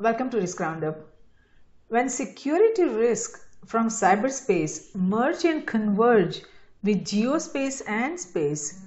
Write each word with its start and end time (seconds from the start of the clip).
Welcome 0.00 0.30
to 0.30 0.38
Risk 0.38 0.58
Roundup. 0.60 0.96
When 1.88 2.08
security 2.08 2.84
risk 2.84 3.38
from 3.66 3.88
cyberspace 3.88 4.94
merge 4.94 5.44
and 5.44 5.66
converge 5.66 6.40
with 6.82 7.04
geospace 7.04 7.82
and 7.86 8.18
space, 8.18 8.80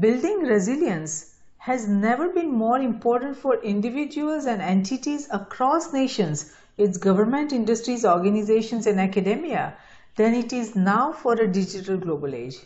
building 0.00 0.38
resilience 0.38 1.34
has 1.58 1.86
never 1.86 2.30
been 2.30 2.50
more 2.50 2.78
important 2.78 3.36
for 3.36 3.62
individuals 3.62 4.46
and 4.46 4.62
entities 4.62 5.28
across 5.30 5.92
nations, 5.92 6.54
its 6.78 6.96
government, 6.96 7.52
industries, 7.52 8.06
organizations, 8.06 8.86
and 8.86 8.98
academia 8.98 9.76
than 10.16 10.32
it 10.32 10.54
is 10.54 10.74
now 10.74 11.12
for 11.12 11.34
a 11.34 11.52
digital 11.52 11.98
global 11.98 12.34
age. 12.34 12.56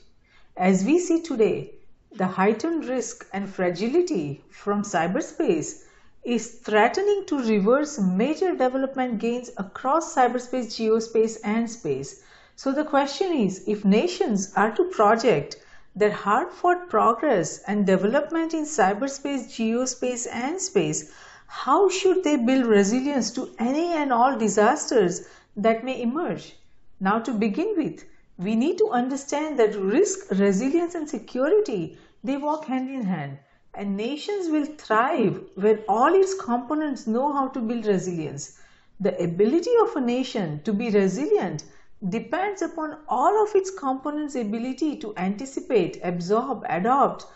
As 0.57 0.85
we 0.85 1.01
see 1.01 1.21
today, 1.21 1.73
the 2.13 2.29
heightened 2.29 2.85
risk 2.85 3.27
and 3.33 3.51
fragility 3.51 4.45
from 4.51 4.83
cyberspace 4.83 5.83
is 6.25 6.61
threatening 6.61 7.25
to 7.27 7.43
reverse 7.43 7.99
major 7.99 8.53
development 8.53 9.19
gains 9.19 9.51
across 9.57 10.15
cyberspace, 10.15 10.67
geospace, 10.67 11.37
and 11.43 11.69
space. 11.69 12.23
So 12.55 12.71
the 12.71 12.85
question 12.85 13.33
is, 13.33 13.65
if 13.67 13.85
nations 13.85 14.53
are 14.55 14.71
to 14.73 14.85
project 14.85 15.57
their 15.97 16.13
hard-fought 16.13 16.89
progress 16.89 17.59
and 17.67 17.85
development 17.85 18.55
in 18.55 18.65
cyberspace, 18.65 19.49
geospace, 19.51 20.29
and 20.33 20.61
space, 20.61 21.13
how 21.49 21.89
should 21.89 22.23
they 22.23 22.37
build 22.37 22.67
resilience 22.67 23.33
to 23.33 23.51
any 23.59 23.93
and 23.93 24.13
all 24.13 24.39
disasters 24.39 25.27
that 25.57 25.83
may 25.83 26.01
emerge? 26.01 26.57
Now 27.01 27.19
to 27.19 27.33
begin 27.33 27.75
with, 27.77 28.05
we 28.39 28.55
need 28.55 28.79
to 28.79 28.91
understand 28.91 29.59
that 29.59 29.75
risk, 29.75 30.31
resilience, 30.31 30.95
and 30.95 31.09
security, 31.09 31.99
they 32.23 32.37
walk 32.37 32.67
hand 32.67 32.89
in 32.89 33.03
hand 33.03 33.39
and 33.75 33.97
nations 33.97 34.49
will 34.51 34.67
thrive 34.67 35.43
when 35.55 35.83
all 35.89 36.15
its 36.15 36.35
components 36.35 37.07
know 37.07 37.33
how 37.33 37.49
to 37.49 37.61
build 37.61 37.87
resilience. 37.87 38.59
The 39.01 39.17
ability 39.23 39.71
of 39.83 39.97
a 39.97 40.01
nation 40.01 40.61
to 40.65 40.73
be 40.73 40.91
resilient 40.91 41.65
depends 42.09 42.63
upon 42.63 42.99
all 43.09 43.43
of 43.43 43.55
its 43.55 43.71
components' 43.71 44.35
ability 44.35 44.97
to 44.99 45.15
anticipate, 45.17 46.01
absorb, 46.03 46.65
adopt, 46.69 47.27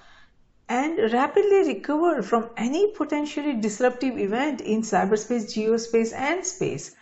and 0.69 1.13
rapidly 1.13 1.75
recover 1.75 2.23
from 2.23 2.51
any 2.57 2.93
potentially 2.93 3.55
disruptive 3.55 4.19
event 4.19 4.61
in 4.61 4.83
cyberspace, 4.83 5.55
geospace, 5.55 6.13
and 6.13 6.45
space. 6.45 6.95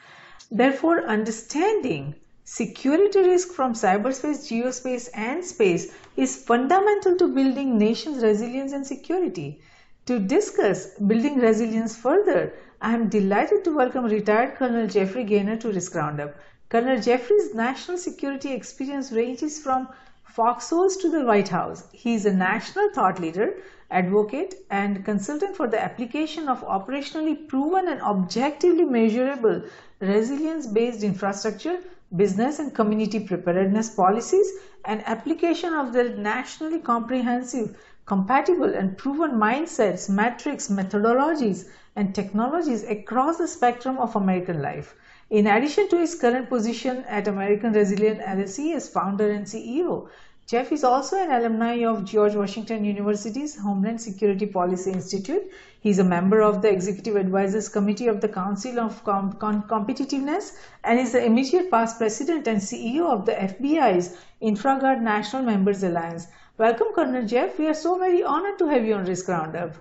Therefore, 0.51 1.05
understanding 1.07 2.15
Security 2.47 3.21
risk 3.21 3.53
from 3.53 3.73
cyberspace, 3.73 4.47
geospace 4.47 5.09
and 5.15 5.43
space 5.43 5.95
is 6.15 6.45
fundamental 6.45 7.17
to 7.17 7.27
building 7.27 7.79
nations' 7.79 8.23
resilience 8.23 8.75
and 8.75 8.87
security. 8.87 9.63
To 10.05 10.19
discuss 10.19 10.89
building 10.99 11.39
resilience 11.39 11.97
further, 11.97 12.53
I 12.83 12.93
am 12.93 13.09
delighted 13.09 13.65
to 13.65 13.75
welcome 13.75 14.05
retired 14.05 14.57
Colonel 14.57 14.87
Jeffrey 14.87 15.25
Gaynor 15.25 15.57
to 15.57 15.73
Risk 15.73 15.95
Roundup. 15.95 16.37
Colonel 16.69 17.01
Jeffrey's 17.01 17.55
national 17.55 17.97
security 17.97 18.53
experience 18.53 19.11
ranges 19.11 19.59
from 19.59 19.89
foxholes 20.25 20.99
to 20.99 21.11
the 21.11 21.25
White 21.25 21.49
House. 21.49 21.89
He 21.93 22.13
is 22.13 22.27
a 22.27 22.35
national 22.35 22.91
thought 22.93 23.21
leader, 23.21 23.55
advocate, 23.91 24.55
and 24.69 25.03
consultant 25.03 25.57
for 25.57 25.67
the 25.67 25.83
application 25.83 26.51
of 26.51 26.61
operationally 26.61 27.49
proven 27.49 27.89
and 27.89 28.03
objectively 28.03 28.85
measurable 28.85 29.63
resilience-based 30.01 31.03
infrastructure 31.03 31.79
business 32.17 32.59
and 32.59 32.75
community 32.75 33.21
preparedness 33.21 33.91
policies 33.91 34.51
and 34.85 35.03
application 35.07 35.73
of 35.73 35.93
their 35.93 36.17
nationally 36.17 36.79
comprehensive, 36.79 37.77
compatible 38.07 38.75
and 38.75 38.97
proven 38.99 39.33
mindsets, 39.33 40.09
metrics, 40.09 40.69
methodologies 40.69 41.69
and 41.97 42.15
technologies 42.15 42.85
across 42.85 43.39
the 43.39 43.49
spectrum 43.49 43.99
of 43.99 44.17
American 44.17 44.61
life. 44.61 44.95
In 45.31 45.47
addition 45.47 45.89
to 45.89 45.99
his 45.99 46.15
current 46.15 46.49
position 46.49 47.05
at 47.09 47.29
American 47.29 47.73
Resilient 47.73 48.21
LLC 48.21 48.75
as 48.75 48.89
founder 48.89 49.31
and 49.31 49.47
CEO, 49.47 50.09
Jeff 50.47 50.73
is 50.73 50.85
also 50.85 51.17
an 51.17 51.31
alumni 51.31 51.87
of 51.87 52.05
George 52.05 52.35
Washington 52.35 52.85
University's 52.85 53.57
Homeland 53.57 53.99
Security 53.99 54.45
Policy 54.45 54.93
Institute. 54.93 55.51
He 55.81 55.89
is 55.89 55.99
a 55.99 56.05
member 56.05 56.43
of 56.43 56.61
the 56.61 56.71
Executive 56.71 57.17
Advisors 57.17 57.71
Committee 57.71 58.09
of 58.09 58.21
the 58.21 58.29
Council 58.29 58.79
of 58.79 59.03
Com 59.05 59.33
Com 59.33 59.63
Competitiveness 59.63 60.59
and 60.85 61.01
is 61.01 61.13
the 61.13 61.25
immediate 61.25 61.71
past 61.71 61.97
president 61.97 62.47
and 62.47 62.61
CEO 62.61 63.11
of 63.11 63.25
the 63.25 63.33
FBI's 63.33 64.19
InfraGard 64.43 65.01
National 65.01 65.43
Members 65.43 65.83
Alliance. 65.83 66.27
Welcome, 66.59 66.89
Colonel 66.95 67.27
Jeff. 67.27 67.59
We 67.59 67.67
are 67.69 67.81
so 67.87 67.99
very 67.99 68.23
honored 68.23 68.59
to 68.59 68.67
have 68.69 68.85
you 68.85 68.97
on 68.97 69.07
Risk 69.07 69.29
Roundup. 69.29 69.77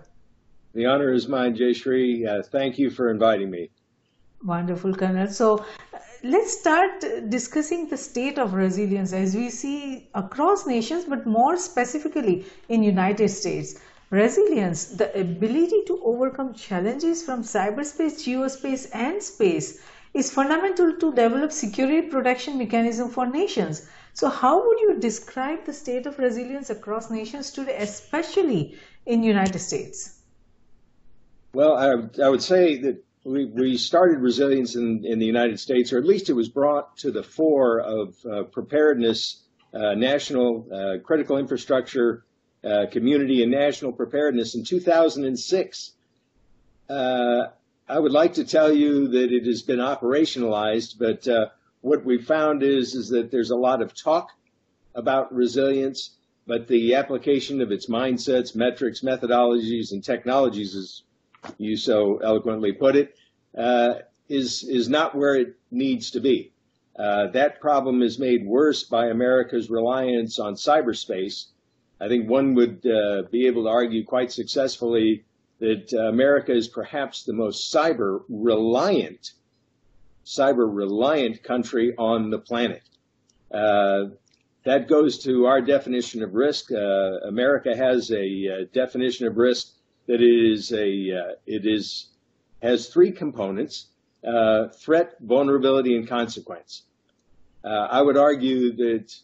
The 0.73 0.85
honor 0.85 1.11
is 1.11 1.27
mine, 1.27 1.57
Jayshree. 1.57 2.25
Uh, 2.25 2.41
thank 2.41 2.79
you 2.79 2.89
for 2.89 3.11
inviting 3.11 3.51
me. 3.51 3.69
Wonderful, 4.41 4.95
Colonel. 4.95 5.27
So 5.27 5.65
let's 6.23 6.57
start 6.57 7.03
discussing 7.27 7.89
the 7.89 7.97
state 7.97 8.37
of 8.37 8.53
resilience 8.53 9.11
as 9.11 9.35
we 9.35 9.49
see 9.49 10.07
across 10.15 10.65
nations, 10.65 11.03
but 11.03 11.25
more 11.25 11.57
specifically 11.57 12.45
in 12.69 12.81
United 12.81 13.27
States. 13.27 13.79
Resilience, 14.09 14.85
the 14.85 15.13
ability 15.19 15.83
to 15.87 15.99
overcome 16.03 16.53
challenges 16.53 17.23
from 17.23 17.41
cyberspace, 17.41 18.23
geospace, 18.23 18.87
and 18.93 19.21
space 19.21 19.81
is 20.13 20.31
fundamental 20.31 20.93
to 20.93 21.13
develop 21.13 21.51
security 21.51 22.07
protection 22.07 22.57
mechanism 22.57 23.09
for 23.09 23.25
nations. 23.25 23.89
So 24.13 24.29
how 24.29 24.65
would 24.65 24.79
you 24.79 24.99
describe 24.99 25.65
the 25.65 25.73
state 25.73 26.05
of 26.05 26.19
resilience 26.19 26.69
across 26.69 27.09
nations 27.09 27.51
today, 27.51 27.75
especially 27.79 28.77
in 29.05 29.23
United 29.23 29.59
States? 29.59 30.19
Well, 31.53 31.75
I, 31.75 32.23
I 32.23 32.29
would 32.29 32.43
say 32.43 32.77
that 32.77 33.03
we, 33.23 33.45
we 33.45 33.77
started 33.77 34.19
resilience 34.19 34.75
in, 34.75 35.05
in 35.05 35.19
the 35.19 35.25
United 35.25 35.59
States, 35.59 35.93
or 35.93 35.97
at 35.97 36.05
least 36.05 36.29
it 36.29 36.33
was 36.33 36.49
brought 36.49 36.97
to 36.97 37.11
the 37.11 37.23
fore 37.23 37.79
of 37.79 38.15
uh, 38.25 38.43
preparedness, 38.43 39.43
uh, 39.73 39.93
national 39.93 40.67
uh, 40.71 40.99
critical 41.03 41.37
infrastructure, 41.37 42.25
uh, 42.63 42.85
community, 42.91 43.41
and 43.41 43.51
national 43.51 43.93
preparedness 43.93 44.55
in 44.55 44.63
2006. 44.63 45.91
Uh, 46.89 47.43
I 47.87 47.99
would 47.99 48.11
like 48.11 48.33
to 48.35 48.45
tell 48.45 48.71
you 48.73 49.07
that 49.09 49.31
it 49.31 49.45
has 49.45 49.61
been 49.61 49.79
operationalized, 49.79 50.97
but 50.99 51.27
uh, 51.27 51.47
what 51.81 52.05
we 52.05 52.21
found 52.21 52.63
is, 52.63 52.93
is 52.93 53.09
that 53.09 53.31
there's 53.31 53.51
a 53.51 53.55
lot 53.55 53.81
of 53.81 53.93
talk 53.93 54.29
about 54.95 55.33
resilience, 55.33 56.17
but 56.45 56.67
the 56.67 56.95
application 56.95 57.61
of 57.61 57.71
its 57.71 57.87
mindsets, 57.87 58.55
metrics, 58.55 59.01
methodologies, 59.01 59.91
and 59.91 60.03
technologies 60.03 60.75
is 60.75 61.03
you 61.57 61.75
so 61.75 62.17
eloquently 62.17 62.71
put 62.71 62.95
it, 62.95 63.15
uh, 63.57 63.95
is 64.29 64.63
is 64.63 64.89
not 64.89 65.15
where 65.15 65.35
it 65.35 65.55
needs 65.71 66.11
to 66.11 66.19
be. 66.19 66.51
Uh, 66.97 67.27
that 67.27 67.59
problem 67.59 68.01
is 68.01 68.19
made 68.19 68.45
worse 68.45 68.83
by 68.83 69.07
America's 69.07 69.69
reliance 69.69 70.39
on 70.39 70.53
cyberspace. 70.53 71.47
I 71.99 72.07
think 72.07 72.29
one 72.29 72.53
would 72.55 72.85
uh, 72.85 73.23
be 73.31 73.47
able 73.47 73.63
to 73.63 73.69
argue 73.69 74.05
quite 74.05 74.31
successfully 74.31 75.23
that 75.59 75.93
America 75.93 76.51
is 76.51 76.67
perhaps 76.67 77.23
the 77.23 77.33
most 77.33 77.73
cyber 77.73 78.23
reliant, 78.27 79.31
cyber 80.25 80.67
reliant 80.69 81.41
country 81.41 81.95
on 81.97 82.29
the 82.29 82.39
planet. 82.39 82.83
Uh, 83.51 84.09
that 84.65 84.87
goes 84.87 85.19
to 85.19 85.45
our 85.45 85.61
definition 85.61 86.23
of 86.23 86.33
risk. 86.33 86.71
Uh, 86.71 86.77
America 87.27 87.75
has 87.75 88.11
a 88.11 88.47
uh, 88.47 88.65
definition 88.73 89.27
of 89.27 89.37
risk 89.37 89.73
that 90.07 90.21
it 90.21 90.51
is 90.51 90.71
a 90.71 91.11
uh, 91.11 91.33
it 91.45 91.65
is 91.65 92.09
has 92.61 92.87
three 92.87 93.11
components: 93.11 93.87
uh, 94.25 94.67
threat, 94.69 95.15
vulnerability, 95.21 95.95
and 95.95 96.07
consequence. 96.07 96.83
Uh, 97.63 97.87
I 97.89 98.01
would 98.01 98.17
argue 98.17 98.73
that 98.73 99.15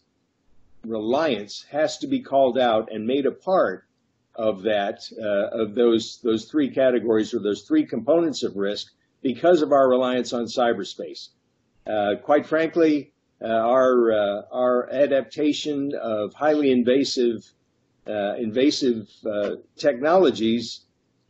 reliance 0.85 1.66
has 1.72 1.97
to 2.00 2.07
be 2.07 2.22
called 2.22 2.57
out 2.57 2.89
and 2.92 3.06
made 3.06 3.25
a 3.25 3.31
part 3.31 3.86
of 4.36 4.62
that 4.63 5.01
uh, 5.21 5.62
of 5.63 5.75
those 5.75 6.19
those 6.24 6.45
three 6.45 6.69
categories 6.69 7.33
or 7.33 7.39
those 7.39 7.63
three 7.63 7.86
components 7.86 8.44
of 8.44 8.56
risk 8.56 8.94
because 9.21 9.62
of 9.62 9.74
our 9.74 9.89
reliance 9.89 10.31
on 10.31 10.45
cyberspace. 10.45 11.30
Uh, 11.86 12.15
quite 12.24 12.45
frankly, 12.45 13.12
uh, 13.42 13.48
our 13.48 14.13
our 14.51 14.89
adaptation 14.89 15.94
of 16.01 16.33
highly 16.33 16.71
invasive 16.71 17.51
invasive 18.09 19.07
uh, 19.25 19.56
technologies 19.75 20.81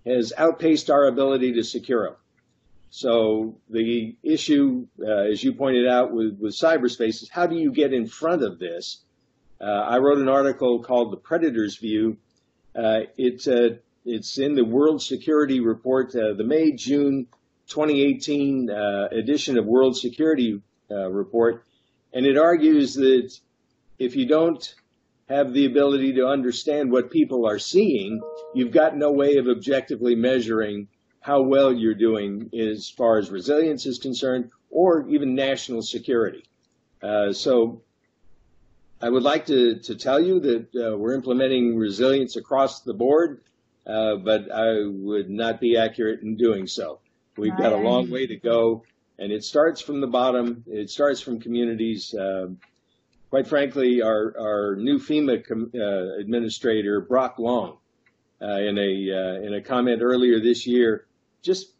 has 0.06 0.34
outpaced 0.38 0.90
our 0.90 1.06
ability 1.08 1.54
to 1.54 1.64
secure 1.64 2.06
them. 2.06 2.16
So 2.90 3.58
the 3.70 4.16
issue, 4.24 4.88
uh, 5.00 5.32
as 5.32 5.44
you 5.44 5.54
pointed 5.54 5.88
out 5.88 6.12
with, 6.12 6.40
with 6.40 6.54
cyberspace, 6.54 7.22
is 7.22 7.30
how 7.30 7.46
do 7.46 7.56
you 7.56 7.72
get 7.72 7.94
in 7.94 8.08
front 8.08 8.44
of 8.44 8.58
this? 8.58 9.04
Uh, 9.62 9.66
I 9.66 9.98
wrote 9.98 10.20
an 10.20 10.30
article 10.30 10.82
called 10.82 11.12
"The 11.12 11.18
Predator's 11.18 11.78
View." 11.78 12.18
Uh, 12.76 13.02
it's 13.18 13.48
uh, 13.48 13.76
it's 14.06 14.40
in 14.40 14.56
the 14.56 14.64
World 14.64 15.02
Security 15.02 15.60
Report, 15.60 16.12
the 16.14 16.44
May 16.44 16.72
June 16.72 17.28
2018 17.68 18.70
edition 19.12 19.58
of 19.58 19.66
World 19.66 19.98
Security 19.98 20.62
Report, 20.90 21.66
and 22.14 22.26
it 22.26 22.38
argues 22.38 22.96
that 22.96 23.38
if 24.00 24.16
you 24.16 24.26
don't 24.26 24.74
have 25.30 25.54
the 25.54 25.66
ability 25.66 26.14
to 26.14 26.28
understand 26.28 26.92
what 26.92 27.12
people 27.12 27.48
are 27.48 27.60
seeing, 27.60 28.20
you've 28.56 28.72
got 28.72 28.98
no 28.98 29.12
way 29.12 29.38
of 29.38 29.48
objectively 29.48 30.16
measuring 30.16 30.88
how 31.22 31.44
well 31.44 31.72
you're 31.72 31.94
doing 31.94 32.50
as 32.58 32.90
far 32.90 33.20
as 33.20 33.30
resilience 33.30 33.86
is 33.86 34.00
concerned, 34.00 34.50
or 34.72 35.08
even 35.08 35.36
national 35.36 35.82
security. 35.82 36.44
Uh, 37.02 37.32
so 37.32 37.84
I 39.02 39.10
would 39.10 39.24
like 39.24 39.46
to, 39.48 39.80
to 39.80 39.96
tell 39.96 40.20
you 40.20 40.40
that 40.40 40.76
uh, 40.76 40.98
we're 40.98 41.14
implementing 41.14 41.78
resilience 41.78 42.36
across 42.36 42.82
the 42.82 42.94
board, 42.94 43.42
uh, 43.86 44.16
but 44.16 44.52
I 44.52 44.84
would 44.86 45.30
not 45.30 45.60
be 45.60 45.78
accurate 45.78 46.22
in 46.22 46.38
doing 46.38 46.68
so. 46.68 47.00
We've 47.38 47.56
got 47.56 47.72
a 47.72 47.78
long 47.78 48.10
way 48.10 48.28
to 48.28 48.36
go, 48.36 48.84
and 49.18 49.32
it 49.32 49.44
starts 49.44 49.80
from 49.80 50.02
the 50.02 50.08
bottom. 50.08 50.64
It 50.68 50.90
starts 50.90 51.22
from 51.22 51.40
communities. 51.40 52.14
Quite 53.30 53.48
frankly, 53.48 54.02
our, 54.02 54.34
our 54.40 54.76
new 54.76 54.98
FEMA 54.98 55.44
uh, 55.76 56.20
administrator, 56.20 57.00
Brock 57.00 57.38
Long, 57.38 57.78
uh, 58.42 58.58
in 58.58 58.78
a 58.80 59.12
uh, 59.12 59.46
in 59.46 59.54
a 59.54 59.62
comment 59.62 60.02
earlier 60.02 60.40
this 60.40 60.66
year, 60.66 61.06
just 61.44 61.74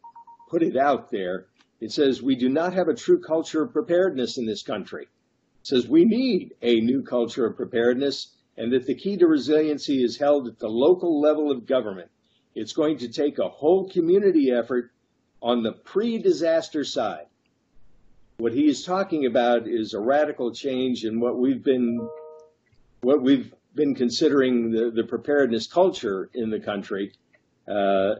put 0.48 0.62
it 0.62 0.76
out 0.76 1.10
there. 1.10 1.46
It 1.80 1.90
says 1.90 2.22
we 2.22 2.36
do 2.36 2.48
not 2.48 2.74
have 2.74 2.86
a 2.86 2.94
true 2.94 3.20
culture 3.20 3.62
of 3.62 3.72
preparedness 3.72 4.38
in 4.38 4.46
this 4.46 4.62
country. 4.62 5.04
It 5.04 5.66
says 5.66 5.88
we 5.88 6.04
need 6.04 6.54
a 6.62 6.80
new 6.80 7.02
culture 7.02 7.46
of 7.46 7.56
preparedness, 7.56 8.32
and 8.56 8.72
that 8.72 8.86
the 8.86 8.94
key 8.94 9.16
to 9.16 9.26
resiliency 9.26 10.04
is 10.04 10.18
held 10.18 10.46
at 10.46 10.60
the 10.60 10.68
local 10.68 11.20
level 11.20 11.50
of 11.50 11.66
government. 11.66 12.10
It's 12.54 12.74
going 12.74 12.98
to 12.98 13.08
take 13.08 13.38
a 13.38 13.48
whole 13.48 13.88
community 13.88 14.52
effort 14.52 14.92
on 15.42 15.64
the 15.64 15.72
pre-disaster 15.72 16.84
side. 16.84 17.26
What 18.40 18.54
he 18.54 18.68
is 18.68 18.84
talking 18.84 19.26
about 19.26 19.68
is 19.68 19.92
a 19.92 20.00
radical 20.00 20.50
change 20.50 21.04
in 21.04 21.20
what 21.20 21.36
we've 21.36 21.62
been 21.62 22.08
what 23.02 23.20
we've 23.20 23.52
been 23.74 23.94
considering 23.94 24.70
the, 24.70 24.90
the 24.90 25.04
preparedness 25.04 25.66
culture 25.66 26.30
in 26.32 26.48
the 26.48 26.58
country. 26.58 27.12
Uh, 27.68 28.14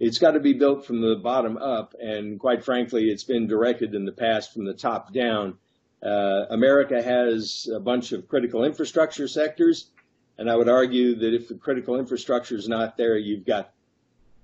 it's 0.00 0.18
got 0.18 0.30
to 0.30 0.40
be 0.40 0.54
built 0.54 0.86
from 0.86 1.02
the 1.02 1.16
bottom 1.16 1.58
up, 1.58 1.94
and 2.00 2.40
quite 2.40 2.64
frankly, 2.64 3.10
it's 3.10 3.24
been 3.24 3.46
directed 3.46 3.94
in 3.94 4.06
the 4.06 4.12
past 4.12 4.54
from 4.54 4.64
the 4.64 4.72
top 4.72 5.12
down. 5.12 5.58
Uh, 6.02 6.46
America 6.48 7.02
has 7.02 7.68
a 7.74 7.78
bunch 7.78 8.12
of 8.12 8.28
critical 8.28 8.64
infrastructure 8.64 9.28
sectors, 9.28 9.90
and 10.38 10.50
I 10.50 10.56
would 10.56 10.70
argue 10.70 11.16
that 11.16 11.34
if 11.34 11.48
the 11.48 11.56
critical 11.56 11.98
infrastructure 11.98 12.56
is 12.56 12.68
not 12.68 12.96
there, 12.96 13.18
you've 13.18 13.44
got 13.44 13.74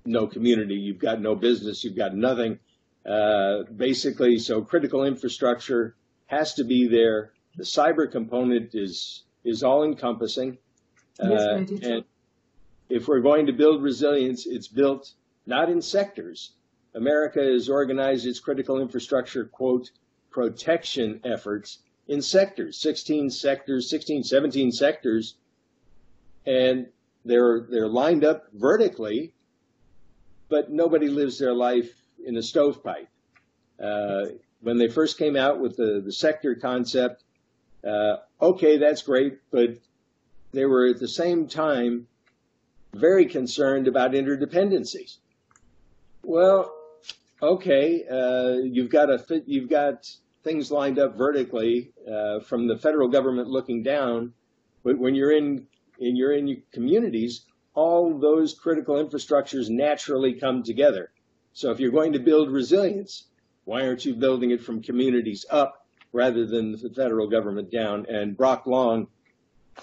no 0.04 0.26
community, 0.26 0.74
you've 0.74 0.98
got 0.98 1.18
no 1.18 1.34
business, 1.34 1.82
you've 1.82 1.96
got 1.96 2.14
nothing. 2.14 2.58
Uh, 3.08 3.62
basically, 3.74 4.38
so 4.38 4.60
critical 4.60 5.04
infrastructure 5.04 5.96
has 6.26 6.52
to 6.54 6.64
be 6.64 6.86
there. 6.86 7.32
The 7.56 7.64
cyber 7.64 8.10
component 8.10 8.74
is 8.74 9.24
is 9.44 9.62
all 9.62 9.82
encompassing. 9.82 10.58
Yes, 11.22 11.40
Uh, 11.40 11.88
and 11.88 12.04
if 12.90 13.08
we're 13.08 13.20
going 13.20 13.46
to 13.46 13.52
build 13.52 13.82
resilience, 13.82 14.46
it's 14.46 14.68
built 14.68 15.14
not 15.46 15.70
in 15.70 15.80
sectors. 15.80 16.52
America 16.94 17.40
has 17.40 17.68
organized 17.68 18.26
its 18.26 18.40
critical 18.40 18.78
infrastructure, 18.78 19.44
quote, 19.46 19.90
protection 20.30 21.20
efforts 21.24 21.78
in 22.08 22.20
sectors, 22.20 22.78
16 22.78 23.30
sectors, 23.30 23.88
16, 23.88 24.24
17 24.24 24.72
sectors, 24.72 25.36
and 26.46 26.86
they're, 27.24 27.66
they're 27.70 27.88
lined 27.88 28.24
up 28.24 28.46
vertically, 28.52 29.34
but 30.48 30.70
nobody 30.70 31.08
lives 31.08 31.38
their 31.38 31.54
life 31.54 31.94
in 32.24 32.36
a 32.36 32.42
stovepipe. 32.42 33.08
Uh, 33.82 34.26
when 34.60 34.78
they 34.78 34.88
first 34.88 35.18
came 35.18 35.36
out 35.36 35.60
with 35.60 35.76
the, 35.76 36.02
the 36.04 36.12
sector 36.12 36.54
concept, 36.54 37.22
uh, 37.86 38.16
okay, 38.40 38.78
that's 38.78 39.02
great, 39.02 39.38
but 39.50 39.78
they 40.52 40.64
were 40.64 40.86
at 40.86 40.98
the 40.98 41.08
same 41.08 41.46
time 41.46 42.06
very 42.94 43.26
concerned 43.26 43.86
about 43.86 44.12
interdependencies. 44.12 45.18
Well, 46.22 46.72
okay, 47.40 48.04
uh, 48.10 48.58
you've 48.64 48.90
got 48.90 49.10
a 49.10 49.42
you've 49.46 49.68
got 49.68 50.10
things 50.42 50.70
lined 50.70 50.98
up 50.98 51.16
vertically 51.16 51.92
uh, 52.10 52.40
from 52.40 52.66
the 52.66 52.76
federal 52.76 53.08
government 53.08 53.48
looking 53.48 53.82
down, 53.82 54.32
but 54.82 54.98
when 54.98 55.14
you're 55.14 55.32
in 55.32 55.66
in 55.98 56.16
you're 56.16 56.32
in 56.32 56.62
communities, 56.72 57.44
all 57.74 58.18
those 58.18 58.54
critical 58.54 58.96
infrastructures 58.96 59.68
naturally 59.68 60.34
come 60.34 60.62
together. 60.62 61.10
So 61.52 61.70
if 61.70 61.80
you're 61.80 61.90
going 61.90 62.12
to 62.12 62.18
build 62.18 62.50
resilience, 62.50 63.24
why 63.64 63.86
aren't 63.86 64.04
you 64.04 64.14
building 64.14 64.50
it 64.50 64.62
from 64.62 64.82
communities 64.82 65.44
up 65.50 65.86
rather 66.12 66.46
than 66.46 66.72
the 66.72 66.90
federal 66.90 67.28
government 67.28 67.70
down? 67.70 68.06
And 68.08 68.36
Brock 68.36 68.66
Long 68.66 69.08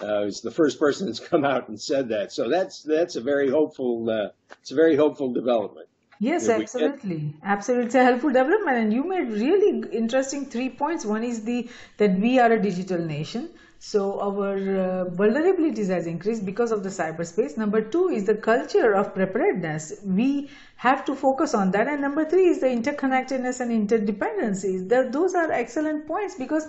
uh, 0.02 0.22
is 0.22 0.40
the 0.40 0.50
first 0.50 0.78
person 0.78 1.06
that's 1.06 1.20
come 1.20 1.44
out 1.44 1.68
and 1.68 1.80
said 1.80 2.08
that. 2.10 2.32
So 2.32 2.48
that's 2.48 2.82
that's 2.82 3.16
a 3.16 3.20
very 3.20 3.50
hopeful 3.50 4.10
uh, 4.10 4.28
it's 4.60 4.70
a 4.70 4.74
very 4.74 4.96
hopeful 4.96 5.32
development. 5.32 5.88
Yes, 6.18 6.42
we 6.42 6.48
get- 6.48 6.62
absolutely. 6.62 7.34
Absolutely. 7.42 7.86
It's 7.86 7.94
a 7.94 8.02
helpful 8.02 8.30
development. 8.30 8.78
And 8.78 8.92
you 8.92 9.04
made 9.04 9.28
really 9.28 9.82
interesting 9.92 10.46
three 10.46 10.70
points. 10.70 11.04
One 11.04 11.22
is 11.24 11.44
the 11.44 11.68
that 11.98 12.18
we 12.18 12.38
are 12.38 12.50
a 12.52 12.60
digital 12.60 12.98
nation. 12.98 13.50
So 13.78 14.20
our 14.20 14.54
uh, 14.56 15.04
vulnerabilities 15.04 15.88
has 15.88 16.06
increased 16.06 16.44
because 16.44 16.72
of 16.72 16.82
the 16.82 16.88
cyberspace. 16.88 17.56
Number 17.56 17.80
two 17.82 18.08
is 18.08 18.24
the 18.24 18.34
culture 18.34 18.94
of 18.94 19.14
preparedness. 19.14 19.92
We 20.02 20.48
have 20.76 21.04
to 21.04 21.14
focus 21.14 21.54
on 21.54 21.70
that. 21.72 21.86
And 21.86 22.00
number 22.00 22.24
three 22.24 22.46
is 22.48 22.60
the 22.60 22.66
interconnectedness 22.66 23.60
and 23.60 23.70
interdependencies. 23.88 24.88
Th- 24.88 25.06
those 25.10 25.34
are 25.34 25.50
excellent 25.50 26.06
points 26.06 26.34
because 26.34 26.66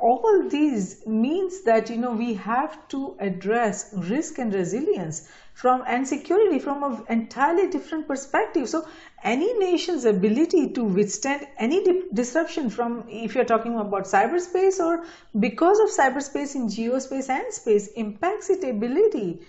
all 0.00 0.48
these 0.48 0.96
means 1.06 1.62
that 1.62 1.90
you 1.90 1.96
know 1.98 2.12
we 2.12 2.34
have 2.34 2.76
to 2.88 3.16
address 3.18 3.84
risk 3.92 4.38
and 4.38 4.52
resilience 4.54 5.22
from 5.58 5.82
and 5.88 6.06
security 6.06 6.60
from 6.60 6.84
an 6.84 7.04
entirely 7.08 7.68
different 7.68 8.06
perspective. 8.06 8.68
So 8.68 8.86
any 9.24 9.52
nation's 9.58 10.04
ability 10.04 10.68
to 10.74 10.84
withstand 10.84 11.48
any 11.58 11.82
di- 11.82 12.02
disruption 12.14 12.70
from 12.70 13.04
if 13.08 13.34
you're 13.34 13.50
talking 13.52 13.76
about 13.76 14.04
cyberspace 14.04 14.78
or 14.78 15.04
because 15.46 15.80
of 15.80 15.88
cyberspace 15.88 16.54
in 16.54 16.68
geospace 16.68 17.28
and 17.28 17.52
space 17.52 17.88
impacts 18.04 18.50
its 18.50 18.64
ability 18.64 19.40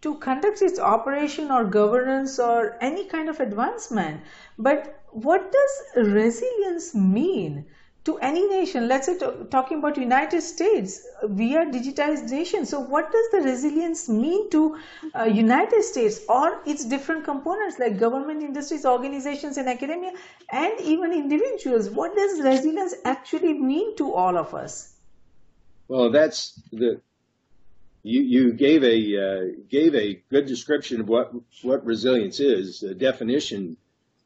to 0.00 0.14
conduct 0.14 0.62
its 0.62 0.78
operation 0.78 1.50
or 1.50 1.64
governance 1.64 2.38
or 2.38 2.78
any 2.80 3.04
kind 3.04 3.28
of 3.28 3.38
advancement. 3.38 4.22
But 4.58 5.02
what 5.10 5.52
does 5.52 6.06
resilience 6.14 6.94
mean 6.94 7.66
to 8.08 8.18
any 8.18 8.46
nation. 8.48 8.88
Let's 8.88 9.06
say 9.06 9.16
to- 9.22 9.46
talking 9.54 9.78
about 9.78 9.98
united 10.02 10.42
states 10.42 10.98
we 11.40 11.48
are 11.56 11.64
digitized 11.76 12.30
nation. 12.30 12.66
So 12.66 12.80
what 12.80 13.10
does 13.12 13.30
the 13.32 13.40
resilience 13.48 14.08
mean 14.08 14.50
to 14.50 14.62
uh, 15.14 15.24
united 15.24 15.82
states 15.82 16.20
or 16.28 16.62
its 16.66 16.84
different 16.84 17.24
components 17.24 17.78
like 17.78 17.98
government 17.98 18.42
industries 18.42 18.86
organizations 18.86 19.56
and 19.58 19.68
academia 19.68 20.12
and 20.52 20.80
even 20.80 21.12
individuals? 21.12 21.90
What 21.90 22.16
does 22.16 22.40
resilience 22.40 22.94
actually 23.04 23.54
mean 23.54 23.96
to 23.96 24.12
all 24.14 24.36
of 24.36 24.54
us? 24.54 24.94
Well, 25.88 26.10
that's 26.10 26.60
the 26.72 27.00
you 28.02 28.22
you 28.22 28.52
gave 28.52 28.82
a 28.84 28.96
uh, 29.26 29.44
gave 29.68 29.94
a 29.94 30.14
good 30.30 30.46
description 30.46 31.00
of 31.00 31.08
what 31.08 31.32
what 31.62 31.84
resilience 31.84 32.40
is, 32.40 32.80
the 32.80 32.94
definition 32.94 33.76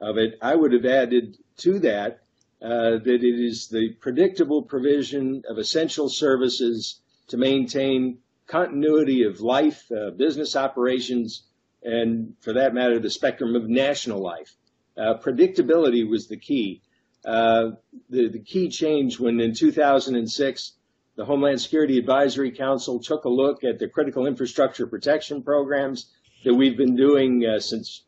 of 0.01 0.19
it. 0.19 0.39
I 0.41 0.55
would 0.55 0.73
have 0.73 0.85
added 0.85 1.37
to 1.59 1.79
that 1.81 2.22
uh, 2.63 2.99
that 2.99 3.25
it 3.25 3.45
is 3.45 3.69
the 3.69 3.91
predictable 4.01 4.63
provision 4.63 5.43
of 5.49 5.59
essential 5.59 6.09
services 6.09 7.01
to 7.29 7.37
maintain 7.37 8.19
continuity 8.47 9.25
of 9.25 9.41
life, 9.41 9.91
uh, 9.91 10.11
business 10.11 10.55
operations, 10.55 11.45
and 11.83 12.35
for 12.41 12.53
that 12.53 12.75
matter, 12.75 12.99
the 12.99 13.11
spectrum 13.11 13.57
of 13.57 13.69
national 13.69 14.21
life. 14.21 14.55
Uh, 14.97 15.15
predictability 15.15 16.09
was 16.09 16.29
the 16.29 16.37
key. 16.37 16.83
Uh, 17.25 17.71
the, 18.11 18.29
the 18.29 18.39
key 18.39 18.69
change 18.69 19.19
when 19.19 19.41
in 19.41 19.55
2006 19.55 20.73
the 21.15 21.25
Homeland 21.25 21.61
Security 21.61 21.99
Advisory 21.99 22.51
Council 22.51 22.99
took 22.99 23.25
a 23.25 23.29
look 23.29 23.65
at 23.65 23.79
the 23.79 23.89
critical 23.89 24.27
infrastructure 24.27 24.87
protection 24.87 25.43
programs 25.43 26.07
that 26.45 26.55
we've 26.55 26.77
been 26.77 26.97
doing 26.97 27.45
uh, 27.45 27.61
since 27.61 28.03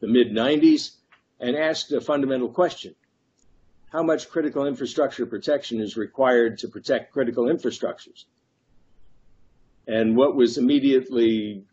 the 0.00 0.06
mid 0.06 0.32
90s 0.32 0.96
and 1.40 1.56
asked 1.56 1.92
a 1.92 2.00
fundamental 2.00 2.48
question. 2.48 2.94
How 3.90 4.04
much 4.04 4.30
critical 4.30 4.66
infrastructure 4.66 5.26
protection 5.26 5.80
is 5.80 5.96
required 5.96 6.58
to 6.58 6.68
protect 6.68 7.12
critical 7.12 7.46
infrastructures? 7.46 8.24
And 9.88 10.16
what 10.16 10.36
was 10.36 10.58
immediately 10.58 11.64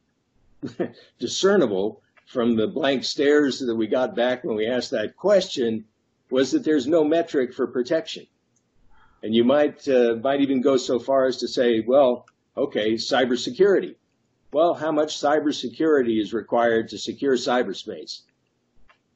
discernible 1.20 2.02
from 2.26 2.56
the 2.56 2.68
blank 2.68 3.04
stares 3.04 3.60
that 3.60 3.76
we 3.76 3.86
got 3.86 4.16
back 4.16 4.44
when 4.44 4.58
we 4.58 4.66
asked 4.66 4.92
that 4.92 5.16
question 5.16 5.86
was 6.32 6.52
that 6.52 6.64
there's 6.64 6.88
no 6.88 7.04
metric 7.04 7.54
for 7.54 7.68
protection. 7.68 8.26
And 9.22 9.36
you 9.36 9.44
might 9.44 9.88
uh, 9.88 10.16
might 10.16 10.42
even 10.42 10.62
go 10.62 10.78
so 10.78 10.98
far 10.98 11.26
as 11.26 11.38
to 11.38 11.48
say, 11.48 11.82
well, 11.82 12.26
okay, 12.56 12.94
cybersecurity. 12.94 13.96
Well, 14.52 14.74
how 14.74 14.92
much 14.92 15.18
cybersecurity 15.18 16.20
is 16.20 16.34
required 16.34 16.90
to 16.90 16.98
secure 16.98 17.36
cyberspace? 17.36 18.22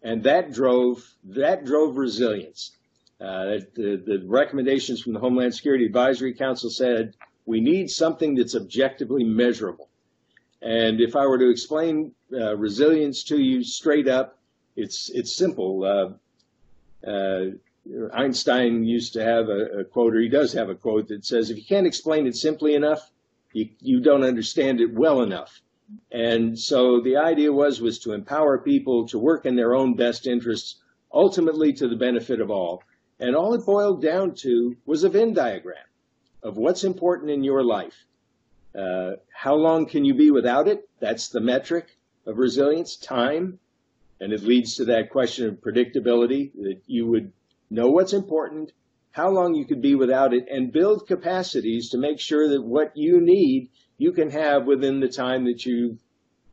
And 0.03 0.23
that 0.23 0.51
drove 0.51 1.15
that 1.23 1.65
drove 1.65 1.97
resilience. 1.97 2.77
Uh, 3.21 3.59
the, 3.75 4.01
the 4.03 4.23
recommendations 4.25 5.01
from 5.01 5.13
the 5.13 5.19
Homeland 5.19 5.53
Security 5.53 5.85
Advisory 5.85 6.33
Council 6.33 6.71
said 6.71 7.13
we 7.45 7.61
need 7.61 7.89
something 7.89 8.33
that's 8.33 8.55
objectively 8.55 9.23
measurable. 9.23 9.89
And 10.61 10.99
if 10.99 11.15
I 11.15 11.27
were 11.27 11.37
to 11.37 11.49
explain 11.49 12.13
uh, 12.33 12.55
resilience 12.57 13.23
to 13.25 13.37
you 13.37 13.63
straight 13.63 14.07
up, 14.07 14.39
it's 14.75 15.09
it's 15.09 15.35
simple. 15.35 15.83
Uh, 15.83 17.09
uh, 17.09 17.51
Einstein 18.13 18.83
used 18.83 19.13
to 19.13 19.23
have 19.23 19.49
a, 19.49 19.79
a, 19.79 19.83
quote, 19.83 20.15
or 20.15 20.21
he 20.21 20.29
does 20.29 20.53
have 20.53 20.69
a 20.69 20.75
quote 20.75 21.07
that 21.09 21.25
says, 21.25 21.49
"If 21.49 21.57
you 21.57 21.65
can't 21.65 21.87
explain 21.87 22.27
it 22.27 22.35
simply 22.35 22.75
enough, 22.75 23.11
you 23.53 23.69
you 23.79 23.99
don't 23.99 24.23
understand 24.23 24.81
it 24.81 24.93
well 24.93 25.21
enough." 25.21 25.61
And 26.11 26.57
so 26.57 27.01
the 27.01 27.17
idea 27.17 27.51
was 27.51 27.81
was 27.81 27.99
to 27.99 28.13
empower 28.13 28.57
people 28.59 29.07
to 29.09 29.19
work 29.19 29.45
in 29.45 29.55
their 29.55 29.75
own 29.75 29.95
best 29.95 30.25
interests, 30.25 30.77
ultimately 31.11 31.73
to 31.73 31.87
the 31.87 31.97
benefit 31.97 32.39
of 32.39 32.49
all. 32.49 32.83
And 33.21 33.35
all 33.35 33.53
it 33.53 33.65
boiled 33.65 34.01
down 34.01 34.33
to 34.41 34.75
was 34.85 35.03
a 35.03 35.09
Venn 35.09 35.33
diagram 35.33 35.85
of 36.41 36.57
what's 36.57 36.83
important 36.83 37.29
in 37.29 37.43
your 37.43 37.63
life. 37.63 38.05
Uh, 38.75 39.11
how 39.31 39.53
long 39.53 39.85
can 39.85 40.03
you 40.03 40.15
be 40.15 40.31
without 40.31 40.67
it? 40.67 40.89
That's 40.99 41.29
the 41.29 41.39
metric 41.39 41.97
of 42.25 42.39
resilience, 42.39 42.95
time. 42.95 43.59
And 44.19 44.33
it 44.33 44.41
leads 44.41 44.75
to 44.75 44.85
that 44.85 45.11
question 45.11 45.47
of 45.47 45.61
predictability 45.61 46.51
that 46.63 46.81
you 46.87 47.05
would 47.05 47.31
know 47.69 47.89
what's 47.89 48.13
important, 48.13 48.71
how 49.11 49.29
long 49.29 49.53
you 49.53 49.65
could 49.65 49.81
be 49.81 49.93
without 49.93 50.33
it, 50.33 50.47
and 50.49 50.71
build 50.71 51.07
capacities 51.07 51.89
to 51.89 51.99
make 51.99 52.19
sure 52.19 52.49
that 52.49 52.63
what 52.63 52.97
you 52.97 53.21
need 53.21 53.69
you 53.99 54.11
can 54.13 54.31
have 54.31 54.65
within 54.65 54.99
the 54.99 55.07
time 55.07 55.45
that 55.45 55.63
you've 55.63 55.99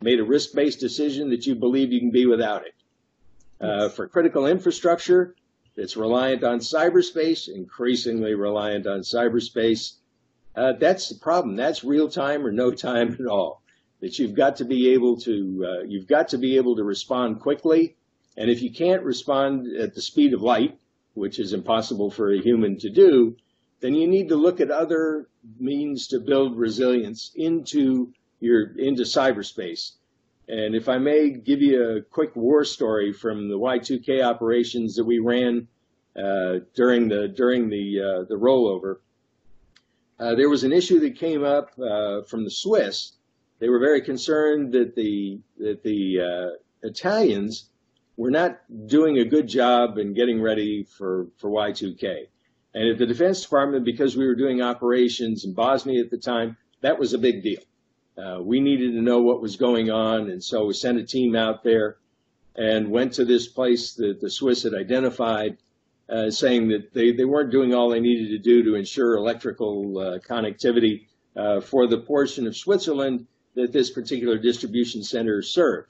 made 0.02 0.20
a 0.20 0.24
risk-based 0.24 0.80
decision 0.80 1.30
that 1.30 1.46
you 1.46 1.54
believe 1.54 1.92
you 1.92 2.00
can 2.00 2.10
be 2.10 2.26
without 2.26 2.66
it. 2.66 2.74
Uh, 3.60 3.88
for 3.88 4.06
critical 4.06 4.46
infrastructure, 4.46 5.34
it's 5.78 5.96
reliant 5.96 6.42
on 6.42 6.58
cyberspace, 6.58 7.48
increasingly 7.48 8.34
reliant 8.34 8.86
on 8.88 9.00
cyberspace. 9.00 9.94
Uh, 10.56 10.72
that's 10.72 11.08
the 11.08 11.14
problem. 11.14 11.54
That's 11.54 11.84
real 11.84 12.08
time 12.08 12.44
or 12.44 12.50
no 12.50 12.72
time 12.72 13.16
at 13.20 13.26
all. 13.26 13.62
That 14.00 14.18
you've 14.18 14.34
got 14.34 14.56
to 14.56 14.64
be 14.64 14.92
able 14.92 15.18
to, 15.20 15.66
uh, 15.66 15.84
you've 15.84 16.08
got 16.08 16.28
to 16.28 16.38
be 16.38 16.56
able 16.56 16.74
to 16.76 16.82
respond 16.82 17.40
quickly. 17.40 17.96
And 18.36 18.50
if 18.50 18.60
you 18.60 18.72
can't 18.72 19.04
respond 19.04 19.68
at 19.76 19.94
the 19.94 20.02
speed 20.02 20.34
of 20.34 20.42
light, 20.42 20.76
which 21.14 21.38
is 21.38 21.52
impossible 21.52 22.10
for 22.10 22.32
a 22.32 22.40
human 22.40 22.76
to 22.78 22.90
do, 22.90 23.36
then 23.80 23.94
you 23.94 24.08
need 24.08 24.28
to 24.30 24.36
look 24.36 24.60
at 24.60 24.72
other 24.72 25.28
means 25.60 26.08
to 26.08 26.18
build 26.18 26.58
resilience 26.58 27.30
into 27.36 28.12
your 28.40 28.76
into 28.76 29.02
cyberspace. 29.02 29.92
And 30.48 30.74
if 30.74 30.88
I 30.88 30.96
may 30.96 31.30
give 31.30 31.60
you 31.60 31.98
a 31.98 32.02
quick 32.02 32.34
war 32.34 32.64
story 32.64 33.12
from 33.12 33.48
the 33.48 33.58
Y2K 33.58 34.24
operations 34.24 34.96
that 34.96 35.04
we 35.04 35.18
ran 35.18 35.68
uh, 36.16 36.60
during 36.74 37.08
the 37.08 37.28
during 37.28 37.68
the 37.68 38.00
uh, 38.00 38.24
the 38.28 38.34
rollover, 38.34 38.96
uh, 40.18 40.34
there 40.34 40.48
was 40.48 40.64
an 40.64 40.72
issue 40.72 41.00
that 41.00 41.18
came 41.18 41.44
up 41.44 41.78
uh, 41.78 42.22
from 42.22 42.44
the 42.44 42.50
Swiss. 42.50 43.12
They 43.58 43.68
were 43.68 43.78
very 43.78 44.00
concerned 44.00 44.72
that 44.72 44.94
the 44.94 45.40
that 45.58 45.82
the 45.82 46.20
uh, 46.20 46.86
Italians 46.86 47.68
were 48.16 48.30
not 48.30 48.58
doing 48.86 49.18
a 49.18 49.24
good 49.24 49.48
job 49.48 49.98
in 49.98 50.14
getting 50.14 50.40
ready 50.40 50.82
for 50.82 51.26
for 51.36 51.50
Y2K. 51.50 52.26
And 52.74 52.88
at 52.90 52.98
the 52.98 53.06
Defense 53.06 53.42
Department, 53.42 53.84
because 53.84 54.16
we 54.16 54.26
were 54.26 54.34
doing 54.34 54.62
operations 54.62 55.44
in 55.44 55.52
Bosnia 55.52 56.02
at 56.02 56.10
the 56.10 56.18
time, 56.18 56.56
that 56.80 56.98
was 56.98 57.12
a 57.12 57.18
big 57.18 57.42
deal. 57.42 57.60
Uh, 58.18 58.40
we 58.42 58.60
needed 58.60 58.92
to 58.92 59.02
know 59.02 59.20
what 59.20 59.40
was 59.40 59.56
going 59.56 59.90
on, 59.90 60.30
and 60.30 60.42
so 60.42 60.66
we 60.66 60.74
sent 60.74 60.98
a 60.98 61.04
team 61.04 61.36
out 61.36 61.62
there 61.62 61.98
and 62.56 62.90
went 62.90 63.12
to 63.12 63.24
this 63.24 63.46
place 63.46 63.94
that 63.94 64.20
the 64.20 64.28
Swiss 64.28 64.64
had 64.64 64.74
identified, 64.74 65.56
uh, 66.08 66.28
saying 66.30 66.68
that 66.68 66.92
they, 66.92 67.12
they 67.12 67.24
weren't 67.24 67.52
doing 67.52 67.72
all 67.72 67.90
they 67.90 68.00
needed 68.00 68.30
to 68.30 68.38
do 68.38 68.64
to 68.64 68.74
ensure 68.74 69.16
electrical 69.16 69.98
uh, 69.98 70.18
connectivity 70.18 71.06
uh, 71.36 71.60
for 71.60 71.86
the 71.86 71.98
portion 71.98 72.46
of 72.48 72.56
Switzerland 72.56 73.26
that 73.54 73.72
this 73.72 73.90
particular 73.90 74.38
distribution 74.38 75.04
center 75.04 75.40
served. 75.40 75.88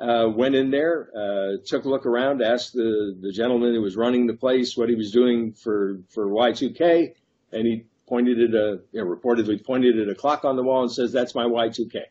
Uh, 0.00 0.28
went 0.34 0.56
in 0.56 0.72
there, 0.72 1.08
uh, 1.16 1.56
took 1.64 1.84
a 1.84 1.88
look 1.88 2.04
around, 2.04 2.42
asked 2.42 2.72
the, 2.72 3.16
the 3.20 3.30
gentleman 3.30 3.72
who 3.72 3.80
was 3.80 3.96
running 3.96 4.26
the 4.26 4.34
place 4.34 4.76
what 4.76 4.88
he 4.88 4.96
was 4.96 5.12
doing 5.12 5.52
for, 5.52 6.00
for 6.08 6.26
Y2K, 6.26 7.14
and 7.52 7.66
he 7.66 7.84
pointed 8.06 8.40
at 8.40 8.54
a, 8.54 8.80
you 8.92 9.04
know, 9.04 9.06
reportedly 9.06 9.64
pointed 9.64 9.98
at 9.98 10.08
a 10.08 10.14
clock 10.14 10.44
on 10.44 10.56
the 10.56 10.62
wall 10.62 10.82
and 10.82 10.92
says, 10.92 11.12
that's 11.12 11.34
my 11.34 11.44
Y2K. 11.44 12.02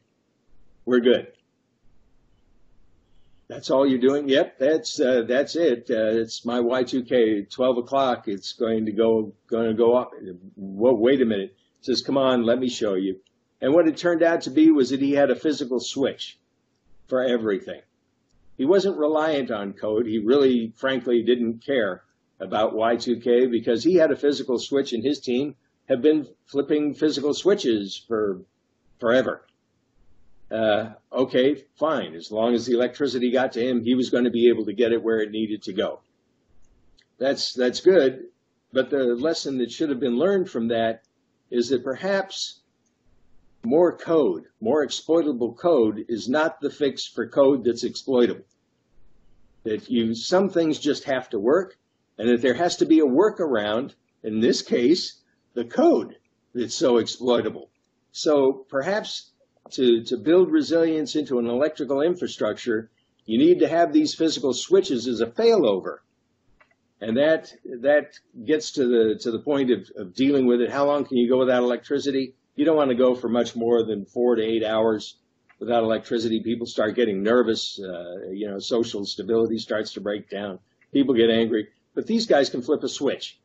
We're 0.86 1.00
good. 1.00 1.28
That's 3.48 3.70
all 3.70 3.86
you're 3.86 4.00
doing? 4.00 4.28
Yep, 4.28 4.58
that's, 4.58 5.00
uh, 5.00 5.24
that's 5.28 5.56
it. 5.56 5.88
Uh, 5.90 6.22
it's 6.22 6.46
my 6.46 6.60
Y2K, 6.60 7.50
12 7.50 7.78
o'clock. 7.78 8.28
It's 8.28 8.54
going 8.54 8.86
to 8.86 8.92
go, 8.92 9.34
going 9.48 9.68
to 9.68 9.74
go 9.74 9.96
up. 9.96 10.12
Whoa, 10.56 10.94
wait 10.94 11.22
a 11.22 11.26
minute. 11.26 11.56
He 11.80 11.86
says, 11.86 12.02
come 12.02 12.18
on, 12.18 12.44
let 12.44 12.58
me 12.58 12.70
show 12.70 12.96
you. 12.96 13.20
And 13.62 13.74
what 13.74 13.88
it 13.88 13.98
turned 13.98 14.24
out 14.24 14.42
to 14.42 14.50
be 14.50 14.72
was 14.72 14.90
that 14.90 15.02
he 15.02 15.12
had 15.12 15.30
a 15.30 15.36
physical 15.36 15.80
switch 15.80 16.40
for 17.08 17.24
everything. 17.24 17.82
He 18.58 18.66
wasn't 18.66 18.98
reliant 18.98 19.52
on 19.52 19.74
code. 19.74 20.06
He 20.06 20.20
really, 20.20 20.74
frankly, 20.76 21.24
didn't 21.24 21.66
care 21.66 22.04
about 22.40 22.74
Y2K 22.74 23.50
because 23.50 23.84
he 23.84 23.96
had 23.96 24.12
a 24.12 24.16
physical 24.16 24.60
switch 24.60 24.94
in 24.94 25.02
his 25.02 25.20
team 25.20 25.56
have 25.90 26.02
been 26.02 26.28
flipping 26.46 26.94
physical 26.94 27.34
switches 27.34 28.04
for 28.08 28.42
forever. 29.00 29.46
Uh, 30.50 30.94
okay, 31.12 31.64
fine. 31.78 32.14
As 32.14 32.32
long 32.32 32.54
as 32.54 32.66
the 32.66 32.74
electricity 32.74 33.32
got 33.32 33.54
to 33.54 33.68
him, 33.68 33.84
he 33.84 33.96
was 33.96 34.10
going 34.10 34.26
to 34.26 34.30
be 34.30 34.50
able 34.50 34.66
to 34.66 34.74
get 34.74 34.92
it 34.92 35.04
where 35.04 35.20
it 35.20 35.32
needed 35.32 35.64
to 35.64 35.74
go. 35.74 36.00
That's, 37.18 37.54
that's 37.54 37.82
good. 37.82 38.26
But 38.72 38.90
the 38.90 39.04
lesson 39.04 39.58
that 39.60 39.72
should 39.72 39.90
have 39.90 40.00
been 40.00 40.18
learned 40.18 40.50
from 40.50 40.68
that 40.70 41.04
is 41.50 41.70
that 41.70 41.84
perhaps 41.84 42.62
more 43.64 43.96
code, 43.96 44.46
more 44.60 44.84
exploitable 44.84 45.54
code 45.54 46.06
is 46.08 46.28
not 46.28 46.60
the 46.60 46.70
fix 46.70 47.06
for 47.06 47.28
code 47.28 47.64
that's 47.64 47.84
exploitable. 47.84 48.46
That 49.64 49.90
you, 49.90 50.14
some 50.16 50.50
things 50.50 50.80
just 50.80 51.06
have 51.06 51.30
to 51.30 51.40
work 51.40 51.78
and 52.18 52.30
that 52.30 52.42
there 52.42 52.54
has 52.54 52.78
to 52.78 52.86
be 52.86 53.00
a 53.00 53.06
workaround, 53.06 53.94
in 54.24 54.40
this 54.40 54.62
case, 54.62 55.22
the 55.54 55.66
code 55.66 56.18
that's 56.54 56.76
so 56.76 56.98
exploitable. 56.98 57.70
So 58.12 58.66
perhaps 58.70 59.32
to, 59.72 60.04
to 60.04 60.18
build 60.18 60.52
resilience 60.52 61.16
into 61.16 61.40
an 61.40 61.48
electrical 61.48 62.02
infrastructure, 62.02 62.92
you 63.26 63.38
need 63.38 63.60
to 63.60 63.68
have 63.68 63.94
these 63.94 64.14
physical 64.14 64.54
switches 64.54 65.08
as 65.08 65.22
a 65.22 65.28
failover. 65.28 65.98
And 67.02 67.18
that, 67.18 67.54
that 67.82 68.20
gets 68.46 68.72
to 68.74 68.88
the, 68.88 69.20
to 69.22 69.32
the 69.32 69.40
point 69.40 69.72
of, 69.72 69.90
of 69.98 70.14
dealing 70.14 70.46
with 70.46 70.62
it. 70.62 70.72
How 70.72 70.86
long 70.86 71.06
can 71.06 71.18
you 71.18 71.28
go 71.28 71.40
without 71.40 71.64
electricity? 71.64 72.36
you 72.56 72.66
don't 72.66 72.78
want 72.78 72.90
to 72.90 72.96
go 72.96 73.16
for 73.16 73.30
much 73.30 73.56
more 73.56 73.84
than 73.84 74.06
four 74.06 74.36
to 74.36 74.44
eight 74.44 74.64
hours 74.64 75.18
without 75.60 75.84
electricity. 75.84 76.42
People 76.44 76.68
start 76.68 76.96
getting 76.96 77.24
nervous. 77.24 77.80
Uh, 77.80 78.30
you 78.32 78.48
know, 78.48 78.60
social 78.60 79.06
stability 79.06 79.58
starts 79.58 79.94
to 79.94 80.02
break 80.02 80.30
down. 80.30 80.60
People 80.92 81.16
get 81.16 81.30
angry. 81.30 81.70
But 81.96 82.08
these 82.08 82.26
guys 82.26 82.50
can 82.50 82.62
flip 82.62 82.84
a 82.84 82.90
switch. 82.90 83.40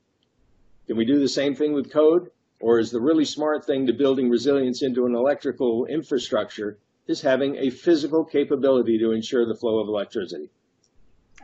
Can 0.88 0.96
we 0.96 1.04
do 1.04 1.20
the 1.20 1.28
same 1.28 1.54
thing 1.54 1.74
with 1.74 1.92
code? 1.92 2.30
Or 2.60 2.78
is 2.78 2.90
the 2.90 3.00
really 3.00 3.26
smart 3.26 3.66
thing 3.66 3.86
to 3.86 3.92
building 3.92 4.30
resilience 4.30 4.82
into 4.82 5.04
an 5.04 5.14
electrical 5.14 5.84
infrastructure 5.84 6.78
is 7.06 7.20
having 7.20 7.56
a 7.56 7.68
physical 7.68 8.24
capability 8.24 8.98
to 8.98 9.12
ensure 9.12 9.44
the 9.44 9.54
flow 9.54 9.80
of 9.80 9.88
electricity? 9.88 10.48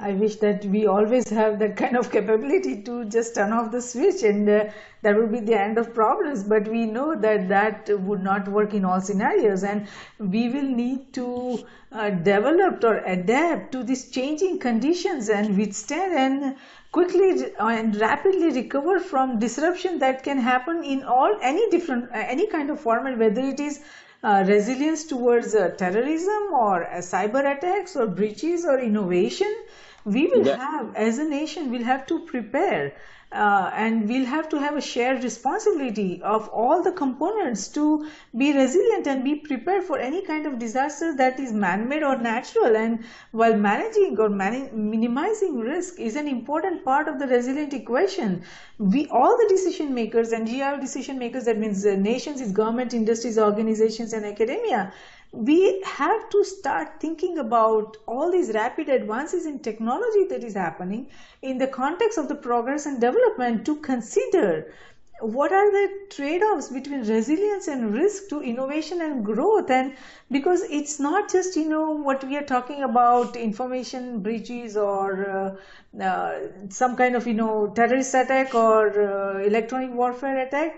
I 0.00 0.12
wish 0.12 0.36
that 0.36 0.64
we 0.64 0.86
always 0.86 1.28
have 1.28 1.60
that 1.60 1.76
kind 1.76 1.96
of 1.96 2.10
capability 2.10 2.82
to 2.82 3.04
just 3.04 3.36
turn 3.36 3.52
off 3.52 3.70
the 3.70 3.80
switch 3.80 4.24
and 4.24 4.48
uh, 4.48 4.64
that 5.02 5.14
would 5.14 5.30
be 5.30 5.38
the 5.38 5.60
end 5.60 5.78
of 5.78 5.94
problems. 5.94 6.42
But 6.42 6.66
we 6.66 6.86
know 6.86 7.14
that 7.14 7.48
that 7.48 7.88
would 8.00 8.22
not 8.22 8.48
work 8.48 8.74
in 8.74 8.84
all 8.84 9.00
scenarios 9.00 9.62
and 9.62 9.86
we 10.18 10.48
will 10.48 10.68
need 10.68 11.12
to 11.12 11.64
uh, 11.92 12.10
develop 12.10 12.82
or 12.82 12.96
adapt 13.04 13.70
to 13.72 13.84
these 13.84 14.10
changing 14.10 14.58
conditions 14.58 15.28
and 15.28 15.56
withstand 15.56 16.12
and 16.14 16.56
quickly 16.96 17.28
and 17.58 17.96
rapidly 18.00 18.50
recover 18.56 18.98
from 19.12 19.38
disruption 19.44 19.98
that 19.98 20.22
can 20.22 20.38
happen 20.38 20.82
in 20.94 21.02
all 21.04 21.36
any 21.52 21.68
different 21.70 22.10
uh, 22.10 22.24
any 22.34 22.46
kind 22.56 22.70
of 22.74 22.80
format 22.80 23.18
whether 23.22 23.46
it 23.52 23.60
is 23.68 23.80
uh, 24.22 24.44
resilience 24.48 25.04
towards 25.14 25.54
uh, 25.54 25.68
terrorism 25.82 26.52
or 26.66 26.84
uh, 26.84 26.98
cyber 27.08 27.42
attacks 27.56 27.96
or 27.96 28.06
breaches 28.20 28.64
or 28.64 28.78
innovation 28.90 29.56
we 30.04 30.26
will 30.28 30.46
yeah. 30.46 30.56
have 30.56 30.94
as 31.08 31.18
a 31.18 31.28
nation 31.32 31.70
we'll 31.70 31.90
have 31.90 32.06
to 32.06 32.20
prepare 32.32 32.92
uh, 33.34 33.70
and 33.74 34.08
we'll 34.08 34.24
have 34.24 34.48
to 34.48 34.60
have 34.60 34.76
a 34.76 34.80
shared 34.80 35.22
responsibility 35.24 36.22
of 36.22 36.48
all 36.48 36.82
the 36.82 36.92
components 36.92 37.68
to 37.68 38.08
be 38.36 38.52
resilient 38.52 39.06
and 39.06 39.24
be 39.24 39.34
prepared 39.34 39.84
for 39.84 39.98
any 39.98 40.22
kind 40.22 40.46
of 40.46 40.58
disaster 40.58 41.14
that 41.16 41.40
is 41.40 41.52
man-made 41.52 42.02
or 42.02 42.16
natural. 42.16 42.76
And 42.76 43.04
while 43.32 43.56
managing 43.56 44.18
or 44.18 44.28
minimizing 44.28 45.58
risk 45.58 45.98
is 45.98 46.16
an 46.16 46.28
important 46.28 46.84
part 46.84 47.08
of 47.08 47.18
the 47.18 47.26
resilient 47.26 47.74
equation 47.74 48.44
we 48.78 49.06
all 49.06 49.36
the 49.36 49.46
decision 49.48 49.94
makers 49.94 50.32
and 50.32 50.46
NGIOA 50.46 50.80
decision 50.80 51.18
makers 51.18 51.44
that 51.44 51.58
means 51.58 51.84
uh, 51.86 51.94
nations 51.96 52.40
is 52.40 52.52
government 52.52 52.92
industries 52.94 53.38
organizations 53.38 54.12
and 54.12 54.24
academia 54.24 54.92
we 55.34 55.82
have 55.82 56.30
to 56.30 56.44
start 56.44 57.00
thinking 57.00 57.38
about 57.38 57.96
all 58.06 58.30
these 58.30 58.52
rapid 58.52 58.88
advances 58.88 59.46
in 59.46 59.58
technology 59.58 60.24
that 60.30 60.44
is 60.44 60.54
happening 60.54 61.08
in 61.42 61.58
the 61.58 61.66
context 61.66 62.18
of 62.18 62.28
the 62.28 62.34
progress 62.36 62.86
and 62.86 63.00
development 63.00 63.66
to 63.66 63.74
consider 63.80 64.72
what 65.20 65.52
are 65.52 65.70
the 65.70 65.88
trade-offs 66.10 66.68
between 66.68 67.00
resilience 67.00 67.66
and 67.66 67.94
risk 67.94 68.28
to 68.28 68.42
innovation 68.42 69.00
and 69.00 69.24
growth. 69.24 69.70
And 69.70 69.94
because 70.36 70.62
it's 70.78 70.98
not 71.00 71.30
just 71.30 71.56
you 71.56 71.64
know 71.68 71.90
what 72.08 72.24
we 72.24 72.36
are 72.36 72.46
talking 72.54 72.82
about 72.82 73.36
information 73.36 74.20
breaches 74.28 74.76
or 74.76 75.08
uh, 75.36 76.02
uh, 76.04 76.38
some 76.70 76.96
kind 76.96 77.14
of 77.16 77.26
you 77.26 77.34
know 77.34 77.68
terrorist 77.68 78.14
attack 78.14 78.54
or 78.54 78.88
uh, 79.08 79.38
electronic 79.50 79.90
warfare 79.92 80.38
attack. 80.38 80.72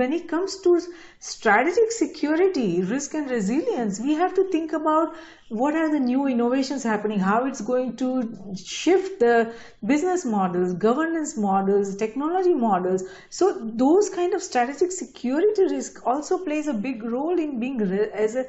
When 0.00 0.12
it 0.12 0.28
comes 0.28 0.56
to 0.62 0.80
strategic 1.20 1.92
security 1.92 2.82
risk 2.82 3.14
and 3.14 3.30
resilience 3.30 4.00
we 4.00 4.14
have 4.14 4.34
to 4.34 4.44
think 4.44 4.72
about 4.72 5.14
what 5.48 5.74
are 5.76 5.88
the 5.88 6.00
new 6.00 6.26
innovations 6.26 6.82
happening 6.82 7.20
how 7.20 7.44
it's 7.44 7.60
going 7.60 7.92
to 7.96 8.08
shift 8.56 9.20
the 9.20 9.48
business 9.84 10.24
models 10.24 10.72
governance 10.74 11.36
models 11.36 11.94
technology 11.96 12.54
models. 12.54 13.04
So 13.30 13.52
those 13.60 14.08
kind 14.08 14.34
of 14.34 14.42
strategic 14.42 14.90
security 14.92 15.64
risk 15.70 16.00
also 16.04 16.38
plays 16.38 16.66
a 16.66 16.74
big 16.74 17.02
role 17.04 17.38
in 17.38 17.58
being 17.60 17.80
as 18.12 18.34
a 18.34 18.44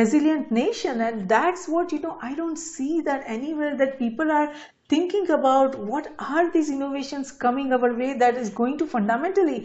resilient 0.00 0.50
nation. 0.50 1.00
And 1.00 1.28
that's 1.28 1.68
what 1.68 1.92
you 1.92 2.00
know 2.00 2.18
i 2.28 2.34
don't 2.34 2.56
see 2.56 3.00
that 3.08 3.24
anywhere 3.38 3.76
that 3.80 3.98
people 3.98 4.30
are 4.36 4.52
thinking 4.92 5.30
about 5.30 5.76
what 5.90 6.08
are 6.18 6.50
these 6.54 6.70
innovations 6.76 7.30
coming 7.44 7.72
our 7.76 7.90
way 7.98 8.12
that 8.22 8.38
is 8.44 8.48
going 8.60 8.76
to 8.78 8.86
fundamentally 8.92 9.58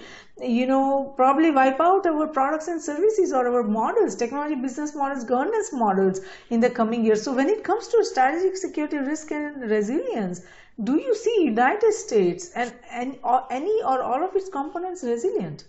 you 0.55 0.67
know 0.71 1.13
probably 1.21 1.49
wipe 1.59 1.79
out 1.85 2.09
our 2.11 2.27
products 2.27 2.67
and 2.73 2.83
services 2.87 3.33
or 3.39 3.47
our 3.51 3.63
models 3.77 4.17
technology 4.23 4.59
business 4.65 4.93
models 5.03 5.23
governance 5.31 5.71
models 5.73 6.21
in 6.49 6.59
the 6.59 6.69
coming 6.69 7.05
years. 7.05 7.23
So 7.23 7.33
when 7.33 7.49
it 7.49 7.63
comes 7.63 7.87
to 7.87 8.03
strategic 8.11 8.57
security 8.57 8.97
risk 8.97 9.31
and 9.31 9.69
resilience 9.77 10.41
do 10.83 10.97
you 11.07 11.15
see 11.15 11.35
united 11.45 11.93
states 11.93 12.51
and, 12.53 12.73
and 12.91 13.17
or 13.23 13.41
any 13.49 13.81
or 13.83 14.01
all 14.01 14.23
of 14.23 14.35
its 14.35 14.49
components 14.49 15.03
resilient? 15.03 15.65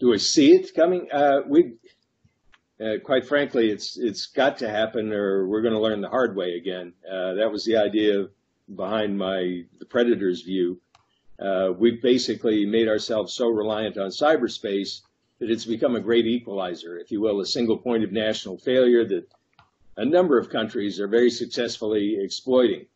Do 0.00 0.12
i 0.14 0.16
see 0.16 0.52
it 0.52 0.74
coming? 0.74 1.08
Uh, 1.12 1.40
we 1.46 1.74
uh, 2.82 2.98
quite 3.04 3.26
frankly, 3.26 3.70
it's 3.70 3.96
it's 3.96 4.26
got 4.26 4.58
to 4.58 4.68
happen, 4.68 5.12
or 5.12 5.46
we're 5.46 5.62
going 5.62 5.74
to 5.74 5.80
learn 5.80 6.00
the 6.00 6.08
hard 6.08 6.34
way 6.34 6.56
again. 6.56 6.92
Uh, 7.06 7.34
that 7.34 7.50
was 7.50 7.64
the 7.64 7.76
idea 7.76 8.28
behind 8.74 9.16
my 9.16 9.64
the 9.78 9.84
predator's 9.84 10.42
view. 10.42 10.80
Uh, 11.38 11.72
we've 11.76 12.02
basically 12.02 12.66
made 12.66 12.88
ourselves 12.88 13.32
so 13.32 13.48
reliant 13.48 13.98
on 13.98 14.10
cyberspace 14.10 15.00
that 15.38 15.50
it's 15.50 15.64
become 15.64 15.96
a 15.96 16.00
great 16.00 16.26
equalizer, 16.26 16.98
if 16.98 17.10
you 17.10 17.20
will, 17.20 17.40
a 17.40 17.46
single 17.46 17.76
point 17.76 18.04
of 18.04 18.12
national 18.12 18.58
failure 18.58 19.04
that 19.04 19.26
a 19.96 20.04
number 20.04 20.38
of 20.38 20.50
countries 20.50 21.00
are 21.00 21.08
very 21.08 21.30
successfully 21.30 22.16
exploiting. 22.20 22.86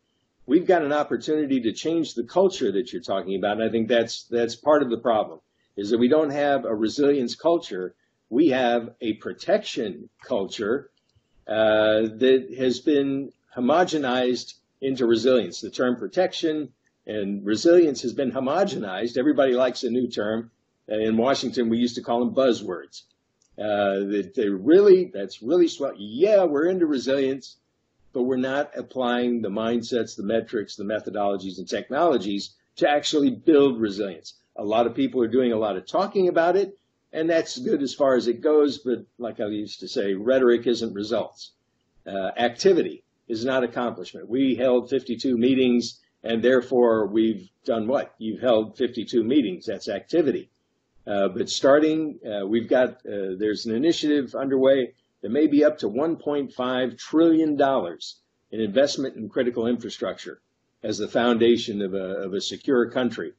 We've 0.45 0.65
got 0.65 0.81
an 0.81 0.93
opportunity 0.93 1.59
to 1.61 1.73
change 1.73 2.13
the 2.13 2.23
culture 2.23 2.71
that 2.71 2.91
you're 2.91 3.01
talking 3.01 3.35
about, 3.35 3.57
and 3.57 3.63
I 3.63 3.69
think 3.69 3.87
that's 3.87 4.23
that's 4.23 4.55
part 4.55 4.81
of 4.81 4.89
the 4.89 4.97
problem, 4.97 5.39
is 5.75 5.89
that 5.89 5.97
we 5.97 6.07
don't 6.07 6.31
have 6.31 6.65
a 6.65 6.75
resilience 6.75 7.35
culture 7.35 7.95
we 8.29 8.49
have 8.49 8.95
a 9.01 9.13
protection 9.13 10.09
culture 10.23 10.89
uh, 11.47 12.01
that 12.01 12.53
has 12.57 12.79
been 12.79 13.31
homogenized 13.55 14.55
into 14.81 15.05
resilience. 15.05 15.61
The 15.61 15.69
term 15.69 15.95
protection 15.95 16.69
and 17.05 17.45
resilience 17.45 18.01
has 18.01 18.13
been 18.13 18.31
homogenized. 18.31 19.17
Everybody 19.17 19.53
likes 19.53 19.83
a 19.83 19.89
new 19.89 20.07
term. 20.07 20.51
In 20.87 21.17
Washington, 21.17 21.69
we 21.69 21.77
used 21.77 21.95
to 21.95 22.01
call 22.01 22.19
them 22.19 22.35
buzzwords. 22.35 23.03
Uh, 23.57 24.05
that 24.11 24.33
they 24.35 24.49
really, 24.49 25.09
that's 25.11 25.41
really 25.41 25.67
swell. 25.67 25.93
Yeah, 25.97 26.43
we're 26.43 26.67
into 26.67 26.85
resilience, 26.85 27.57
but 28.13 28.23
we're 28.23 28.37
not 28.37 28.71
applying 28.77 29.41
the 29.41 29.49
mindsets, 29.49 30.15
the 30.15 30.23
metrics, 30.23 30.75
the 30.75 30.83
methodologies, 30.83 31.57
and 31.57 31.67
technologies 31.67 32.51
to 32.75 32.87
actually 32.87 33.31
build 33.31 33.81
resilience. 33.81 34.33
A 34.57 34.63
lot 34.63 34.85
of 34.85 34.93
people 34.93 35.23
are 35.23 35.27
doing 35.27 35.53
a 35.53 35.57
lot 35.57 35.75
of 35.75 35.87
talking 35.87 36.27
about 36.27 36.55
it, 36.55 36.77
and 37.13 37.29
that's 37.29 37.57
good 37.57 37.81
as 37.81 37.93
far 37.93 38.15
as 38.15 38.27
it 38.27 38.41
goes. 38.41 38.79
But 38.79 39.05
like 39.17 39.39
I 39.39 39.47
used 39.47 39.79
to 39.81 39.87
say, 39.87 40.13
rhetoric 40.13 40.67
isn't 40.67 40.93
results. 40.93 41.51
Uh, 42.05 42.31
activity 42.37 43.03
is 43.27 43.43
not 43.43 43.63
accomplishment. 43.63 44.29
We 44.29 44.55
held 44.55 44.89
52 44.89 45.37
meetings, 45.37 45.99
and 46.23 46.43
therefore 46.43 47.07
we've 47.07 47.49
done 47.65 47.87
what? 47.87 48.13
You've 48.17 48.41
held 48.41 48.77
52 48.77 49.23
meetings. 49.23 49.65
That's 49.65 49.89
activity. 49.89 50.49
Uh, 51.05 51.29
but 51.29 51.49
starting, 51.49 52.19
uh, 52.25 52.45
we've 52.45 52.67
got 52.67 52.95
uh, 53.05 53.35
there's 53.37 53.65
an 53.65 53.75
initiative 53.75 54.35
underway 54.35 54.93
that 55.21 55.31
may 55.31 55.47
be 55.47 55.63
up 55.63 55.77
to 55.79 55.89
1.5 55.89 56.97
trillion 56.97 57.55
dollars 57.55 58.17
in 58.51 58.59
investment 58.59 59.15
in 59.15 59.29
critical 59.29 59.67
infrastructure 59.67 60.41
as 60.83 60.97
the 60.97 61.07
foundation 61.07 61.81
of 61.81 61.93
a, 61.93 62.23
of 62.25 62.33
a 62.33 62.41
secure 62.41 62.89
country. 62.89 63.33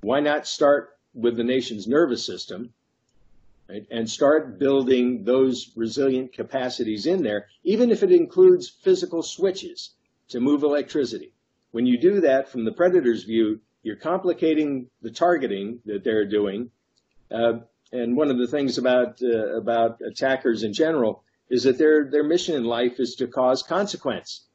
Why 0.00 0.20
not 0.20 0.46
start 0.46 0.93
with 1.14 1.36
the 1.36 1.44
nation's 1.44 1.86
nervous 1.86 2.26
system 2.26 2.72
right, 3.68 3.86
and 3.90 4.08
start 4.10 4.58
building 4.58 5.24
those 5.24 5.70
resilient 5.76 6.32
capacities 6.32 7.06
in 7.06 7.22
there, 7.22 7.46
even 7.62 7.90
if 7.90 8.02
it 8.02 8.12
includes 8.12 8.68
physical 8.68 9.22
switches 9.22 9.90
to 10.28 10.40
move 10.40 10.62
electricity. 10.62 11.32
When 11.70 11.86
you 11.86 11.98
do 11.98 12.20
that 12.20 12.48
from 12.48 12.64
the 12.64 12.72
predator's 12.72 13.24
view, 13.24 13.60
you're 13.82 13.96
complicating 13.96 14.88
the 15.02 15.10
targeting 15.10 15.80
that 15.86 16.04
they're 16.04 16.26
doing. 16.26 16.70
Uh, 17.30 17.60
and 17.92 18.16
one 18.16 18.30
of 18.30 18.38
the 18.38 18.46
things 18.46 18.78
about 18.78 19.22
uh, 19.22 19.56
about 19.56 20.00
attackers 20.00 20.62
in 20.62 20.72
general 20.72 21.22
is 21.48 21.64
that 21.64 21.78
their 21.78 22.10
their 22.10 22.24
mission 22.24 22.56
in 22.56 22.64
life 22.64 22.98
is 22.98 23.14
to 23.16 23.26
cause 23.26 23.62
consequence. 23.62 24.46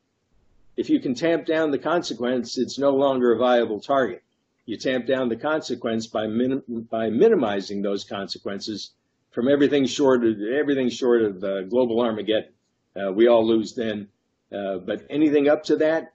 If 0.75 0.89
you 0.89 0.99
can 0.99 1.13
tamp 1.13 1.45
down 1.45 1.71
the 1.71 1.77
consequence, 1.77 2.57
it's 2.57 2.79
no 2.79 2.91
longer 2.91 3.33
a 3.33 3.37
viable 3.37 3.79
target 3.79 4.23
you 4.69 4.77
tamp 4.77 5.07
down 5.07 5.29
the 5.29 5.35
consequence 5.35 6.05
by 6.05 6.27
minim, 6.27 6.61
by 6.91 7.09
minimizing 7.09 7.81
those 7.81 8.03
consequences 8.03 8.91
from 9.31 9.47
everything 9.47 9.87
short 9.87 10.23
of 10.23 10.35
everything 10.41 10.89
short 10.89 11.23
of 11.23 11.43
uh, 11.43 11.63
global 11.63 11.99
Armageddon. 11.99 12.53
Uh, 12.95 13.11
we 13.11 13.27
all 13.27 13.47
lose 13.47 13.73
then, 13.73 14.07
uh, 14.55 14.77
but 14.77 15.07
anything 15.09 15.49
up 15.49 15.63
to 15.63 15.77
that, 15.77 16.13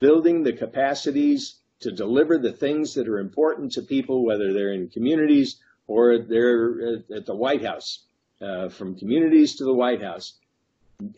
building 0.00 0.42
the 0.42 0.52
capacities 0.52 1.60
to 1.78 1.92
deliver 1.92 2.36
the 2.36 2.52
things 2.52 2.94
that 2.94 3.06
are 3.06 3.20
important 3.20 3.70
to 3.70 3.82
people, 3.82 4.24
whether 4.24 4.52
they're 4.52 4.72
in 4.72 4.88
communities 4.88 5.60
or 5.86 6.18
they're 6.18 6.96
at 7.14 7.26
the 7.26 7.36
White 7.36 7.64
House, 7.64 8.06
uh, 8.40 8.70
from 8.70 8.98
communities 8.98 9.54
to 9.56 9.64
the 9.64 9.74
White 9.74 10.02
House, 10.02 10.34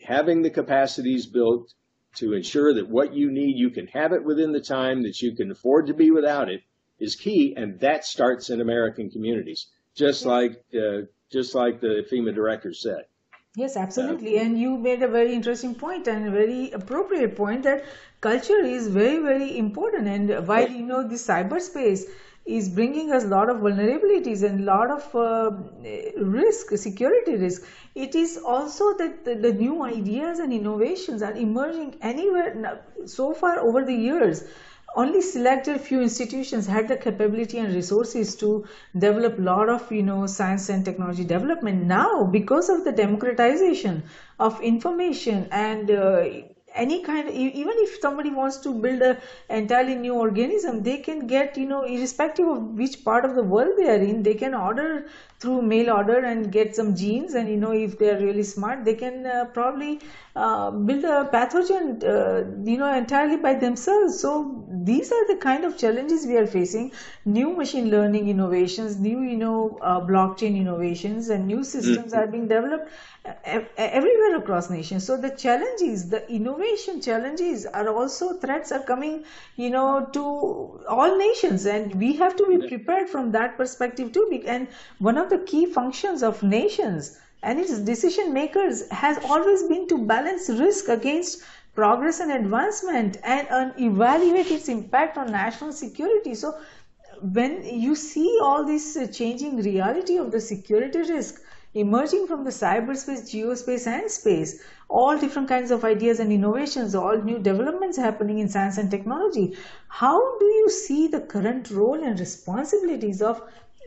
having 0.03 0.43
the 0.43 0.51
capacities 0.51 1.25
built 1.25 1.73
to 2.17 2.33
ensure 2.33 2.75
that 2.75 2.87
what 2.87 3.15
you 3.15 3.31
need, 3.31 3.57
you 3.57 3.71
can 3.71 3.87
have 3.87 4.11
it 4.13 4.23
within 4.23 4.51
the 4.51 4.61
time 4.61 5.01
that 5.03 5.21
you 5.23 5.35
can 5.35 5.49
afford 5.49 5.87
to 5.87 5.95
be 5.95 6.11
without 6.11 6.49
it 6.49 6.61
is 6.99 7.15
key. 7.15 7.53
And 7.55 7.79
that 7.79 8.05
starts 8.05 8.49
in 8.49 8.61
American 8.61 9.09
communities, 9.09 9.67
just 9.95 10.25
like, 10.25 10.63
uh, 10.73 11.01
just 11.31 11.55
like 11.55 11.79
the 11.81 12.05
FEMA 12.11 12.33
director 12.33 12.73
said. 12.73 13.05
Yes, 13.55 13.75
absolutely. 13.75 14.37
Uh, 14.37 14.43
and 14.43 14.59
you 14.59 14.77
made 14.77 15.01
a 15.01 15.07
very 15.07 15.33
interesting 15.33 15.73
point 15.73 16.07
and 16.07 16.27
a 16.27 16.31
very 16.31 16.71
appropriate 16.71 17.35
point 17.35 17.63
that 17.63 17.85
culture 18.21 18.63
is 18.63 18.87
very, 18.87 19.17
very 19.17 19.57
important. 19.57 20.07
And 20.07 20.47
while, 20.47 20.69
you 20.69 20.85
know, 20.85 21.07
the 21.07 21.15
cyberspace 21.15 22.03
is 22.47 22.69
bringing 22.69 23.11
us 23.11 23.25
a 23.25 23.27
lot 23.27 23.49
of 23.49 23.57
vulnerabilities 23.57 24.41
and 24.41 24.61
a 24.61 24.63
lot 24.63 24.89
of 24.89 25.15
uh, 25.15 25.51
risk, 26.17 26.69
security 26.77 27.35
risk. 27.35 27.63
It 27.93 28.15
is 28.15 28.37
also 28.37 28.95
that 28.97 29.25
the, 29.25 29.35
the, 29.35 29.53
new 29.53 29.83
ideas 29.83 30.39
and 30.39 30.53
innovations 30.53 31.21
are 31.21 31.33
emerging 31.33 31.97
anywhere 32.01 32.81
so 33.05 33.33
far 33.33 33.59
over 33.59 33.83
the 33.83 33.93
years. 33.93 34.43
Only 34.97 35.21
selected 35.21 35.79
few 35.79 36.01
institutions 36.01 36.67
had 36.67 36.89
the 36.89 36.97
capability 36.97 37.57
and 37.59 37.73
resources 37.73 38.35
to 38.37 38.65
develop 38.97 39.37
a 39.39 39.41
lot 39.41 39.69
of 39.69 39.89
you 39.91 40.03
know 40.03 40.25
science 40.27 40.67
and 40.67 40.83
technology 40.83 41.23
development. 41.23 41.85
Now, 41.85 42.25
because 42.25 42.67
of 42.67 42.83
the 42.83 42.91
democratization 42.91 44.03
of 44.39 44.59
information 44.59 45.47
and 45.51 45.89
uh, 45.89 46.25
any 46.75 46.99
kind 47.01 47.27
of, 47.29 47.33
even 47.33 47.75
if 47.77 47.97
somebody 48.01 48.29
wants 48.29 48.57
to 48.57 48.73
build 48.73 49.01
a 49.01 49.17
entirely 49.49 49.95
new 49.95 50.15
organism 50.15 50.83
they 50.83 50.97
can 50.97 51.25
get 51.27 51.57
you 51.57 51.65
know 51.65 51.83
irrespective 51.83 52.47
of 52.47 52.61
which 52.81 53.03
part 53.05 53.25
of 53.25 53.35
the 53.35 53.43
world 53.43 53.71
they 53.77 53.87
are 53.89 54.03
in 54.11 54.21
they 54.23 54.35
can 54.35 54.53
order 54.53 55.05
through 55.39 55.61
mail 55.61 55.89
order 55.91 56.19
and 56.25 56.51
get 56.51 56.75
some 56.75 56.95
genes 56.95 57.33
and 57.35 57.47
you 57.47 57.57
know 57.57 57.71
if 57.71 57.97
they 57.99 58.09
are 58.09 58.19
really 58.19 58.43
smart 58.43 58.83
they 58.85 58.95
can 58.95 59.25
uh, 59.25 59.45
probably 59.53 59.99
uh, 60.37 60.69
build 60.69 61.03
a 61.03 61.27
pathogen 61.33 61.85
uh, 62.03 62.39
you 62.69 62.77
know 62.77 62.93
entirely 62.93 63.37
by 63.37 63.53
themselves. 63.55 64.19
So 64.19 64.31
these 64.69 65.11
are 65.11 65.27
the 65.27 65.37
kind 65.37 65.65
of 65.65 65.77
challenges 65.77 66.27
we 66.27 66.37
are 66.37 66.45
facing. 66.45 66.91
New 67.25 67.55
machine 67.55 67.89
learning 67.89 68.29
innovations 68.29 68.97
new 68.97 69.21
you 69.21 69.37
know 69.37 69.79
uh, 69.81 69.99
blockchain 69.99 70.55
innovations 70.55 71.29
and 71.29 71.47
new 71.47 71.63
systems 71.63 72.13
mm-hmm. 72.13 72.19
are 72.19 72.27
being 72.27 72.47
developed 72.47 72.91
everywhere 73.77 74.37
across 74.37 74.69
nations. 74.69 75.05
So 75.05 75.17
the 75.17 75.31
challenges 75.31 76.07
the 76.09 76.21
innovation 76.31 77.01
challenges 77.01 77.65
are 77.65 77.89
also 77.89 78.33
threats 78.33 78.71
are 78.71 78.83
coming 78.83 79.23
you 79.55 79.71
know 79.71 80.07
to 80.13 80.23
all 80.87 81.17
nations. 81.17 81.65
And 81.65 81.95
we 81.95 82.15
have 82.17 82.35
to 82.35 82.45
be 82.45 82.67
prepared 82.67 83.09
from 83.09 83.31
that 83.31 83.57
perspective 83.57 84.11
too. 84.11 84.43
And 84.45 84.67
one 84.99 85.17
of 85.17 85.26
the 85.29 85.39
key 85.39 85.65
functions 85.65 86.23
of 86.23 86.41
nations 86.43 87.19
and 87.43 87.59
its 87.59 87.79
decision 87.79 88.33
makers 88.33 88.89
has 88.89 89.17
always 89.25 89.63
been 89.63 89.87
to 89.87 90.05
balance 90.05 90.49
risk 90.49 90.87
against 90.89 91.43
progress 91.75 92.19
and 92.19 92.31
advancement 92.31 93.17
and, 93.23 93.47
and 93.49 93.73
evaluate 93.79 94.49
its 94.49 94.67
impact 94.67 95.17
on 95.17 95.31
national 95.31 95.71
security. 95.71 96.33
So 96.33 96.57
when 97.21 97.63
you 97.63 97.95
see 97.95 98.39
all 98.41 98.65
this 98.65 98.97
changing 99.15 99.57
reality 99.57 100.17
of 100.17 100.31
the 100.31 100.39
security 100.39 100.99
risk 100.99 101.41
emerging 101.73 102.25
from 102.25 102.43
the 102.43 102.49
cyberspace, 102.49 103.29
geospace, 103.31 103.85
and 103.85 104.09
space, 104.09 104.63
all 104.89 105.17
different 105.17 105.47
kinds 105.47 105.69
of 105.69 105.83
ideas 105.83 106.19
and 106.19 106.31
innovations, 106.31 106.95
all 106.95 107.17
new 107.17 107.37
developments 107.37 107.97
happening 107.97 108.39
in 108.39 108.49
science 108.49 108.77
and 108.77 108.89
technology, 108.89 109.55
how 109.87 110.39
do 110.39 110.45
you 110.45 110.69
see 110.69 111.07
the 111.07 111.21
current 111.21 111.69
role 111.69 112.03
and 112.03 112.19
responsibilities 112.19 113.21
of 113.21 113.41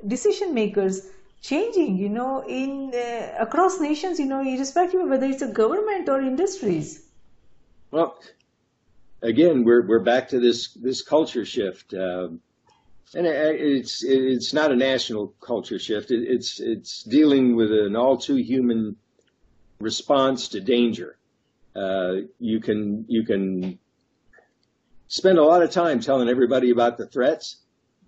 decision 0.06 0.54
makers 0.54 1.08
changing, 1.40 1.96
you 1.96 2.08
know, 2.08 2.44
in 2.46 2.92
uh, 2.94 3.34
across 3.38 3.80
nations, 3.80 4.18
you 4.18 4.26
know, 4.26 4.42
irrespective 4.42 5.00
of 5.00 5.08
whether 5.08 5.26
it's 5.26 5.42
a 5.42 5.48
government 5.48 6.08
or 6.08 6.20
industries? 6.20 7.02
Well, 7.90 8.18
again, 9.22 9.64
we're 9.64 9.86
we're 9.86 10.04
back 10.04 10.28
to 10.28 10.40
this 10.40 10.72
this 10.74 11.02
culture 11.02 11.44
shift. 11.44 11.94
Um, 11.94 12.40
and 13.14 13.26
it's 13.26 14.04
it's 14.04 14.52
not 14.52 14.70
a 14.70 14.76
national 14.76 15.34
culture 15.40 15.78
shift. 15.78 16.10
It's 16.10 16.60
it's 16.60 17.02
dealing 17.02 17.56
with 17.56 17.72
an 17.72 17.96
all 17.96 18.16
too 18.16 18.36
human 18.36 18.96
response 19.80 20.48
to 20.48 20.60
danger. 20.60 21.16
Uh, 21.74 22.26
you 22.38 22.60
can 22.60 23.04
you 23.08 23.24
can 23.24 23.78
spend 25.08 25.38
a 25.38 25.44
lot 25.44 25.62
of 25.62 25.70
time 25.70 26.00
telling 26.00 26.28
everybody 26.28 26.70
about 26.70 26.98
the 26.98 27.06
threats, 27.06 27.56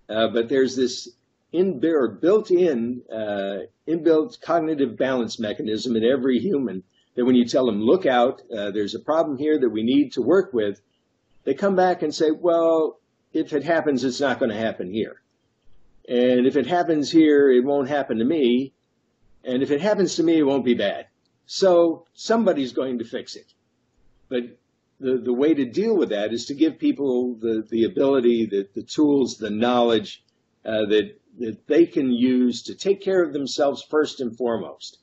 uh, 0.09 0.29
but 0.29 0.49
there's 0.49 0.77
this 0.77 1.09
inbuilt 1.53 2.21
built-in 2.21 3.03
uh, 3.13 3.59
inbuilt 3.87 4.41
cognitive 4.41 4.97
balance 4.97 5.39
mechanism 5.39 5.97
in 5.97 6.05
every 6.05 6.39
human 6.39 6.83
that 7.15 7.25
when 7.25 7.35
you 7.35 7.45
tell 7.45 7.67
them 7.67 7.83
look 7.83 8.07
out, 8.07 8.43
uh, 8.57 8.71
there's 8.71 8.95
a 8.95 9.01
problem 9.01 9.37
here 9.37 9.59
that 9.59 9.69
we 9.69 9.83
need 9.83 10.13
to 10.13 10.23
work 10.23 10.53
with, 10.53 10.81
they 11.45 11.55
come 11.55 11.77
back 11.77 12.03
and 12.03 12.15
say, 12.15 12.31
well, 12.31 13.01
if 13.33 13.53
it 13.53 13.65
happens, 13.65 14.05
it's 14.05 14.21
not 14.21 14.39
going 14.39 14.51
to 14.51 14.57
happen 14.57 14.91
here. 14.91 15.21
And 16.09 16.47
if 16.47 16.57
it 16.57 16.67
happens 16.67 17.11
here, 17.11 17.51
it 17.51 17.65
won't 17.65 17.89
happen 17.89 18.19
to 18.19 18.25
me. 18.25 18.73
And 19.45 19.63
if 19.63 19.71
it 19.71 19.81
happens 19.81 20.17
to 20.17 20.23
me, 20.23 20.39
it 20.39 20.43
won't 20.43 20.65
be 20.65 20.75
bad. 20.75 21.07
So 21.47 22.07
somebody's 22.15 22.73
going 22.73 22.99
to 22.99 23.05
fix 23.05 23.37
it. 23.37 23.53
But 24.29 24.59
the, 25.01 25.19
the 25.19 25.33
way 25.33 25.53
to 25.53 25.65
deal 25.65 25.97
with 25.97 26.11
that 26.11 26.33
is 26.33 26.47
to 26.47 26.55
give 26.55 26.79
people 26.79 27.35
the, 27.35 27.67
the 27.69 27.85
ability, 27.85 28.47
the, 28.47 28.69
the 28.75 28.83
tools, 28.83 29.37
the 29.37 29.51
knowledge 29.51 30.23
uh, 30.65 30.87
that, 30.87 31.19
that 31.39 31.67
they 31.67 31.87
can 31.87 32.11
use 32.11 32.63
to 32.65 32.75
take 32.75 33.01
care 33.01 33.23
of 33.23 33.33
themselves 33.33 33.83
first 33.83 34.21
and 34.21 34.37
foremost. 34.37 34.99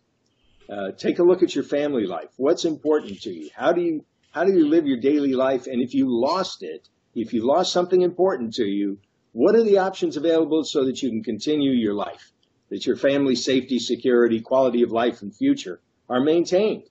Uh, 0.69 0.91
take 0.91 1.19
a 1.19 1.23
look 1.23 1.41
at 1.41 1.55
your 1.55 1.63
family 1.63 2.05
life. 2.05 2.29
What's 2.37 2.65
important 2.65 3.21
to 3.21 3.31
you? 3.31 3.49
How 3.55 3.71
do 3.71 3.81
you 3.81 4.05
how 4.31 4.43
do 4.43 4.53
you 4.53 4.67
live 4.67 4.85
your 4.85 4.99
daily 4.99 5.33
life? 5.33 5.65
And 5.65 5.81
if 5.81 5.95
you 5.95 6.05
lost 6.07 6.61
it, 6.61 6.87
if 7.15 7.33
you 7.33 7.43
lost 7.43 7.73
something 7.73 8.03
important 8.03 8.53
to 8.55 8.65
you, 8.65 8.99
what 9.31 9.55
are 9.55 9.63
the 9.63 9.79
options 9.79 10.17
available 10.17 10.63
so 10.63 10.85
that 10.85 11.01
you 11.01 11.09
can 11.09 11.23
continue 11.23 11.71
your 11.71 11.95
life? 11.95 12.31
That 12.69 12.85
your 12.85 12.95
family 12.95 13.35
safety, 13.35 13.79
security, 13.79 14.39
quality 14.39 14.83
of 14.83 14.91
life, 14.91 15.23
and 15.23 15.35
future 15.35 15.81
are 16.07 16.19
maintained. 16.19 16.83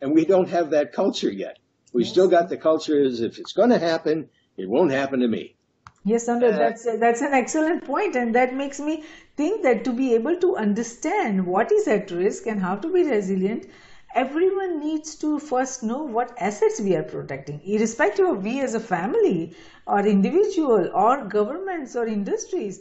And 0.00 0.14
we 0.14 0.24
don't 0.24 0.48
have 0.48 0.70
that 0.70 0.92
culture 0.92 1.30
yet. 1.30 1.58
We 1.92 2.04
still 2.04 2.28
got 2.28 2.48
the 2.48 2.56
culture 2.56 3.02
as 3.02 3.20
if 3.20 3.38
it's 3.38 3.52
going 3.52 3.70
to 3.70 3.78
happen, 3.80 4.28
it 4.56 4.68
won't 4.68 4.92
happen 4.92 5.20
to 5.20 5.28
me. 5.28 5.56
Yes, 6.02 6.28
Andre, 6.28 6.50
uh, 6.50 6.52
that's 6.52 6.82
that's 6.98 7.20
an 7.20 7.34
excellent 7.34 7.84
point, 7.84 8.16
and 8.16 8.34
that 8.34 8.52
makes 8.52 8.80
me 8.80 9.04
think 9.36 9.62
that 9.62 9.84
to 9.84 9.92
be 9.92 10.12
able 10.14 10.34
to 10.36 10.56
understand 10.56 11.46
what 11.46 11.70
is 11.70 11.86
at 11.86 12.10
risk 12.10 12.46
and 12.48 12.60
how 12.60 12.74
to 12.74 12.88
be 12.92 13.04
resilient, 13.04 13.66
everyone 14.12 14.80
needs 14.80 15.14
to 15.16 15.38
first 15.38 15.84
know 15.84 16.02
what 16.02 16.32
assets 16.40 16.80
we 16.80 16.96
are 16.96 17.04
protecting, 17.04 17.60
irrespective 17.64 18.26
of 18.26 18.42
we 18.42 18.58
as 18.60 18.74
a 18.74 18.80
family 18.80 19.54
or 19.86 20.00
individual 20.00 20.90
or 20.92 21.24
governments 21.26 21.94
or 21.94 22.06
industries. 22.06 22.80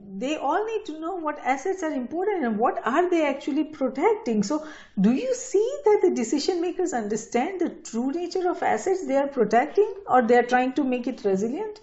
They 0.00 0.36
all 0.36 0.64
need 0.66 0.84
to 0.86 0.98
know 0.98 1.14
what 1.14 1.38
assets 1.44 1.82
are 1.84 1.92
important 1.92 2.44
and 2.44 2.58
what 2.58 2.80
are 2.84 3.08
they 3.08 3.24
actually 3.26 3.64
protecting. 3.64 4.42
So, 4.42 4.66
do 5.00 5.12
you 5.12 5.32
see 5.34 5.78
that 5.84 6.00
the 6.02 6.10
decision 6.10 6.60
makers 6.60 6.92
understand 6.92 7.60
the 7.60 7.70
true 7.70 8.10
nature 8.12 8.50
of 8.50 8.62
assets 8.64 9.06
they 9.06 9.16
are 9.16 9.28
protecting 9.28 9.94
or 10.08 10.22
they 10.22 10.36
are 10.38 10.42
trying 10.54 10.72
to 10.74 10.84
make 10.84 11.06
it 11.06 11.24
resilient? 11.24 11.80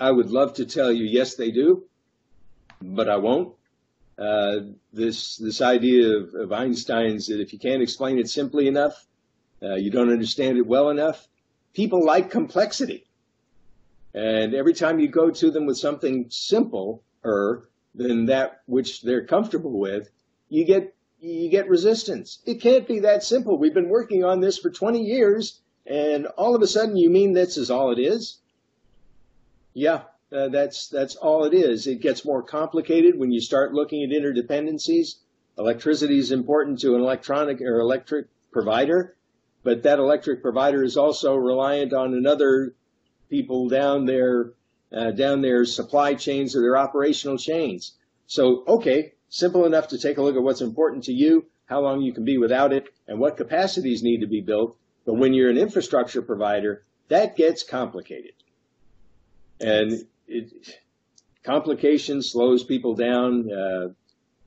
I 0.00 0.10
would 0.10 0.30
love 0.30 0.54
to 0.54 0.64
tell 0.64 0.90
you 0.90 1.04
yes, 1.04 1.34
they 1.34 1.50
do, 1.50 1.84
but 2.80 3.08
I 3.08 3.18
won't 3.18 3.54
uh, 4.20 4.60
this 4.92 5.36
this 5.36 5.62
idea 5.62 6.18
of, 6.18 6.34
of, 6.34 6.52
Einstein's 6.52 7.26
that 7.28 7.40
if 7.40 7.52
you 7.52 7.58
can't 7.58 7.82
explain 7.82 8.18
it 8.18 8.28
simply 8.28 8.68
enough, 8.68 9.06
uh, 9.62 9.76
you 9.76 9.90
don't 9.90 10.10
understand 10.10 10.58
it 10.58 10.66
well 10.66 10.90
enough. 10.90 11.26
People 11.72 12.04
like 12.04 12.30
complexity, 12.30 13.06
and 14.12 14.54
every 14.54 14.74
time 14.74 15.00
you 15.00 15.08
go 15.08 15.30
to 15.30 15.50
them 15.50 15.64
with 15.64 15.78
something 15.78 16.26
simpler 16.28 16.98
than 17.94 18.26
that 18.26 18.60
which 18.66 19.02
they're 19.02 19.26
comfortable 19.26 19.78
with, 19.78 20.10
you 20.50 20.64
get 20.66 20.94
you 21.20 21.48
get 21.48 21.68
resistance. 21.68 22.40
It 22.44 22.60
can't 22.60 22.86
be 22.86 23.00
that 23.00 23.22
simple. 23.22 23.56
We've 23.56 23.74
been 23.74 23.88
working 23.88 24.24
on 24.24 24.40
this 24.40 24.58
for 24.58 24.70
20 24.70 25.02
years, 25.02 25.60
and 25.86 26.26
all 26.26 26.54
of 26.54 26.62
a 26.62 26.66
sudden 26.66 26.96
you 26.96 27.08
mean 27.08 27.32
this 27.32 27.56
is 27.56 27.70
all 27.70 27.90
it 27.90 27.98
is? 27.98 28.39
Yeah, 29.74 30.02
uh, 30.32 30.48
that's 30.48 30.88
that's 30.88 31.16
all 31.16 31.44
it 31.44 31.54
is. 31.54 31.86
It 31.86 32.00
gets 32.00 32.24
more 32.24 32.42
complicated 32.42 33.18
when 33.18 33.30
you 33.30 33.40
start 33.40 33.72
looking 33.72 34.02
at 34.02 34.10
interdependencies. 34.10 35.16
Electricity 35.58 36.18
is 36.18 36.32
important 36.32 36.80
to 36.80 36.94
an 36.94 37.00
electronic 37.00 37.60
or 37.60 37.80
electric 37.80 38.26
provider, 38.50 39.16
but 39.62 39.82
that 39.82 39.98
electric 39.98 40.42
provider 40.42 40.82
is 40.82 40.96
also 40.96 41.36
reliant 41.36 41.92
on 41.92 42.14
another 42.14 42.74
people 43.28 43.68
down 43.68 44.06
their 44.06 44.52
uh, 44.92 45.12
down 45.12 45.40
their 45.40 45.64
supply 45.64 46.14
chains 46.14 46.56
or 46.56 46.62
their 46.62 46.76
operational 46.76 47.38
chains. 47.38 47.96
So, 48.26 48.64
okay, 48.66 49.14
simple 49.28 49.64
enough 49.66 49.88
to 49.88 49.98
take 49.98 50.18
a 50.18 50.22
look 50.22 50.36
at 50.36 50.42
what's 50.42 50.60
important 50.60 51.04
to 51.04 51.12
you, 51.12 51.46
how 51.66 51.80
long 51.80 52.00
you 52.00 52.12
can 52.12 52.24
be 52.24 52.38
without 52.38 52.72
it, 52.72 52.88
and 53.06 53.20
what 53.20 53.36
capacities 53.36 54.02
need 54.02 54.20
to 54.20 54.26
be 54.26 54.40
built. 54.40 54.76
But 55.04 55.14
when 55.14 55.32
you're 55.32 55.50
an 55.50 55.58
infrastructure 55.58 56.22
provider, 56.22 56.84
that 57.08 57.36
gets 57.36 57.62
complicated. 57.62 58.32
And 59.60 60.06
it, 60.26 60.78
complication 61.42 62.22
slows 62.22 62.64
people 62.64 62.94
down. 62.94 63.50
Uh, 63.52 63.88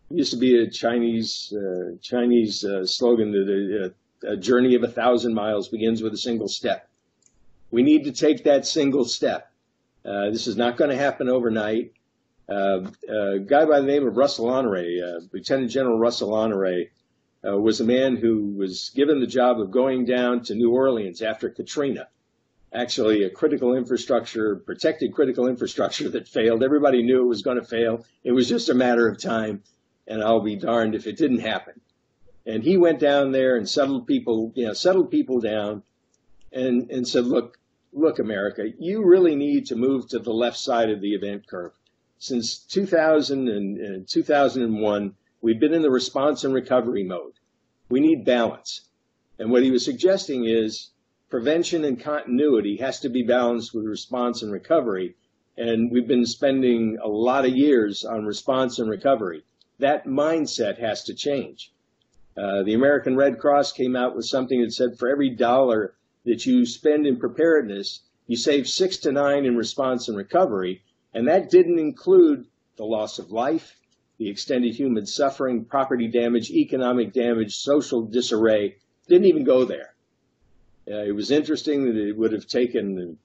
used 0.10 0.32
to 0.32 0.38
be 0.38 0.58
a 0.58 0.70
Chinese 0.70 1.54
uh, 1.54 1.96
Chinese 2.02 2.64
uh, 2.64 2.86
slogan 2.86 3.32
that 3.32 3.94
a, 4.26 4.34
a, 4.34 4.38
journey 4.38 4.76
of 4.76 4.84
a 4.84 4.88
thousand 4.88 5.34
miles 5.34 5.70
begins 5.70 6.02
with 6.02 6.14
a 6.14 6.18
single 6.18 6.48
step. 6.48 6.88
We 7.72 7.82
need 7.82 8.04
to 8.04 8.12
take 8.12 8.44
that 8.44 8.68
single 8.68 9.06
step. 9.06 9.52
Uh, 10.06 10.30
this 10.30 10.48
is 10.48 10.56
not 10.56 10.78
going 10.78 10.92
to 10.92 10.98
happen 10.98 11.30
overnight. 11.30 11.94
Uh, 12.48 12.92
a 13.10 13.40
guy 13.40 13.66
by 13.66 13.80
the 13.80 13.88
name 13.88 14.06
of 14.06 14.18
Russell 14.18 14.50
Honore, 14.50 14.78
uh, 14.78 15.22
Lieutenant 15.32 15.72
General 15.72 15.98
Russell 15.98 16.36
Honore, 16.36 16.86
was 17.44 17.82
a 17.82 17.86
man 17.86 18.16
who 18.16 18.54
was 18.56 18.92
given 18.96 19.20
the 19.20 19.28
job 19.28 19.60
of 19.60 19.72
going 19.72 20.06
down 20.06 20.44
to 20.44 20.56
New 20.56 20.72
Orleans 20.72 21.22
after 21.22 21.50
Katrina 21.50 22.08
actually 22.74 23.24
a 23.24 23.30
critical 23.30 23.76
infrastructure, 23.76 24.56
protected 24.56 25.14
critical 25.14 25.48
infrastructure 25.48 26.10
that 26.10 26.28
failed. 26.28 26.64
Everybody 26.64 27.04
knew 27.04 27.22
it 27.22 27.28
was 27.28 27.42
going 27.42 27.60
to 27.60 27.66
fail. 27.66 28.06
It 28.24 28.32
was 28.32 28.50
just 28.50 28.70
a 28.70 28.74
matter 28.74 29.08
of 29.08 29.22
time, 29.22 29.62
and 30.08 30.24
I'll 30.24 30.42
be 30.42 30.56
darned 30.56 30.96
if 30.96 31.06
it 31.06 31.18
didn't 31.18 31.40
happen. 31.40 31.80
And 32.46 32.64
he 32.64 32.76
went 32.76 33.00
down 33.00 33.32
there 33.32 33.56
and 33.56 33.70
settled 33.70 34.08
people, 34.08 34.52
you 34.56 34.66
know, 34.66 34.74
settled 34.74 35.12
people 35.12 35.40
down, 35.40 35.84
and 36.52 36.90
and 36.92 37.08
said, 37.08 37.26
look, 37.26 37.58
look, 37.94 38.20
America, 38.20 38.64
you 38.80 39.06
really 39.06 39.36
need 39.36 39.68
to 39.68 39.76
move 39.76 40.08
to 40.10 40.20
the 40.20 40.34
left 40.34 40.58
side 40.58 40.90
of 40.90 41.00
the 41.00 41.14
event 41.14 41.48
curve. 41.48 41.74
Since 42.18 42.60
2000 42.60 43.48
and 43.50 44.08
2001, 44.08 45.16
we've 45.42 45.60
been 45.60 45.74
in 45.74 45.82
the 45.82 45.92
response 45.92 46.44
and 46.44 46.54
recovery 46.54 47.04
mode. 47.04 47.34
We 47.90 48.00
need 48.00 48.26
balance. 48.26 48.88
And 49.40 49.52
what 49.52 49.64
he 49.64 49.72
was 49.72 49.84
suggesting 49.84 50.46
is 50.46 50.90
prevention 51.34 51.84
and 51.84 52.00
continuity 52.00 52.78
has 52.78 53.00
to 53.00 53.10
be 53.10 53.24
balanced 53.24 53.74
with 53.74 53.86
response 53.86 54.44
and 54.44 54.52
recovery. 54.52 55.16
And 55.58 55.92
we've 55.92 56.08
been 56.08 56.28
spending 56.28 57.00
a 57.02 57.08
lot 57.08 57.44
of 57.44 57.58
years 57.58 58.06
on 58.06 58.24
response 58.24 58.78
and 58.78 58.88
recovery. 58.88 59.44
That 59.80 60.06
mindset 60.06 60.78
has 60.78 61.04
to 61.06 61.16
change. 61.16 61.74
Uh, 62.38 62.62
the 62.62 62.76
American 62.76 63.16
Red 63.16 63.40
Cross 63.40 63.72
came 63.72 63.96
out 63.96 64.16
with 64.16 64.28
something 64.28 64.62
that 64.62 64.74
said 64.74 65.00
for 65.00 65.10
every 65.10 65.32
dollar 65.32 65.96
that 66.24 66.46
you 66.46 66.68
spend 66.68 67.08
in 67.08 67.18
preparedness, 67.18 68.02
you 68.28 68.38
save 68.38 68.68
six 68.68 68.98
to 68.98 69.12
nine 69.12 69.44
in 69.44 69.58
response 69.58 70.08
and 70.08 70.16
recovery. 70.16 70.84
And 71.16 71.28
that 71.28 71.50
didn't 71.50 71.80
include 71.80 72.46
the 72.78 72.86
loss 72.86 73.18
of 73.18 73.32
life, 73.32 73.76
the 74.20 74.30
extended 74.30 74.76
human 74.76 75.08
suffering, 75.08 75.66
property 75.66 76.08
damage, 76.08 76.52
economic 76.52 77.12
damage, 77.12 77.56
social 77.56 78.04
disarray. 78.04 78.76
Didn't 79.08 79.26
even 79.26 79.46
go 79.46 79.66
there. 79.66 79.93
Uh, 80.90 81.04
it 81.04 81.16
was 81.16 81.32
interesting 81.32 81.86
that 81.86 81.96
it 81.96 82.18
would 82.18 82.34
have 82.34 82.46
taken 82.46 83.18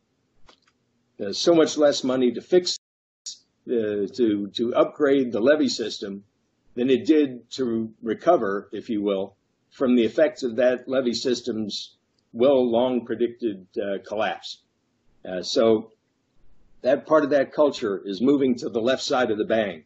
uh, 1.20 1.32
so 1.32 1.54
much 1.54 1.76
less 1.76 2.04
money 2.04 2.32
to 2.32 2.40
fix, 2.40 2.78
uh, 3.26 4.06
to 4.14 4.48
to 4.54 4.74
upgrade 4.74 5.32
the 5.32 5.40
levee 5.40 5.68
system 5.68 6.24
than 6.74 6.88
it 6.88 7.04
did 7.04 7.50
to 7.50 7.92
recover, 8.02 8.68
if 8.72 8.88
you 8.88 9.02
will, 9.02 9.34
from 9.70 9.96
the 9.96 10.04
effects 10.04 10.44
of 10.44 10.56
that 10.56 10.88
levee 10.88 11.14
system's 11.14 11.96
well 12.32 12.64
long 12.64 13.04
predicted 13.04 13.66
uh, 13.76 13.98
collapse. 14.06 14.62
Uh, 15.28 15.42
so 15.42 15.90
that 16.82 17.06
part 17.06 17.24
of 17.24 17.30
that 17.30 17.52
culture 17.52 18.00
is 18.04 18.20
moving 18.20 18.54
to 18.54 18.68
the 18.68 18.80
left 18.80 19.02
side 19.02 19.32
of 19.32 19.38
the 19.38 19.44
bang, 19.44 19.82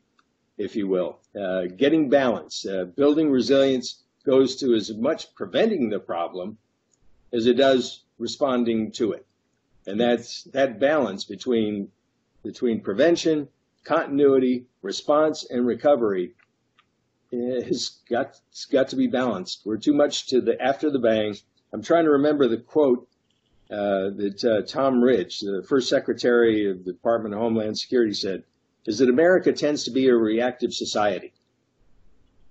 if 0.58 0.76
you 0.76 0.86
will. 0.86 1.18
Uh, 1.34 1.62
getting 1.76 2.10
balance, 2.10 2.66
uh, 2.66 2.84
building 2.84 3.30
resilience 3.30 4.02
goes 4.26 4.56
to 4.56 4.74
as 4.74 4.92
much 4.94 5.34
preventing 5.34 5.88
the 5.88 5.98
problem 5.98 6.58
as 7.32 7.46
it 7.46 7.54
does 7.54 8.04
responding 8.18 8.92
to 8.92 9.12
it. 9.12 9.26
And 9.86 10.00
that's 10.00 10.44
that 10.52 10.78
balance 10.78 11.24
between 11.24 11.88
between 12.42 12.80
prevention, 12.80 13.48
continuity, 13.84 14.66
response, 14.82 15.46
and 15.48 15.66
recovery 15.66 16.34
has 17.32 17.98
got 18.08 18.38
it's 18.50 18.66
got 18.66 18.88
to 18.88 18.96
be 18.96 19.06
balanced. 19.06 19.62
We're 19.64 19.78
too 19.78 19.94
much 19.94 20.28
to 20.28 20.40
the 20.40 20.60
after 20.60 20.90
the 20.90 20.98
bang. 20.98 21.34
I'm 21.72 21.82
trying 21.82 22.04
to 22.04 22.10
remember 22.10 22.46
the 22.48 22.58
quote 22.58 23.08
uh, 23.70 24.10
that 24.16 24.44
uh, 24.44 24.66
Tom 24.66 25.02
Ridge, 25.02 25.40
the 25.40 25.64
first 25.66 25.88
Secretary 25.88 26.70
of 26.70 26.84
the 26.84 26.92
Department 26.92 27.34
of 27.34 27.40
Homeland 27.40 27.78
Security, 27.78 28.12
said, 28.12 28.44
"Is 28.86 28.98
that 28.98 29.08
America 29.08 29.52
tends 29.52 29.84
to 29.84 29.90
be 29.90 30.08
a 30.08 30.14
reactive 30.14 30.74
society. 30.74 31.32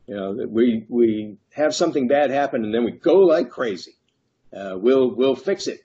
You 0.07 0.15
know, 0.15 0.47
we 0.49 0.85
we 0.89 1.37
have 1.53 1.75
something 1.75 2.07
bad 2.07 2.31
happen 2.31 2.65
and 2.65 2.73
then 2.73 2.83
we 2.83 2.91
go 2.91 3.19
like 3.19 3.49
crazy. 3.49 3.95
Uh, 4.55 4.77
we'll 4.77 5.15
we'll 5.15 5.35
fix 5.35 5.67
it, 5.67 5.81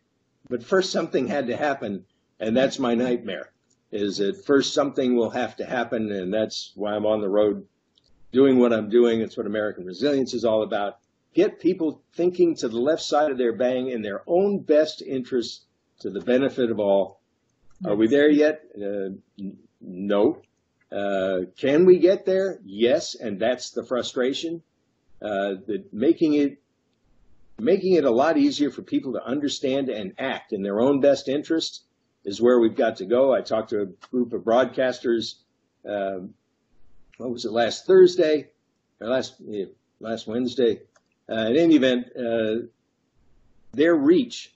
but 0.48 0.62
first 0.62 0.90
something 0.90 1.26
had 1.29 1.46
to 1.46 1.57
happen, 1.57 2.05
and 2.40 2.57
that's 2.57 2.79
my 2.79 2.94
nightmare. 2.94 3.52
Is 3.92 4.18
that 4.18 4.44
first 4.44 4.74
something 4.74 5.16
will 5.16 5.31
have 5.31 5.57
to 5.57 5.64
happen, 5.64 6.11
and 6.11 6.33
that's 6.35 6.72
why 6.74 6.94
I'm 6.94 7.07
on 7.07 7.20
the 7.20 7.29
road 7.29 7.66
doing 8.33 8.59
what 8.59 8.72
I'm 8.72 8.90
doing. 8.90 9.20
It's 9.20 9.37
what 9.37 9.46
American 9.46 9.85
resilience 9.85 10.35
is 10.35 10.44
all 10.44 10.62
about. 10.62 10.98
Get 11.35 11.61
people 11.61 12.02
thinking 12.14 12.57
to 12.57 12.68
the 12.68 12.81
left 12.81 13.02
side 13.02 13.31
of 13.31 13.38
their 13.38 13.52
bang 13.52 13.88
in 13.88 14.02
their 14.02 14.22
own 14.26 14.61
best 14.61 15.02
interest 15.02 15.66
to 16.00 16.11
the 16.11 16.20
benefit 16.20 16.70
of 16.70 16.81
all. 16.81 17.20
Are 17.85 17.94
we 17.94 18.09
there 18.09 18.31
yet? 18.31 18.62
Uh, 18.76 19.11
no. 19.81 20.42
Uh, 20.90 21.40
can 21.57 21.85
we 21.85 21.98
get 21.98 22.24
there? 22.24 22.59
Yes, 22.64 23.14
and 23.14 23.38
that's 23.38 23.70
the 23.70 23.85
frustration. 23.85 24.62
Uh, 25.20 25.57
that 25.66 25.85
making 25.92 26.35
it 26.35 26.59
making 27.59 27.95
it 27.95 28.05
a 28.05 28.11
lot 28.11 28.37
easier 28.37 28.71
for 28.71 28.83
people 28.83 29.12
to 29.14 29.25
understand 29.25 29.88
and 29.88 30.12
act 30.19 30.53
in 30.53 30.62
their 30.62 30.81
own 30.81 31.01
best 31.01 31.29
interest 31.29 31.85
is 32.25 32.40
where 32.40 32.59
we've 32.59 32.77
got 32.77 32.97
to 32.97 33.07
go. 33.07 33.33
I 33.33 33.40
talked 33.40 33.71
to 33.71 33.83
a 33.83 33.87
group 34.11 34.33
of 34.33 34.42
broadcasters. 34.42 35.37
Um, 35.88 36.35
what 37.19 37.31
was 37.31 37.45
it 37.45 37.53
last 37.53 37.87
Thursday 37.87 38.51
or 39.01 39.09
last 39.09 39.40
last 40.01 40.27
Wednesday? 40.27 40.81
Uh, 41.29 41.47
in 41.47 41.57
any 41.57 41.77
event, 41.77 42.07
uh, 42.16 42.66
their 43.73 43.95
reach 43.95 44.55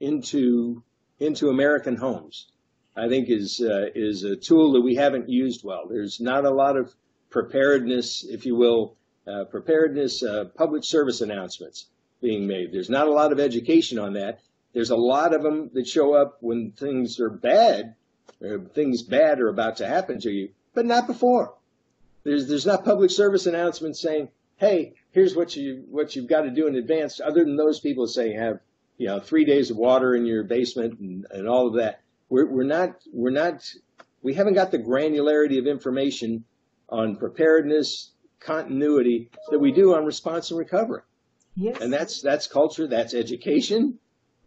into 0.00 0.82
into 1.20 1.50
American 1.50 1.96
homes, 1.96 2.50
I 2.96 3.08
think, 3.08 3.28
is 3.28 3.60
uh, 3.60 3.90
is 3.94 4.24
a 4.24 4.34
tool 4.34 4.72
that 4.72 4.80
we 4.80 4.96
haven't 4.96 5.28
used 5.28 5.62
well. 5.62 5.86
There's 5.88 6.20
not 6.20 6.44
a 6.44 6.50
lot 6.50 6.76
of 6.76 6.94
preparedness, 7.28 8.24
if 8.24 8.44
you 8.44 8.56
will, 8.56 8.96
uh, 9.26 9.44
preparedness 9.44 10.22
uh, 10.22 10.46
public 10.56 10.82
service 10.82 11.20
announcements 11.20 11.86
being 12.20 12.46
made. 12.46 12.72
There's 12.72 12.90
not 12.90 13.08
a 13.08 13.12
lot 13.12 13.32
of 13.32 13.40
education 13.40 13.98
on 13.98 14.14
that. 14.14 14.40
There's 14.72 14.90
a 14.90 14.96
lot 14.96 15.34
of 15.34 15.42
them 15.42 15.70
that 15.74 15.88
show 15.88 16.14
up 16.14 16.38
when 16.40 16.72
things 16.72 17.18
are 17.18 17.30
bad, 17.30 17.94
or 18.40 18.58
things 18.58 19.02
bad 19.02 19.40
are 19.40 19.48
about 19.48 19.78
to 19.78 19.86
happen 19.86 20.20
to 20.20 20.30
you, 20.30 20.50
but 20.74 20.86
not 20.86 21.06
before. 21.06 21.54
There's 22.22 22.46
there's 22.48 22.66
not 22.66 22.84
public 22.84 23.10
service 23.10 23.46
announcements 23.46 24.00
saying, 24.00 24.28
"Hey, 24.56 24.94
here's 25.10 25.34
what 25.34 25.56
you 25.56 25.84
what 25.90 26.14
you've 26.14 26.28
got 26.28 26.42
to 26.42 26.50
do 26.50 26.66
in 26.66 26.76
advance." 26.76 27.20
Other 27.20 27.44
than 27.44 27.56
those 27.56 27.80
people 27.80 28.06
saying 28.06 28.38
have 28.38 28.60
you 28.98 29.06
know 29.06 29.18
three 29.18 29.44
days 29.44 29.70
of 29.70 29.76
water 29.76 30.14
in 30.14 30.26
your 30.26 30.44
basement 30.44 31.00
and, 31.00 31.26
and 31.30 31.48
all 31.48 31.66
of 31.66 31.74
that. 31.74 32.02
We're 32.28 32.46
we're 32.46 32.64
not 32.64 33.00
we're 33.12 33.30
not 33.30 33.68
we 34.22 34.34
haven't 34.34 34.54
got 34.54 34.70
the 34.70 34.78
granularity 34.78 35.58
of 35.58 35.66
information 35.66 36.44
on 36.88 37.16
preparedness 37.16 38.12
continuity 38.40 39.30
that 39.50 39.58
we 39.58 39.72
do 39.72 39.94
on 39.94 40.04
response 40.04 40.50
and 40.50 40.58
recovery. 40.58 41.02
Yes. 41.56 41.80
And 41.80 41.92
that's 41.92 42.22
that's 42.22 42.46
culture. 42.46 42.86
That's 42.86 43.14
education. 43.14 43.98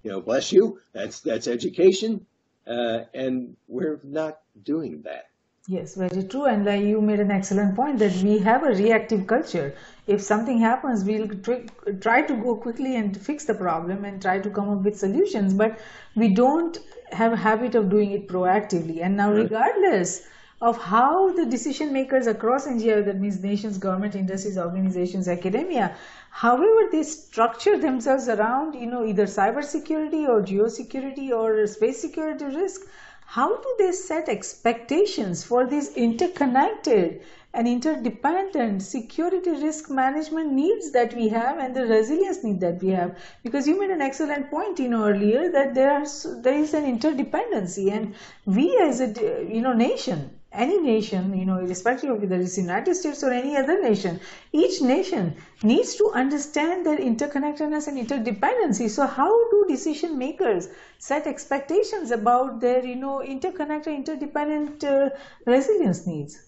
You 0.03 0.11
know, 0.11 0.21
bless 0.21 0.51
you. 0.51 0.79
That's 0.93 1.21
that's 1.21 1.47
education. 1.47 2.25
Uh, 2.65 3.05
and 3.13 3.55
we're 3.67 3.99
not 4.03 4.39
doing 4.63 5.01
that. 5.03 5.25
Yes, 5.67 5.95
very 5.95 6.23
true. 6.23 6.43
And 6.45 6.67
uh, 6.67 6.71
you 6.71 6.99
made 7.01 7.21
an 7.21 7.31
excellent 7.31 7.75
point 7.75 7.99
that 7.99 8.13
we 8.21 8.39
have 8.39 8.63
a 8.63 8.71
reactive 8.71 9.27
culture. 9.27 9.73
If 10.07 10.21
something 10.21 10.59
happens, 10.59 11.05
we'll 11.05 11.29
tr- 11.29 11.67
try 12.01 12.21
to 12.23 12.35
go 12.35 12.55
quickly 12.57 12.97
and 12.97 13.15
fix 13.15 13.45
the 13.45 13.53
problem 13.53 14.03
and 14.03 14.21
try 14.21 14.39
to 14.39 14.49
come 14.49 14.69
up 14.69 14.83
with 14.83 14.97
solutions. 14.97 15.53
But 15.53 15.79
we 16.15 16.33
don't 16.33 16.77
have 17.13 17.31
a 17.31 17.37
habit 17.37 17.75
of 17.75 17.89
doing 17.89 18.11
it 18.11 18.27
proactively. 18.27 19.01
And 19.01 19.15
now, 19.15 19.31
regardless 19.31 20.27
of 20.63 20.77
how 20.77 21.29
the 21.33 21.45
decision 21.45 21.91
makers 21.91 22.25
across 22.25 22.65
NGIOA, 22.65 23.03
that 23.05 23.19
means 23.19 23.41
nations, 23.41 23.77
government, 23.77 24.15
industries, 24.15 24.57
organizations, 24.57 25.27
academia, 25.27 25.93
however 26.29 26.87
they 26.89 27.03
structure 27.03 27.77
themselves 27.77 28.29
around, 28.29 28.73
you 28.73 28.87
know, 28.87 29.03
either 29.05 29.25
cybersecurity 29.25 30.25
or 30.25 30.41
geosecurity 30.41 31.31
or 31.31 31.67
space 31.67 31.99
security 31.99 32.45
risk, 32.45 32.81
how 33.25 33.49
do 33.49 33.75
they 33.77 33.91
set 33.91 34.29
expectations 34.29 35.43
for 35.43 35.65
these 35.65 35.89
interconnected 35.97 37.21
and 37.53 37.67
interdependent 37.67 38.81
security 38.81 39.51
risk 39.51 39.89
management 39.89 40.53
needs 40.53 40.91
that 40.93 41.13
we 41.13 41.27
have 41.27 41.57
and 41.57 41.75
the 41.75 41.85
resilience 41.85 42.41
need 42.41 42.61
that 42.61 42.81
we 42.81 42.89
have? 42.89 43.17
Because 43.43 43.67
you 43.67 43.77
made 43.77 43.89
an 43.89 44.01
excellent 44.01 44.49
point 44.49 44.79
you 44.79 44.87
know 44.87 45.05
earlier 45.07 45.51
that 45.51 45.73
there 45.73 45.91
are 45.91 46.05
there 46.41 46.53
is 46.53 46.73
an 46.73 46.85
interdependency 46.85 47.91
and 47.91 48.15
we 48.45 48.77
as 48.81 49.01
a 49.01 49.07
you 49.55 49.61
know 49.61 49.73
nation 49.73 50.31
any 50.53 50.79
nation, 50.79 51.37
you 51.37 51.45
know, 51.45 51.57
irrespective 51.57 52.09
of 52.11 52.21
whether 52.21 52.39
it's 52.39 52.57
United 52.57 52.95
States 52.95 53.23
or 53.23 53.31
any 53.31 53.57
other 53.57 53.81
nation, 53.81 54.19
each 54.51 54.81
nation 54.81 55.35
needs 55.63 55.95
to 55.95 56.11
understand 56.13 56.85
their 56.85 56.97
interconnectedness 56.97 57.87
and 57.87 57.97
interdependency. 57.97 58.89
So 58.89 59.05
how 59.05 59.49
do 59.49 59.65
decision 59.67 60.17
makers 60.17 60.69
set 60.99 61.27
expectations 61.27 62.11
about 62.11 62.61
their, 62.61 62.85
you 62.85 62.95
know, 62.95 63.21
interconnected, 63.21 63.93
interdependent 63.93 64.83
uh, 64.83 65.09
resilience 65.45 66.05
needs? 66.05 66.39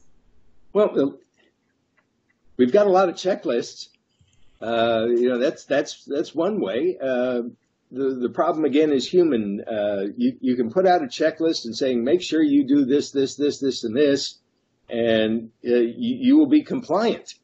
Well, 0.73 1.19
we've 2.57 2.71
got 2.71 2.87
a 2.87 2.89
lot 2.89 3.09
of 3.09 3.15
checklists. 3.15 3.89
Uh, 4.61 5.07
you 5.09 5.29
know, 5.29 5.37
that's 5.37 5.65
that's 5.65 6.05
that's 6.05 6.33
one 6.33 6.59
way. 6.59 6.97
Uh, 7.01 7.43
the, 7.95 8.15
the 8.21 8.29
problem 8.29 8.65
again 8.65 8.91
is 8.91 9.07
human. 9.07 9.61
Uh, 9.61 10.07
you, 10.17 10.37
you 10.41 10.55
can 10.55 10.69
put 10.69 10.85
out 10.85 11.01
a 11.01 11.07
checklist 11.07 11.65
and 11.65 11.75
saying, 11.75 12.03
make 12.03 12.21
sure 12.21 12.41
you 12.41 12.67
do 12.67 12.85
this, 12.85 13.11
this, 13.11 13.35
this, 13.35 13.59
this, 13.59 13.83
and 13.85 13.95
this, 13.95 14.39
and 14.89 15.49
uh, 15.65 15.75
you, 15.75 16.15
you 16.19 16.37
will 16.37 16.47
be 16.47 16.61
compliant. 16.61 17.35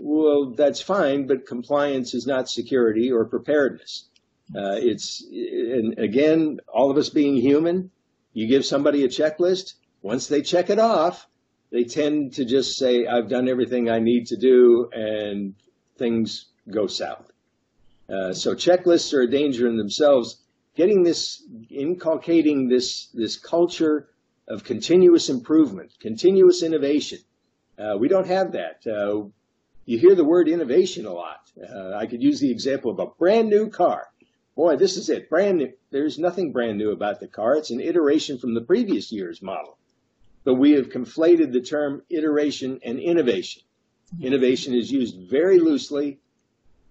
Well, 0.00 0.54
that's 0.56 0.80
fine, 0.80 1.28
but 1.28 1.46
compliance 1.46 2.14
is 2.14 2.26
not 2.26 2.50
security 2.50 3.12
or 3.12 3.24
preparedness. 3.24 4.08
Uh, 4.54 4.76
it's, 4.76 5.24
and 5.30 5.98
again, 5.98 6.58
all 6.72 6.90
of 6.90 6.96
us 6.96 7.08
being 7.08 7.36
human, 7.36 7.90
you 8.32 8.48
give 8.48 8.66
somebody 8.66 9.04
a 9.04 9.08
checklist. 9.08 9.74
Once 10.02 10.26
they 10.26 10.42
check 10.42 10.68
it 10.68 10.80
off, 10.80 11.28
they 11.70 11.84
tend 11.84 12.34
to 12.34 12.44
just 12.44 12.76
say, 12.76 13.06
I've 13.06 13.28
done 13.28 13.48
everything 13.48 13.88
I 13.88 14.00
need 14.00 14.26
to 14.26 14.36
do, 14.36 14.90
and 14.92 15.54
things 15.96 16.46
go 16.68 16.88
south. 16.88 17.30
Uh, 18.08 18.32
so 18.32 18.54
checklists 18.54 19.14
are 19.14 19.22
a 19.22 19.30
danger 19.30 19.66
in 19.68 19.76
themselves. 19.76 20.42
Getting 20.76 21.02
this, 21.02 21.42
inculcating 21.70 22.68
this, 22.68 23.06
this 23.14 23.36
culture 23.36 24.08
of 24.48 24.64
continuous 24.64 25.28
improvement, 25.28 25.92
continuous 26.00 26.62
innovation. 26.62 27.18
Uh, 27.78 27.96
we 27.98 28.08
don't 28.08 28.26
have 28.26 28.52
that. 28.52 28.86
Uh, 28.86 29.28
you 29.86 29.98
hear 29.98 30.14
the 30.14 30.24
word 30.24 30.48
innovation 30.48 31.06
a 31.06 31.12
lot. 31.12 31.50
Uh, 31.60 31.94
I 31.94 32.06
could 32.06 32.22
use 32.22 32.40
the 32.40 32.50
example 32.50 32.90
of 32.90 32.98
a 32.98 33.06
brand 33.06 33.48
new 33.48 33.68
car. 33.68 34.08
Boy, 34.56 34.76
this 34.76 34.96
is 34.96 35.08
it. 35.08 35.28
Brand 35.28 35.58
new. 35.58 35.72
There's 35.90 36.18
nothing 36.18 36.52
brand 36.52 36.78
new 36.78 36.92
about 36.92 37.20
the 37.20 37.26
car. 37.26 37.56
It's 37.56 37.70
an 37.70 37.80
iteration 37.80 38.38
from 38.38 38.54
the 38.54 38.60
previous 38.60 39.10
year's 39.10 39.42
model. 39.42 39.78
But 40.44 40.54
we 40.54 40.72
have 40.72 40.90
conflated 40.90 41.52
the 41.52 41.60
term 41.60 42.02
iteration 42.10 42.80
and 42.84 42.98
innovation. 42.98 43.62
Innovation 44.20 44.74
is 44.74 44.92
used 44.92 45.28
very 45.28 45.58
loosely 45.58 46.20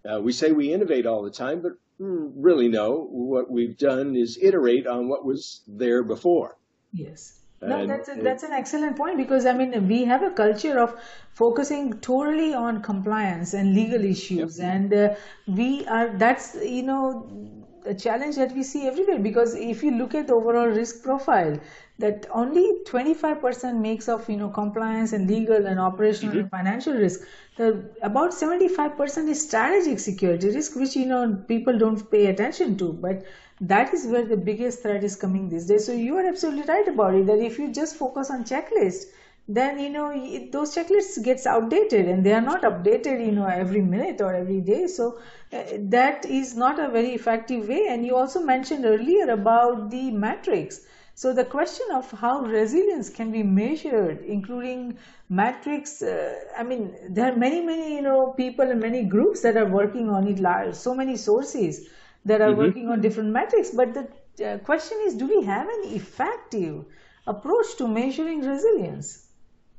uh, 0.10 0.20
we 0.22 0.32
say 0.32 0.52
we 0.52 0.74
innovate 0.74 1.06
all 1.06 1.24
the 1.24 1.32
time, 1.32 1.62
but 1.62 1.74
really 2.00 2.68
no. 2.68 3.08
What 3.10 3.50
we've 3.50 3.78
done 3.78 4.16
is 4.16 4.38
iterate 4.42 4.88
on 4.88 5.08
what 5.08 5.26
was 5.26 5.62
there 5.68 6.04
before. 6.04 6.58
Yes. 6.92 7.40
No, 7.62 7.88
that's 7.88 8.10
a, 8.10 8.16
that's 8.16 8.44
an 8.44 8.52
excellent 8.52 8.98
point 8.98 9.16
because 9.18 9.46
I 9.46 9.54
mean 9.54 9.88
we 9.88 10.04
have 10.04 10.22
a 10.22 10.32
culture 10.32 10.80
of 10.80 11.00
focusing 11.34 12.00
totally 12.02 12.54
on 12.54 12.82
compliance 12.82 13.54
and 13.54 13.74
legal 13.74 14.04
issues, 14.04 14.60
yep. 14.60 14.74
and 14.74 14.94
uh, 14.94 15.16
we 15.48 15.86
are 15.88 16.10
that's 16.18 16.56
you 16.56 16.84
know 16.84 17.64
a 17.86 17.94
challenge 17.94 18.36
that 18.36 18.54
we 18.54 18.64
see 18.64 18.88
everywhere 18.88 19.20
because 19.20 19.56
if 19.56 19.84
you 19.84 19.92
look 19.92 20.14
at 20.14 20.28
the 20.28 20.34
overall 20.34 20.68
risk 20.68 21.04
profile 21.04 21.58
that 22.00 22.26
only 22.32 22.66
25% 22.86 23.80
makes 23.80 24.08
of 24.10 24.28
you 24.30 24.38
know 24.38 24.50
compliance 24.50 25.14
and 25.14 25.30
legal 25.30 25.66
and 25.68 25.80
operational 25.80 26.38
and 26.40 26.50
financial 26.50 26.94
risk. 26.94 27.22
The 27.58 27.90
about 28.02 28.34
75% 28.34 29.30
is 29.30 29.46
strategic 29.48 30.00
security 30.00 30.50
risk 30.50 30.76
which 30.76 30.96
you 30.96 31.06
know 31.06 31.44
people 31.48 31.78
don't 31.78 32.10
pay 32.12 32.26
attention 32.28 32.78
to. 32.78 32.94
But 32.94 33.24
that 33.62 33.94
is 33.94 34.08
where 34.08 34.26
the 34.26 34.38
biggest 34.38 34.82
threat 34.82 35.04
is 35.04 35.16
coming 35.16 35.50
these 35.50 35.68
days. 35.68 35.86
So 35.86 35.92
you 35.94 36.18
are 36.18 36.26
absolutely 36.28 36.64
right 36.64 36.88
about 36.88 37.16
it 37.16 37.26
that 37.28 37.40
if 37.40 37.58
you 37.60 37.72
just 37.72 37.96
focus 37.96 38.30
on 38.32 38.44
checklist 38.44 39.04
then 39.48 39.78
you 39.78 39.90
know 39.90 40.10
it, 40.14 40.52
those 40.54 40.74
checklists 40.74 41.22
gets 41.22 41.46
outdated 41.46 42.08
and 42.08 42.26
they 42.26 42.32
are 42.34 42.42
not 42.42 42.62
updated 42.62 43.26
you 43.26 43.32
know 43.32 43.46
every 43.46 43.82
minute 43.82 44.22
or 44.22 44.34
every 44.34 44.62
day. 44.62 44.88
So 44.88 45.20
uh, 45.52 45.64
that 45.96 46.26
is 46.26 46.56
not 46.56 46.80
a 46.80 46.90
very 46.90 47.14
effective 47.14 47.68
way. 47.68 47.88
And 47.90 48.06
you 48.06 48.16
also 48.16 48.42
mentioned 48.42 48.86
earlier 48.86 49.30
about 49.30 49.90
the 49.92 50.12
metrics 50.12 50.80
so 51.16 51.34
the 51.34 51.46
question 51.46 51.86
of 51.94 52.10
how 52.12 52.42
resilience 52.42 53.10
can 53.10 53.32
be 53.32 53.44
measured 53.44 54.24
including 54.26 54.98
metrics 55.30 56.02
uh, 56.02 56.40
i 56.58 56.64
mean 56.64 56.96
there 57.10 57.32
are 57.32 57.36
many 57.36 57.62
many 57.62 57.96
you 57.96 58.02
know 58.02 58.34
people 58.38 58.70
and 58.70 58.80
many 58.80 59.04
groups 59.04 59.42
that 59.42 59.58
are 59.58 59.68
working 59.68 60.10
on 60.10 60.28
it 60.28 60.76
so 60.76 60.96
many 60.96 61.16
sources 61.16 61.88
that 62.26 62.42
are 62.42 62.50
mm-hmm. 62.50 62.60
working 62.60 62.90
on 62.90 63.02
different 63.02 63.30
metrics 63.30 63.70
but 63.70 63.94
the 63.94 64.08
uh, 64.46 64.58
question 64.60 64.98
is 65.06 65.16
do 65.16 65.28
we 65.28 65.44
have 65.44 65.68
an 65.68 65.84
effective 66.00 66.86
approach 67.28 67.76
to 67.78 67.88
measuring 67.88 68.42
resilience 68.42 69.24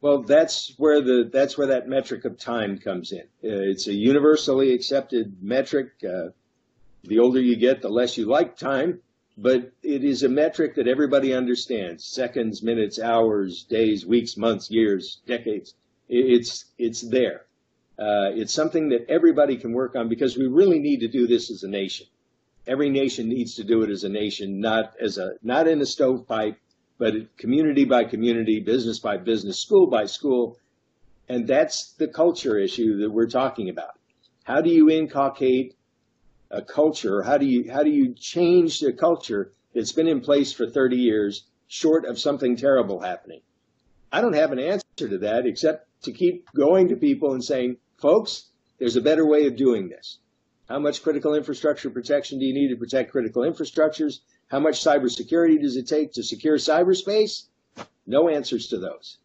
well, 0.04 0.20
that's 0.20 0.74
where 0.76 1.00
the 1.00 1.30
that's 1.32 1.56
where 1.56 1.68
that 1.68 1.88
metric 1.88 2.26
of 2.26 2.38
time 2.38 2.76
comes 2.76 3.10
in. 3.10 3.22
Uh, 3.42 3.72
it's 3.72 3.86
a 3.86 3.94
universally 3.94 4.74
accepted 4.74 5.42
metric. 5.42 5.92
Uh, 6.06 6.28
the 7.04 7.20
older 7.20 7.40
you 7.40 7.56
get, 7.56 7.80
the 7.80 7.88
less 7.88 8.18
you 8.18 8.26
like 8.26 8.58
time, 8.58 9.00
but 9.36 9.72
it 9.82 10.04
is 10.04 10.22
a 10.22 10.28
metric 10.28 10.74
that 10.76 10.86
everybody 10.86 11.34
understands: 11.34 12.04
seconds, 12.04 12.62
minutes, 12.62 12.98
hours, 13.00 13.64
days, 13.64 14.06
weeks, 14.06 14.36
months, 14.36 14.70
years, 14.70 15.20
decades. 15.26 15.74
It's 16.08 16.66
it's 16.78 17.00
there. 17.00 17.46
Uh, 17.98 18.30
it's 18.34 18.52
something 18.52 18.88
that 18.88 19.06
everybody 19.08 19.56
can 19.56 19.72
work 19.72 19.96
on 19.96 20.08
because 20.08 20.36
we 20.36 20.46
really 20.46 20.78
need 20.78 21.00
to 21.00 21.08
do 21.08 21.26
this 21.26 21.50
as 21.50 21.62
a 21.62 21.68
nation. 21.68 22.06
Every 22.66 22.90
nation 22.90 23.28
needs 23.28 23.54
to 23.56 23.64
do 23.64 23.82
it 23.82 23.90
as 23.90 24.04
a 24.04 24.08
nation, 24.08 24.60
not 24.60 24.94
as 25.00 25.18
a 25.18 25.34
not 25.42 25.68
in 25.68 25.80
a 25.80 25.86
stovepipe, 25.86 26.58
but 26.98 27.36
community 27.36 27.84
by 27.84 28.04
community, 28.04 28.60
business 28.60 28.98
by 28.98 29.16
business, 29.16 29.58
school 29.58 29.86
by 29.86 30.06
school. 30.06 30.58
And 31.28 31.46
that's 31.46 31.92
the 31.92 32.08
culture 32.08 32.58
issue 32.58 32.98
that 32.98 33.10
we're 33.10 33.28
talking 33.28 33.68
about. 33.68 33.98
How 34.44 34.60
do 34.60 34.70
you 34.70 34.90
inculcate 34.90 35.74
a 36.54 36.62
culture? 36.62 37.22
How 37.22 37.38
do 37.38 37.46
you, 37.46 37.70
how 37.70 37.82
do 37.82 37.90
you 37.90 38.14
change 38.14 38.80
the 38.80 38.92
culture 38.92 39.52
that's 39.74 39.92
been 39.92 40.08
in 40.08 40.20
place 40.20 40.52
for 40.52 40.68
30 40.68 40.96
years 40.96 41.44
short 41.66 42.04
of 42.04 42.18
something 42.18 42.56
terrible 42.56 43.00
happening? 43.00 43.40
I 44.12 44.20
don't 44.20 44.34
have 44.34 44.52
an 44.52 44.60
answer 44.60 45.08
to 45.08 45.18
that 45.18 45.46
except 45.46 45.88
to 46.02 46.12
keep 46.12 46.48
going 46.52 46.88
to 46.88 46.96
people 46.96 47.32
and 47.32 47.42
saying, 47.42 47.78
folks, 47.98 48.50
there's 48.78 48.96
a 48.96 49.02
better 49.02 49.26
way 49.26 49.46
of 49.46 49.56
doing 49.56 49.88
this. 49.88 50.18
How 50.68 50.78
much 50.78 51.02
critical 51.02 51.34
infrastructure 51.34 51.90
protection 51.90 52.38
do 52.38 52.44
you 52.46 52.54
need 52.54 52.68
to 52.68 52.76
protect 52.76 53.10
critical 53.10 53.42
infrastructures? 53.42 54.20
How 54.48 54.60
much 54.60 54.82
cybersecurity 54.82 55.60
does 55.60 55.76
it 55.76 55.86
take 55.86 56.12
to 56.12 56.22
secure 56.22 56.56
cyberspace? 56.56 57.46
No 58.06 58.28
answers 58.28 58.68
to 58.68 58.78
those. 58.78 59.18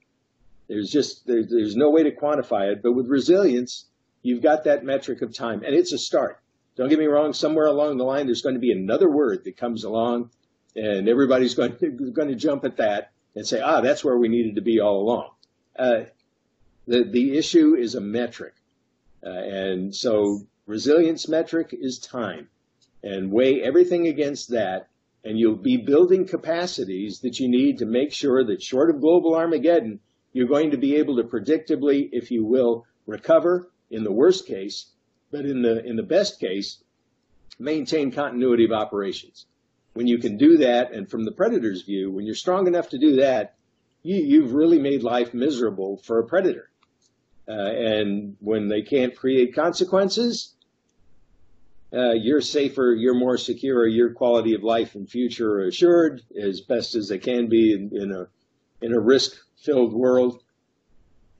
There's 0.68 0.90
just 0.90 1.26
there, 1.28 1.44
there's 1.44 1.76
no 1.76 1.90
way 1.90 2.04
to 2.04 2.12
quantify 2.12 2.72
it. 2.72 2.82
But 2.82 2.94
with 2.94 3.08
resilience, 3.08 3.86
you've 4.22 4.42
got 4.42 4.64
that 4.64 4.84
metric 4.84 5.22
of 5.22 5.34
time, 5.34 5.64
and 5.64 5.76
it's 5.76 5.94
a 5.94 5.98
start. 5.98 6.42
Don't 6.80 6.88
get 6.88 6.98
me 6.98 7.08
wrong. 7.08 7.34
Somewhere 7.34 7.66
along 7.66 7.98
the 7.98 8.06
line, 8.06 8.26
there's 8.26 8.42
going 8.42 8.56
to 8.56 8.62
be 8.62 8.72
another 8.72 9.10
word 9.10 9.44
that 9.44 9.58
comes 9.58 9.84
along, 9.84 10.30
and 10.78 11.10
everybody's 11.10 11.54
going 11.54 11.76
to, 11.80 11.90
going 11.90 12.30
to 12.30 12.36
jump 12.36 12.64
at 12.64 12.78
that 12.78 13.12
and 13.36 13.46
say, 13.46 13.60
ah, 13.60 13.82
that's 13.82 14.02
where 14.02 14.18
we 14.18 14.30
needed 14.30 14.56
to 14.56 14.62
be 14.62 14.80
all 14.80 15.02
along. 15.02 15.30
Uh, 15.78 16.04
the 16.88 17.04
the 17.04 17.38
issue 17.38 17.76
is 17.76 17.96
a 17.96 18.00
metric, 18.00 18.54
uh, 19.26 19.30
and 19.30 19.94
so 19.94 20.48
resilience 20.68 21.28
metric 21.28 21.76
is 21.78 22.00
time 22.00 22.48
and 23.04 23.30
weigh 23.30 23.62
everything 23.62 24.08
against 24.08 24.52
that 24.52 24.88
and 25.26 25.38
you'll 25.38 25.56
be 25.56 25.76
building 25.76 26.26
capacities 26.26 27.20
that 27.20 27.42
you 27.42 27.50
need 27.50 27.80
to 27.80 27.86
make 27.86 28.14
sure 28.14 28.46
that 28.46 28.62
short 28.62 28.90
of 28.90 29.02
global 29.02 29.36
armageddon 29.36 30.00
you're 30.32 30.48
going 30.48 30.72
to 30.72 30.78
be 30.78 30.96
able 30.96 31.18
to 31.18 31.24
predictably 31.24 32.08
if 32.12 32.30
you 32.30 32.46
will 32.46 32.86
recover 33.08 33.70
in 33.90 34.04
the 34.04 34.12
worst 34.12 34.46
case 34.46 34.92
but 35.32 35.46
in 35.46 35.62
the 35.62 35.84
in 35.86 35.96
the 35.96 36.04
best 36.04 36.40
case 36.40 36.84
maintain 37.60 38.12
continuity 38.12 38.66
of 38.66 38.72
operations 38.72 39.46
when 39.94 40.08
you 40.08 40.18
can 40.18 40.38
do 40.38 40.58
that 40.58 40.94
and 40.94 41.10
from 41.10 41.26
the 41.26 41.32
predator's 41.32 41.82
view 41.82 42.12
when 42.12 42.26
you're 42.26 42.36
strong 42.36 42.68
enough 42.68 42.90
to 42.90 42.98
do 42.98 43.18
that 43.18 43.56
you, 44.02 44.16
you've 44.16 44.54
really 44.54 44.80
made 44.80 45.04
life 45.04 45.34
miserable 45.34 45.98
for 45.98 46.20
a 46.20 46.26
predator 46.26 46.70
uh, 47.48 47.52
and 47.52 48.38
when 48.40 48.68
they 48.68 48.82
can't 48.82 49.16
create 49.16 49.56
consequences 49.56 50.54
uh, 51.92 52.12
you're 52.12 52.42
safer, 52.42 52.94
you're 52.94 53.16
more 53.16 53.38
secure, 53.38 53.88
your 53.88 54.14
quality 54.14 54.54
of 54.54 54.64
life 54.64 54.94
and 54.94 55.10
future 55.10 55.54
are 55.56 55.68
assured 55.68 56.22
as 56.40 56.62
best 56.62 56.94
as 56.94 57.08
they 57.08 57.18
can 57.18 57.48
be 57.48 57.74
in, 57.74 57.90
in 57.94 58.12
a 58.12 58.28
in 58.82 58.94
a 58.94 59.00
risk-filled 59.00 59.92
world. 59.92 60.42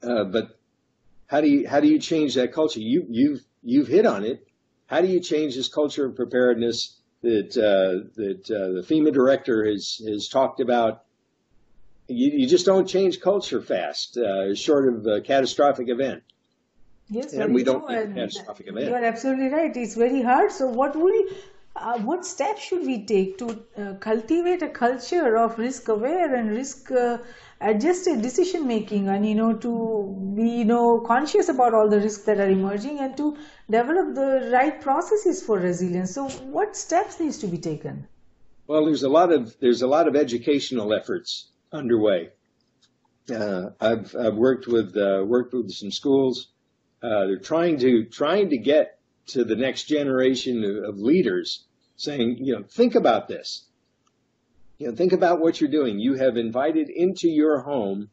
Uh, 0.02 0.24
but 0.24 0.58
how 1.28 1.40
do 1.40 1.48
you 1.48 1.68
how 1.68 1.78
do 1.78 1.86
you 1.86 2.00
change 2.00 2.34
that 2.34 2.52
culture? 2.52 2.80
You 2.80 3.06
you've 3.08 3.44
you've 3.62 3.88
hit 3.88 4.06
on 4.06 4.24
it. 4.24 4.46
How 4.86 5.00
do 5.00 5.06
you 5.06 5.20
change 5.20 5.54
this 5.54 5.68
culture 5.68 6.06
of 6.06 6.16
preparedness 6.16 7.00
that 7.22 7.56
uh, 7.56 8.08
that 8.16 8.50
uh, 8.50 8.74
the 8.74 8.82
FEMA 8.82 9.12
director 9.12 9.64
has 9.64 10.00
has 10.06 10.28
talked 10.28 10.60
about? 10.60 11.04
You, 12.08 12.30
you 12.32 12.46
just 12.48 12.66
don't 12.66 12.88
change 12.88 13.20
culture 13.20 13.62
fast, 13.62 14.16
uh, 14.16 14.52
short 14.54 14.88
of 14.92 15.06
a 15.06 15.20
catastrophic 15.20 15.88
event. 15.88 16.24
Yes, 17.08 17.32
and 17.32 17.54
we 17.54 17.64
don't 17.64 17.88
need 17.88 18.14
catastrophic 18.14 18.68
event. 18.68 18.86
You 18.86 18.94
are 18.94 19.04
absolutely 19.04 19.48
right. 19.48 19.76
It's 19.76 19.94
very 19.94 20.22
hard. 20.22 20.52
So, 20.52 20.68
what 20.68 20.96
would 20.96 21.04
we, 21.04 21.32
uh, 21.80 21.98
what 21.98 22.24
steps 22.24 22.62
should 22.62 22.86
we 22.86 23.04
take 23.04 23.38
to 23.38 23.46
uh, 23.76 23.94
cultivate 23.94 24.62
a 24.62 24.68
culture 24.68 25.36
of 25.36 25.58
risk 25.58 25.88
aware 25.88 26.34
and 26.34 26.50
risk 26.50 26.90
uh, 26.90 27.18
adjusted 27.60 28.22
decision 28.22 28.66
making, 28.66 29.08
and 29.08 29.26
you 29.26 29.34
know 29.34 29.54
to 29.54 30.32
be 30.36 30.48
you 30.48 30.64
know 30.64 31.00
conscious 31.00 31.48
about 31.48 31.74
all 31.74 31.88
the 31.88 32.00
risks 32.00 32.24
that 32.24 32.38
are 32.38 32.48
emerging 32.48 32.98
and 33.00 33.16
to 33.16 33.36
develop 33.70 34.14
the 34.14 34.50
right 34.52 34.80
processes 34.80 35.42
for 35.42 35.58
resilience. 35.58 36.14
So, 36.14 36.28
what 36.28 36.76
steps 36.76 37.18
needs 37.18 37.38
to 37.38 37.46
be 37.46 37.58
taken? 37.58 38.06
Well, 38.66 38.84
there's 38.84 39.02
a 39.02 39.08
lot 39.08 39.32
of 39.32 39.58
there's 39.60 39.82
a 39.82 39.88
lot 39.88 40.06
of 40.06 40.16
educational 40.16 40.94
efforts 40.94 41.48
underway. 41.72 42.30
Uh, 43.30 43.70
I've 43.80 44.14
I've 44.14 44.36
worked 44.36 44.66
with 44.66 44.96
uh, 44.96 45.24
worked 45.26 45.54
with 45.54 45.70
some 45.72 45.90
schools 45.90 46.48
uh, 47.02 47.26
they're 47.26 47.38
trying 47.38 47.78
to 47.78 48.04
trying 48.04 48.50
to 48.50 48.58
get 48.58 48.98
to 49.26 49.44
the 49.44 49.56
next 49.56 49.84
generation 49.84 50.64
of, 50.64 50.84
of 50.84 50.98
leaders, 50.98 51.66
saying, 52.00 52.38
you 52.40 52.54
know, 52.54 52.62
think 52.62 52.94
about 52.94 53.28
this. 53.28 53.66
You 54.78 54.88
know, 54.88 54.94
think 54.94 55.12
about 55.12 55.40
what 55.40 55.60
you're 55.60 55.70
doing. 55.70 55.98
You 55.98 56.14
have 56.14 56.36
invited 56.36 56.88
into 56.88 57.28
your 57.28 57.60
home 57.60 58.08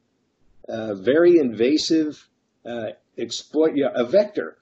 a 0.67 0.95
very 0.95 1.37
invasive 1.37 2.27
uh, 2.65 2.89
exploit, 3.17 3.75
know, 3.85 3.91
a 3.95 4.05
vector, 4.05 4.57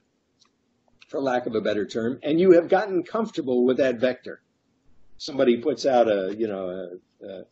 for 1.08 1.20
lack 1.20 1.46
of 1.48 1.56
a 1.56 1.62
better 1.62 1.86
term, 1.86 2.20
and 2.22 2.40
you 2.40 2.52
have 2.52 2.70
gotten 2.70 3.04
comfortable 3.04 3.66
with 3.66 3.78
that 3.78 4.00
vector. 4.00 4.42
Somebody 5.18 5.58
puts 5.58 5.86
out 5.86 6.08
a, 6.08 6.36
you 6.38 6.48
know, 6.48 6.70
a, 6.70 7.26
a, 7.26 7.46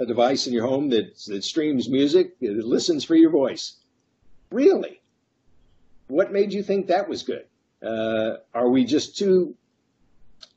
a 0.00 0.06
device 0.06 0.46
in 0.46 0.52
your 0.52 0.66
home 0.66 0.90
that, 0.90 1.16
that 1.28 1.44
streams 1.44 1.88
music, 1.88 2.36
it 2.40 2.64
listens 2.64 3.04
for 3.04 3.14
your 3.14 3.30
voice. 3.30 3.76
Really? 4.50 5.00
what 6.08 6.32
made 6.32 6.52
you 6.52 6.62
think 6.62 6.86
that 6.86 7.08
was 7.08 7.22
good? 7.22 7.46
Uh, 7.82 8.36
are 8.54 8.68
we 8.68 8.84
just 8.84 9.16
too 9.16 9.56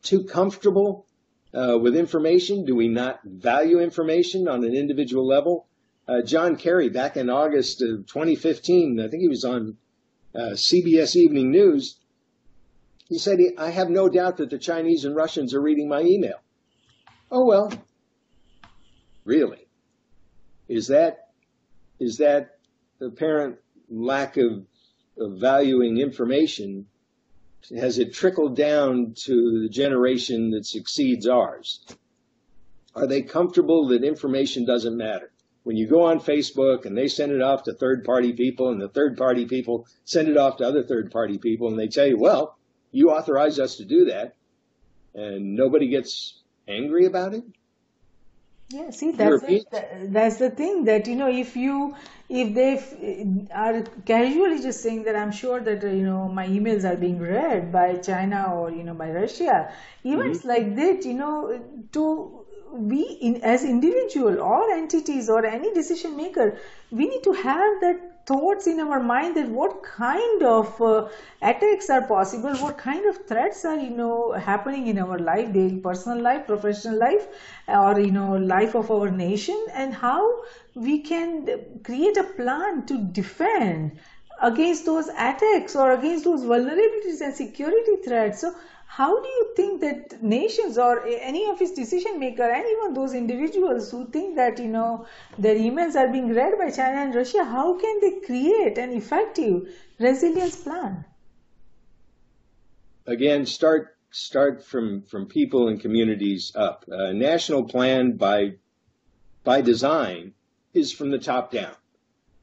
too 0.02 0.24
comfortable 0.24 1.06
uh, 1.54 1.78
with 1.78 1.96
information? 1.96 2.66
Do 2.66 2.76
we 2.76 2.88
not 2.88 3.20
value 3.24 3.80
information 3.80 4.48
on 4.48 4.64
an 4.64 4.74
individual 4.74 5.26
level? 5.26 5.68
Uh, 6.08 6.22
John 6.22 6.56
Kerry, 6.56 6.90
back 6.90 7.18
in 7.18 7.30
August 7.30 7.82
of 7.82 8.08
2015, 8.08 9.00
I 9.00 9.08
think 9.10 9.22
he 9.22 9.28
was 9.28 9.44
on 9.44 9.78
uh, 10.34 10.56
CBS 10.56 11.16
Evening 11.16 11.52
News. 11.52 12.00
He 13.10 13.18
said, 13.18 13.40
"I 13.58 13.70
have 13.70 13.90
no 13.90 14.10
doubt 14.10 14.38
that 14.38 14.50
the 14.50 14.58
Chinese 14.58 15.06
and 15.06 15.16
Russians 15.16 15.54
are 15.54 15.62
reading 15.62 15.90
my 15.90 16.02
email." 16.02 16.40
Oh 17.32 17.46
well, 17.46 17.72
really? 19.26 19.68
Is 20.68 20.88
that 20.88 21.30
is 22.00 22.18
that 22.18 22.60
apparent 23.02 23.58
lack 23.90 24.38
of 24.38 24.66
of 25.18 25.40
valuing 25.40 25.98
information 25.98 26.88
has 27.76 28.00
it 28.00 28.14
trickled 28.14 28.56
down 28.56 29.14
to 29.16 29.62
the 29.62 29.70
generation 29.70 30.52
that 30.52 30.66
succeeds 30.66 31.28
ours? 31.28 31.86
Are 32.96 33.08
they 33.08 33.22
comfortable 33.22 33.88
that 33.90 34.04
information 34.04 34.66
doesn't 34.66 34.98
matter? 34.98 35.32
When 35.64 35.76
you 35.76 35.86
go 35.86 36.04
on 36.04 36.20
Facebook 36.20 36.86
and 36.86 36.98
they 36.98 37.10
send 37.10 37.32
it 37.32 37.42
off 37.42 37.64
to 37.64 37.74
third 37.74 38.06
party 38.06 38.34
people 38.34 38.70
and 38.70 38.82
the 38.82 38.88
third 38.88 39.18
party 39.18 39.46
people 39.46 39.86
send 40.06 40.30
it 40.30 40.38
off 40.38 40.58
to 40.58 40.68
other 40.68 40.84
third 40.84 41.12
party 41.12 41.38
people 41.38 41.68
and 41.68 41.78
they 41.78 41.88
tell 41.88 42.08
you, 42.08 42.18
well, 42.18 42.58
you 42.92 43.12
authorized 43.12 43.60
us 43.60 43.76
to 43.76 43.86
do 43.86 44.06
that 44.06 44.36
and 45.14 45.56
nobody 45.56 45.90
gets 45.90 46.42
angry 46.68 47.06
about 47.06 47.34
it? 47.34 47.44
Yeah, 48.70 48.90
see, 48.92 49.12
that's 49.12 49.44
it. 49.44 49.66
That's 50.12 50.38
the 50.38 50.50
thing 50.50 50.86
that 50.86 51.08
you 51.08 51.16
know, 51.16 51.30
if 51.30 51.56
you 51.56 51.96
if 52.30 52.54
they 52.54 53.48
are 53.54 53.84
casually 54.06 54.62
just 54.62 54.82
saying 54.82 55.04
that 55.04 55.16
I'm 55.16 55.32
sure 55.32 55.62
that 55.62 55.84
you 55.84 56.04
know 56.04 56.28
my 56.28 56.48
emails 56.48 56.84
are 56.84 56.98
being 56.98 57.20
read 57.20 57.72
by 57.72 57.96
China 57.98 58.54
or 58.54 58.72
you 58.72 58.84
know 58.84 58.94
by 58.94 59.12
Russia, 59.12 59.72
events 60.04 60.40
mm-hmm. 60.40 60.48
like 60.50 60.76
that, 60.76 61.06
you 61.06 61.14
know, 61.14 61.62
to 61.94 62.46
we 62.74 63.02
in, 63.22 63.42
as 63.44 63.64
individual 63.64 64.42
or 64.42 64.72
entities 64.72 65.30
or 65.30 65.46
any 65.46 65.74
decision 65.74 66.18
maker, 66.18 66.58
we 66.92 67.08
need 67.08 67.24
to 67.24 67.32
have 67.32 67.82
that 67.82 68.17
thoughts 68.28 68.68
in 68.68 68.80
our 68.80 69.00
mind 69.00 69.36
that 69.38 69.48
what 69.50 69.82
kind 69.84 70.44
of 70.44 70.82
uh, 70.82 71.08
attacks 71.42 71.90
are 71.90 72.02
possible 72.08 72.54
what 72.66 72.78
kind 72.78 73.06
of 73.12 73.26
threats 73.26 73.64
are 73.66 73.78
you 73.78 73.90
know 73.90 74.34
happening 74.34 74.88
in 74.88 75.00
our 75.00 75.18
life 75.20 75.52
daily 75.54 75.80
personal 75.88 76.22
life 76.22 76.46
professional 76.46 77.00
life 77.00 77.28
or 77.68 78.00
you 78.00 78.12
know 78.12 78.34
life 78.36 78.76
of 78.76 78.92
our 78.92 79.10
nation 79.10 79.66
and 79.74 79.94
how 79.94 80.22
we 80.76 81.00
can 81.00 81.48
create 81.84 82.18
a 82.18 82.24
plan 82.24 82.86
to 82.86 82.98
defend 83.22 83.92
against 84.42 84.86
those 84.86 85.08
attacks 85.10 85.76
or 85.76 85.92
against 85.92 86.24
those 86.24 86.44
vulnerabilities 86.44 87.22
and 87.22 87.34
security 87.34 87.96
threats. 88.06 88.42
So 88.42 88.54
how 88.88 89.22
do 89.22 89.28
you 89.28 89.54
think 89.56 89.82
that 89.82 90.24
nations 90.24 90.78
or 90.78 91.06
any 91.06 91.48
of 91.50 91.62
its 91.62 91.74
decision 91.74 92.20
maker 92.20 92.50
and 92.50 92.66
even 92.66 92.94
those 92.94 93.14
individuals 93.14 93.92
who 93.92 94.06
think 94.08 94.36
that 94.36 94.60
you 94.60 94.68
know 94.68 95.06
their 95.38 95.56
emails 95.56 95.96
are 95.96 96.08
being 96.08 96.34
read 96.34 96.58
by 96.58 96.70
china 96.72 97.02
and 97.02 97.14
russia 97.14 97.44
how 97.44 97.78
can 97.78 98.00
they 98.02 98.14
create 98.26 98.78
an 98.78 98.94
effective 98.94 99.68
resilience 100.00 100.64
plan? 100.64 101.06
Again 103.06 103.46
start 103.46 103.96
start 104.12 104.64
from 104.64 105.02
from 105.02 105.28
people 105.28 105.68
and 105.68 105.80
communities 105.80 106.52
up. 106.56 106.86
A 106.88 107.14
national 107.14 107.64
plan 107.64 108.14
by 108.14 108.56
by 109.44 109.62
design 109.62 110.34
is 110.74 110.92
from 110.92 111.12
the 111.12 111.20
top 111.20 111.52
down. 111.52 111.76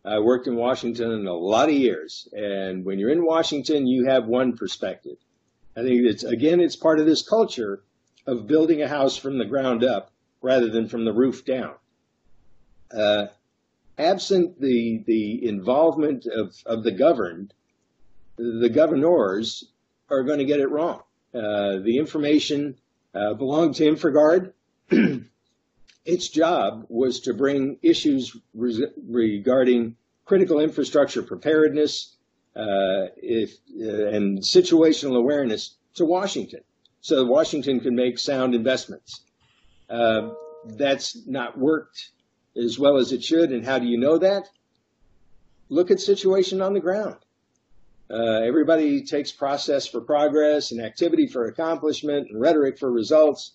I 0.04 0.18
worked 0.18 0.46
in 0.46 0.56
Washington 0.56 1.26
a 1.26 1.32
lot 1.32 1.68
of 1.68 1.74
years, 1.74 2.28
and 2.32 2.84
when 2.84 2.98
you're 2.98 3.10
in 3.10 3.24
Washington, 3.24 3.86
you 3.86 4.06
have 4.06 4.26
one 4.26 4.56
perspective. 4.56 5.16
I 5.76 5.82
think 5.82 6.06
it's 6.06 6.24
again, 6.24 6.60
it's 6.60 6.76
part 6.76 7.00
of 7.00 7.06
this 7.06 7.22
culture 7.22 7.82
of 8.26 8.46
building 8.46 8.82
a 8.82 8.88
house 8.88 9.16
from 9.16 9.38
the 9.38 9.44
ground 9.44 9.84
up 9.84 10.10
rather 10.40 10.68
than 10.68 10.88
from 10.88 11.04
the 11.04 11.12
roof 11.12 11.44
down. 11.44 11.74
Uh, 12.90 13.26
absent 13.98 14.60
the 14.60 15.02
the 15.06 15.46
involvement 15.46 16.26
of, 16.26 16.54
of 16.66 16.82
the 16.84 16.92
governed, 16.92 17.52
the 18.36 18.68
governors 18.68 19.64
are 20.10 20.22
going 20.22 20.38
to 20.38 20.44
get 20.44 20.60
it 20.60 20.70
wrong. 20.70 21.02
Uh, 21.34 21.78
the 21.78 21.98
information 21.98 22.76
uh, 23.14 23.34
belonged 23.34 23.74
to 23.76 23.84
InfraGard. 23.84 24.52
its 26.04 26.28
job 26.28 26.86
was 26.88 27.20
to 27.20 27.34
bring 27.34 27.78
issues 27.82 28.36
re- 28.54 28.86
regarding 29.08 29.96
critical 30.24 30.60
infrastructure 30.60 31.22
preparedness, 31.22 32.13
if, 32.56 33.54
uh, 33.80 34.06
and 34.08 34.38
situational 34.38 35.16
awareness 35.16 35.76
to 35.94 36.04
Washington 36.04 36.60
so 37.04 37.22
Washington 37.22 37.80
can 37.80 37.94
make 37.94 38.18
sound 38.18 38.54
investments. 38.54 39.20
Uh, 39.90 40.30
that's 40.64 41.26
not 41.26 41.58
worked 41.58 42.12
as 42.56 42.78
well 42.78 42.96
as 42.96 43.12
it 43.12 43.22
should. 43.22 43.52
And 43.52 43.62
how 43.62 43.78
do 43.78 43.84
you 43.84 43.98
know 43.98 44.16
that? 44.16 44.48
Look 45.68 45.90
at 45.90 46.00
situation 46.00 46.62
on 46.62 46.72
the 46.72 46.80
ground. 46.80 47.16
Uh, 48.10 48.40
everybody 48.40 49.04
takes 49.04 49.30
process 49.30 49.86
for 49.86 50.00
progress 50.00 50.72
and 50.72 50.80
activity 50.80 51.26
for 51.26 51.44
accomplishment 51.44 52.30
and 52.30 52.40
rhetoric 52.40 52.78
for 52.78 52.90
results. 52.90 53.52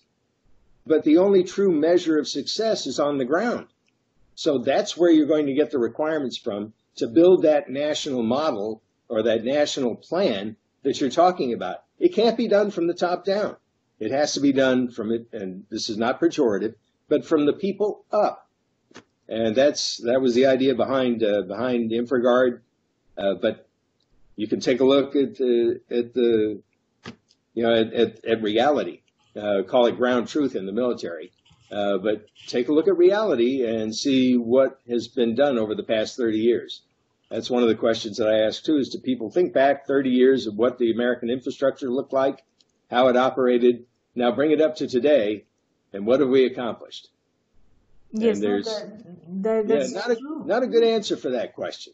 But 0.86 1.02
the 1.02 1.18
only 1.18 1.42
true 1.42 1.72
measure 1.72 2.20
of 2.20 2.28
success 2.28 2.86
is 2.86 3.00
on 3.00 3.18
the 3.18 3.24
ground. 3.24 3.66
So 4.36 4.58
that's 4.58 4.96
where 4.96 5.10
you're 5.10 5.26
going 5.26 5.46
to 5.46 5.54
get 5.54 5.72
the 5.72 5.80
requirements 5.80 6.36
from 6.36 6.72
to 6.98 7.08
build 7.08 7.42
that 7.42 7.68
national 7.68 8.22
model 8.22 8.80
or 9.10 9.24
that 9.24 9.44
national 9.44 9.96
plan 9.96 10.56
that 10.82 11.00
you're 11.00 11.10
talking 11.10 11.52
about. 11.52 11.82
It 11.98 12.14
can't 12.14 12.38
be 12.38 12.48
done 12.48 12.70
from 12.70 12.86
the 12.86 12.94
top 12.94 13.24
down. 13.24 13.56
It 13.98 14.12
has 14.12 14.32
to 14.34 14.40
be 14.40 14.52
done 14.52 14.88
from 14.88 15.12
it, 15.12 15.26
and 15.32 15.64
this 15.68 15.90
is 15.90 15.98
not 15.98 16.20
pejorative, 16.20 16.74
but 17.08 17.26
from 17.26 17.44
the 17.44 17.52
people 17.52 18.04
up. 18.10 18.48
And 19.28 19.54
that's 19.54 19.98
that 19.98 20.20
was 20.20 20.34
the 20.34 20.46
idea 20.46 20.74
behind 20.74 21.22
uh, 21.22 21.42
behind 21.42 21.90
InfraGard. 21.90 22.60
Uh, 23.18 23.34
but 23.34 23.68
you 24.36 24.48
can 24.48 24.60
take 24.60 24.80
a 24.80 24.84
look 24.84 25.14
at 25.14 25.36
the 25.36 25.80
at 25.90 26.14
the 26.14 26.62
you 27.52 27.62
know 27.62 27.74
at, 27.74 27.92
at, 27.92 28.24
at 28.24 28.42
reality. 28.42 29.02
Uh, 29.36 29.62
call 29.68 29.86
it 29.86 29.96
ground 29.96 30.28
truth 30.28 30.56
in 30.56 30.66
the 30.66 30.72
military. 30.72 31.30
Uh, 31.70 31.98
but 31.98 32.26
take 32.48 32.68
a 32.68 32.72
look 32.72 32.88
at 32.88 32.96
reality 32.96 33.64
and 33.64 33.94
see 33.94 34.36
what 34.36 34.80
has 34.88 35.06
been 35.06 35.36
done 35.36 35.56
over 35.56 35.76
the 35.76 35.84
past 35.84 36.16
30 36.16 36.38
years. 36.38 36.82
That's 37.30 37.48
one 37.48 37.62
of 37.62 37.68
the 37.68 37.76
questions 37.76 38.16
that 38.16 38.28
I 38.28 38.40
ask 38.40 38.64
too 38.64 38.76
is 38.76 38.88
do 38.88 38.98
people 38.98 39.30
think 39.30 39.52
back 39.52 39.86
30 39.86 40.10
years 40.10 40.46
of 40.46 40.56
what 40.56 40.78
the 40.78 40.90
American 40.90 41.30
infrastructure 41.30 41.88
looked 41.88 42.12
like, 42.12 42.42
how 42.90 43.06
it 43.08 43.16
operated, 43.16 43.86
now 44.16 44.32
bring 44.32 44.50
it 44.50 44.60
up 44.60 44.76
to 44.76 44.88
today, 44.88 45.44
and 45.92 46.04
what 46.04 46.20
have 46.20 46.28
we 46.28 46.44
accomplished? 46.44 47.08
Yes, 48.12 48.36
and 48.36 48.44
there's 48.44 48.66
that, 48.66 49.68
that, 49.68 49.68
yeah, 49.68 49.86
not, 49.92 50.10
a, 50.10 50.46
not 50.46 50.62
a 50.64 50.66
good 50.66 50.82
answer 50.82 51.16
for 51.16 51.30
that 51.30 51.54
question. 51.54 51.92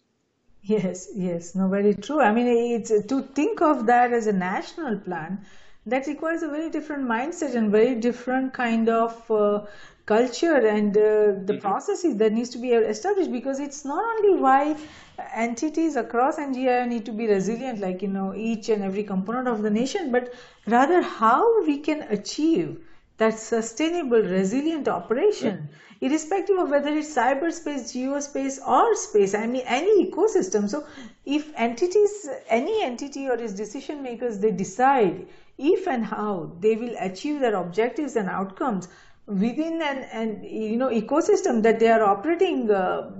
Yes, 0.62 1.08
yes, 1.14 1.54
no, 1.54 1.68
very 1.68 1.94
true. 1.94 2.20
I 2.20 2.32
mean, 2.32 2.46
it's 2.46 2.88
to 2.88 3.22
think 3.22 3.60
of 3.60 3.86
that 3.86 4.12
as 4.12 4.26
a 4.26 4.32
national 4.32 4.98
plan 4.98 5.44
that 5.84 6.06
requires 6.06 6.42
a 6.42 6.48
very 6.48 6.70
different 6.70 7.06
mindset 7.06 7.54
and 7.54 7.70
very 7.70 7.94
different 7.94 8.54
kind 8.54 8.88
of 8.88 9.30
uh, 9.30 9.66
culture 10.06 10.54
and 10.54 10.96
uh, 10.96 11.00
the 11.00 11.54
mm-hmm. 11.54 11.58
processes 11.58 12.16
that 12.16 12.32
needs 12.32 12.50
to 12.50 12.58
be 12.58 12.70
established 12.70 13.32
because 13.32 13.58
it's 13.58 13.84
not 13.84 14.04
only 14.16 14.40
why 14.40 14.76
entities 15.34 15.96
across 15.96 16.36
NGIOA 16.36 16.88
need 16.88 17.04
to 17.06 17.12
be 17.12 17.26
resilient 17.26 17.80
like 17.80 18.02
you 18.02 18.08
know 18.08 18.34
each 18.34 18.68
and 18.68 18.84
every 18.84 19.02
component 19.02 19.48
of 19.48 19.62
the 19.62 19.70
nation 19.70 20.12
but 20.12 20.32
rather 20.66 21.02
how 21.02 21.64
we 21.64 21.78
can 21.78 22.02
achieve 22.18 22.78
that 23.18 23.38
sustainable 23.38 24.22
resilient 24.22 24.88
operation 24.88 25.68
irrespective 26.00 26.58
of 26.58 26.70
whether 26.70 26.90
it's 26.90 27.14
cyberspace 27.14 27.92
geospace 27.96 28.58
or 28.68 28.94
space 28.94 29.34
i 29.34 29.46
mean 29.46 29.62
any 29.66 30.10
ecosystem 30.10 30.68
so 30.68 30.84
if 31.24 31.50
entities 31.56 32.28
any 32.48 32.82
entity 32.82 33.26
or 33.28 33.34
its 33.34 33.54
decision 33.54 34.02
makers 34.02 34.38
they 34.38 34.50
decide 34.50 35.26
if 35.58 35.88
and 35.88 36.04
how 36.04 36.52
they 36.60 36.76
will 36.76 36.94
achieve 37.00 37.40
their 37.40 37.54
objectives 37.56 38.16
and 38.16 38.28
outcomes 38.28 38.88
within 39.26 39.82
an, 39.82 39.98
an 40.12 40.42
you 40.42 40.76
know 40.76 40.88
ecosystem 40.88 41.62
that 41.62 41.78
they 41.78 41.88
are 41.88 42.02
operating 42.02 42.70
uh, 42.70 43.10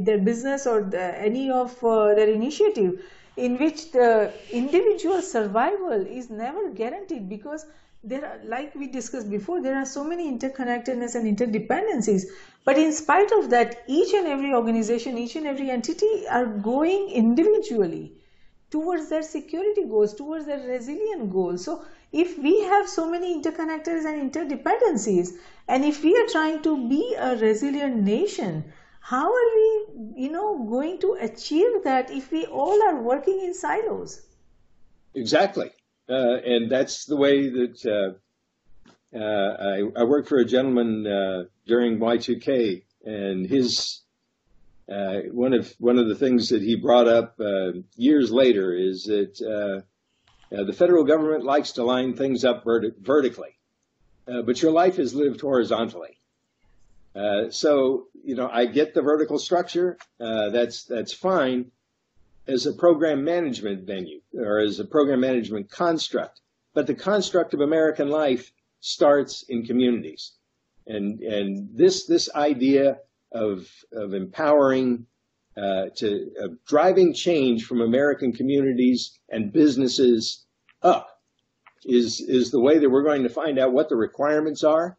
their 0.00 0.18
business 0.18 0.66
or 0.66 0.82
the, 0.82 1.18
any 1.20 1.50
of 1.50 1.82
uh, 1.82 2.14
their 2.14 2.28
initiative 2.28 3.02
in 3.36 3.58
which 3.58 3.90
the 3.92 4.32
individual 4.50 5.20
survival 5.22 6.06
is 6.06 6.30
never 6.30 6.70
guaranteed 6.70 7.28
because 7.28 7.64
there 8.02 8.24
are 8.24 8.38
like 8.44 8.74
we 8.74 8.86
discussed 8.86 9.28
before 9.28 9.60
there 9.60 9.76
are 9.76 9.84
so 9.84 10.04
many 10.04 10.30
interconnectedness 10.30 11.14
and 11.14 11.26
interdependencies. 11.36 12.22
But 12.64 12.78
in 12.78 12.92
spite 12.92 13.30
of 13.32 13.50
that 13.50 13.82
each 13.88 14.14
and 14.14 14.26
every 14.26 14.54
organization 14.54 15.18
each 15.18 15.36
and 15.36 15.46
every 15.46 15.70
entity 15.70 16.26
are 16.30 16.46
going 16.46 17.10
individually 17.10 18.14
towards 18.70 19.08
their 19.10 19.22
security 19.22 19.84
goals 19.88 20.14
towards 20.14 20.46
their 20.46 20.60
resilient 20.60 21.30
goals. 21.30 21.64
So 21.64 21.84
if 22.12 22.38
we 22.38 22.60
have 22.62 22.88
so 22.88 23.10
many 23.10 23.40
interconnectors 23.40 24.04
and 24.04 24.32
interdependencies 24.32 25.32
and 25.68 25.84
if 25.84 26.02
we 26.02 26.16
are 26.16 26.26
trying 26.26 26.62
to 26.62 26.88
be 26.88 27.14
a 27.18 27.36
resilient 27.36 27.96
nation 28.02 28.64
how 29.00 29.26
are 29.26 29.50
we 29.56 30.22
you 30.22 30.30
know 30.30 30.64
going 30.68 30.98
to 31.00 31.16
achieve 31.20 31.84
that 31.84 32.10
if 32.10 32.30
we 32.30 32.46
all 32.46 32.82
are 32.82 33.02
working 33.02 33.40
in 33.40 33.54
silos? 33.54 34.22
Exactly. 35.14 35.70
Uh, 36.08 36.36
and 36.44 36.70
that's 36.70 37.06
the 37.06 37.16
way 37.16 37.48
that 37.48 37.76
uh, 37.86 39.16
uh, 39.16 39.56
I, 39.60 40.00
I, 40.00 40.04
worked 40.04 40.28
for 40.28 40.38
a 40.38 40.44
gentleman 40.44 41.06
uh, 41.06 41.44
during 41.66 41.98
Y2K, 41.98 42.82
and 43.04 43.46
his 43.46 44.02
uh, 44.90 45.20
one 45.32 45.54
of 45.54 45.72
one 45.78 45.98
of 45.98 46.08
the 46.08 46.14
things 46.14 46.48
that 46.50 46.62
he 46.62 46.76
brought 46.76 47.08
up 47.08 47.40
uh, 47.40 47.72
years 47.96 48.30
later 48.30 48.74
is 48.74 49.04
that 49.04 49.84
uh, 50.56 50.64
the 50.64 50.72
federal 50.72 51.04
government 51.04 51.44
likes 51.44 51.72
to 51.72 51.84
line 51.84 52.14
things 52.14 52.44
up 52.44 52.64
verti- 52.64 52.96
vertically, 52.98 53.56
uh, 54.26 54.42
but 54.42 54.60
your 54.62 54.72
life 54.72 54.98
is 54.98 55.14
lived 55.14 55.40
horizontally. 55.40 56.18
Uh, 57.14 57.50
so, 57.50 58.06
you 58.24 58.36
know, 58.36 58.48
I 58.50 58.66
get 58.66 58.94
the 58.94 59.02
vertical 59.02 59.38
structure. 59.38 59.98
Uh, 60.20 60.50
that's 60.50 60.84
that's 60.84 61.12
fine 61.12 61.70
as 62.46 62.66
a 62.66 62.72
program 62.72 63.24
management 63.24 63.86
venue 63.86 64.20
or 64.34 64.58
as 64.58 64.78
a 64.80 64.84
program 64.84 65.20
management 65.20 65.70
construct. 65.70 66.40
But 66.72 66.86
the 66.86 66.94
construct 66.94 67.54
of 67.54 67.60
American 67.60 68.08
life 68.08 68.52
starts 68.80 69.42
in 69.48 69.66
communities, 69.66 70.32
and 70.86 71.20
and 71.20 71.68
this 71.76 72.06
this 72.06 72.32
idea 72.34 73.00
of 73.32 73.68
of 73.92 74.14
empowering 74.14 75.06
uh, 75.60 75.86
to 75.96 76.30
uh, 76.42 76.48
driving 76.66 77.12
change 77.12 77.64
from 77.66 77.80
American 77.80 78.32
communities 78.32 79.18
and 79.28 79.52
businesses 79.52 80.46
up 80.82 81.20
is 81.84 82.20
is 82.20 82.50
the 82.50 82.60
way 82.60 82.78
that 82.78 82.90
we're 82.90 83.02
going 83.02 83.22
to 83.22 83.28
find 83.28 83.58
out 83.58 83.72
what 83.72 83.88
the 83.88 83.96
requirements 83.96 84.64
are 84.64 84.96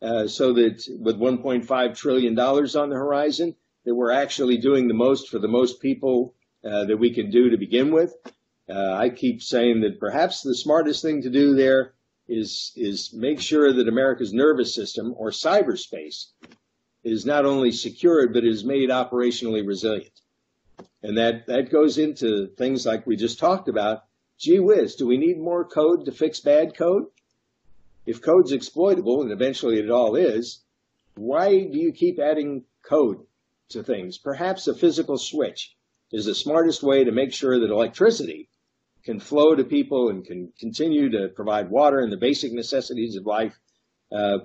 uh, 0.00 0.26
so 0.26 0.52
that 0.52 0.84
with 1.00 1.18
1.5 1.18 1.96
trillion 1.96 2.34
dollars 2.34 2.76
on 2.76 2.88
the 2.88 2.96
horizon, 2.96 3.54
that 3.84 3.94
we're 3.94 4.12
actually 4.12 4.58
doing 4.58 4.86
the 4.86 4.94
most 4.94 5.28
for 5.28 5.38
the 5.38 5.48
most 5.48 5.80
people 5.80 6.34
uh, 6.64 6.84
that 6.84 6.96
we 6.96 7.12
can 7.12 7.30
do 7.30 7.50
to 7.50 7.56
begin 7.56 7.92
with. 7.92 8.14
Uh, 8.68 8.92
I 8.94 9.08
keep 9.08 9.42
saying 9.42 9.80
that 9.80 9.98
perhaps 9.98 10.42
the 10.42 10.54
smartest 10.54 11.02
thing 11.02 11.22
to 11.22 11.30
do 11.30 11.54
there 11.54 11.94
is 12.28 12.72
is 12.76 13.12
make 13.14 13.40
sure 13.40 13.72
that 13.72 13.88
America's 13.88 14.34
nervous 14.34 14.74
system 14.74 15.14
or 15.16 15.30
cyberspace 15.30 16.26
is 17.08 17.26
not 17.26 17.44
only 17.44 17.72
secured 17.72 18.32
but 18.32 18.44
is 18.44 18.64
made 18.64 18.90
operationally 18.90 19.66
resilient. 19.66 20.20
And 21.02 21.16
that 21.18 21.46
that 21.46 21.70
goes 21.70 21.98
into 21.98 22.48
things 22.56 22.84
like 22.86 23.06
we 23.06 23.16
just 23.16 23.38
talked 23.38 23.68
about. 23.68 24.04
Gee 24.38 24.60
whiz, 24.60 24.94
do 24.94 25.06
we 25.06 25.16
need 25.16 25.38
more 25.38 25.64
code 25.64 26.04
to 26.04 26.12
fix 26.12 26.40
bad 26.40 26.76
code? 26.76 27.06
If 28.06 28.22
code's 28.22 28.52
exploitable, 28.52 29.22
and 29.22 29.32
eventually 29.32 29.78
it 29.78 29.90
all 29.90 30.16
is, 30.16 30.60
why 31.14 31.64
do 31.64 31.78
you 31.78 31.92
keep 31.92 32.18
adding 32.18 32.64
code 32.82 33.26
to 33.70 33.82
things? 33.82 34.18
Perhaps 34.18 34.66
a 34.68 34.74
physical 34.74 35.18
switch 35.18 35.76
is 36.12 36.24
the 36.24 36.34
smartest 36.34 36.82
way 36.82 37.04
to 37.04 37.12
make 37.12 37.32
sure 37.32 37.58
that 37.58 37.70
electricity 37.70 38.48
can 39.04 39.20
flow 39.20 39.54
to 39.54 39.64
people 39.64 40.08
and 40.08 40.24
can 40.24 40.52
continue 40.58 41.10
to 41.10 41.28
provide 41.28 41.70
water 41.70 41.98
and 41.98 42.12
the 42.12 42.16
basic 42.16 42.52
necessities 42.52 43.16
of 43.16 43.26
life. 43.26 43.58
Uh, 44.10 44.38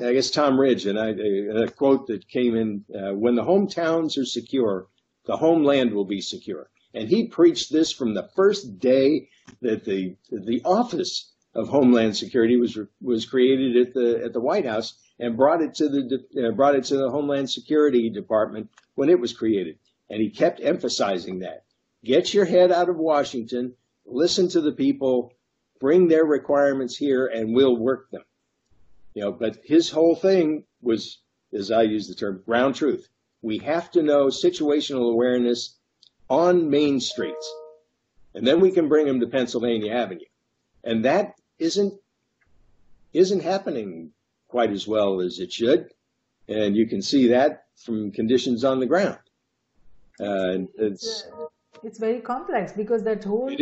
I 0.00 0.12
guess 0.12 0.30
Tom 0.30 0.58
Ridge 0.58 0.86
and 0.86 0.98
I, 0.98 1.10
a, 1.10 1.68
quote 1.68 2.08
that 2.08 2.26
came 2.26 2.56
in: 2.56 2.84
uh, 2.92 3.14
"When 3.14 3.36
the 3.36 3.44
hometowns 3.44 4.18
are 4.18 4.24
secure, 4.24 4.88
the 5.26 5.36
homeland 5.36 5.94
will 5.94 6.04
be 6.04 6.20
secure." 6.20 6.68
And 6.92 7.08
he 7.08 7.28
preached 7.28 7.70
this 7.70 7.92
from 7.92 8.14
the 8.14 8.28
first 8.34 8.78
day 8.80 9.28
that 9.60 9.84
the 9.84 10.16
the 10.30 10.62
office 10.64 11.32
of 11.54 11.68
Homeland 11.68 12.16
Security 12.16 12.56
was 12.56 12.76
was 13.00 13.24
created 13.24 13.76
at 13.76 13.94
the 13.94 14.24
at 14.24 14.32
the 14.32 14.40
White 14.40 14.66
House 14.66 14.94
and 15.18 15.36
brought 15.36 15.62
it 15.62 15.74
to 15.74 15.88
the 15.88 16.24
uh, 16.44 16.50
brought 16.50 16.74
it 16.74 16.84
to 16.84 16.96
the 16.96 17.10
Homeland 17.10 17.50
Security 17.50 18.10
Department 18.10 18.70
when 18.96 19.08
it 19.08 19.20
was 19.20 19.32
created. 19.32 19.78
And 20.10 20.20
he 20.20 20.30
kept 20.30 20.60
emphasizing 20.60 21.38
that. 21.40 21.64
Get 22.02 22.34
your 22.34 22.44
head 22.44 22.72
out 22.72 22.88
of 22.88 22.96
Washington, 22.96 23.74
listen 24.04 24.48
to 24.48 24.60
the 24.60 24.72
people, 24.72 25.32
bring 25.80 26.08
their 26.08 26.24
requirements 26.24 26.96
here, 26.96 27.26
and 27.26 27.54
we'll 27.54 27.76
work 27.76 28.10
them. 28.10 28.24
You 29.14 29.22
know, 29.22 29.32
but 29.32 29.58
his 29.64 29.90
whole 29.90 30.16
thing 30.16 30.64
was, 30.82 31.18
as 31.52 31.70
I 31.70 31.82
use 31.82 32.08
the 32.08 32.14
term, 32.14 32.42
ground 32.44 32.74
truth. 32.74 33.08
We 33.42 33.58
have 33.58 33.90
to 33.92 34.02
know 34.02 34.26
situational 34.26 35.10
awareness 35.12 35.78
on 36.28 36.70
main 36.70 37.00
streets. 37.00 37.52
And 38.34 38.46
then 38.46 38.60
we 38.60 38.72
can 38.72 38.88
bring 38.88 39.06
them 39.06 39.20
to 39.20 39.26
Pennsylvania 39.26 39.92
Avenue. 39.92 40.24
And 40.82 41.04
that 41.04 41.34
isn't 41.58 41.94
isn't 43.12 43.42
happening 43.42 44.10
quite 44.48 44.70
as 44.70 44.88
well 44.88 45.20
as 45.20 45.38
it 45.38 45.52
should. 45.52 45.92
And 46.48 46.76
you 46.76 46.86
can 46.86 47.00
see 47.00 47.28
that 47.28 47.66
from 47.76 48.10
conditions 48.10 48.64
on 48.64 48.80
the 48.80 48.86
ground. 48.86 49.18
Uh, 50.20 50.66
it's 50.76 51.24
it's 51.84 51.98
very 51.98 52.20
complex 52.20 52.72
because 52.72 53.02
that 53.04 53.24
whole 53.24 53.54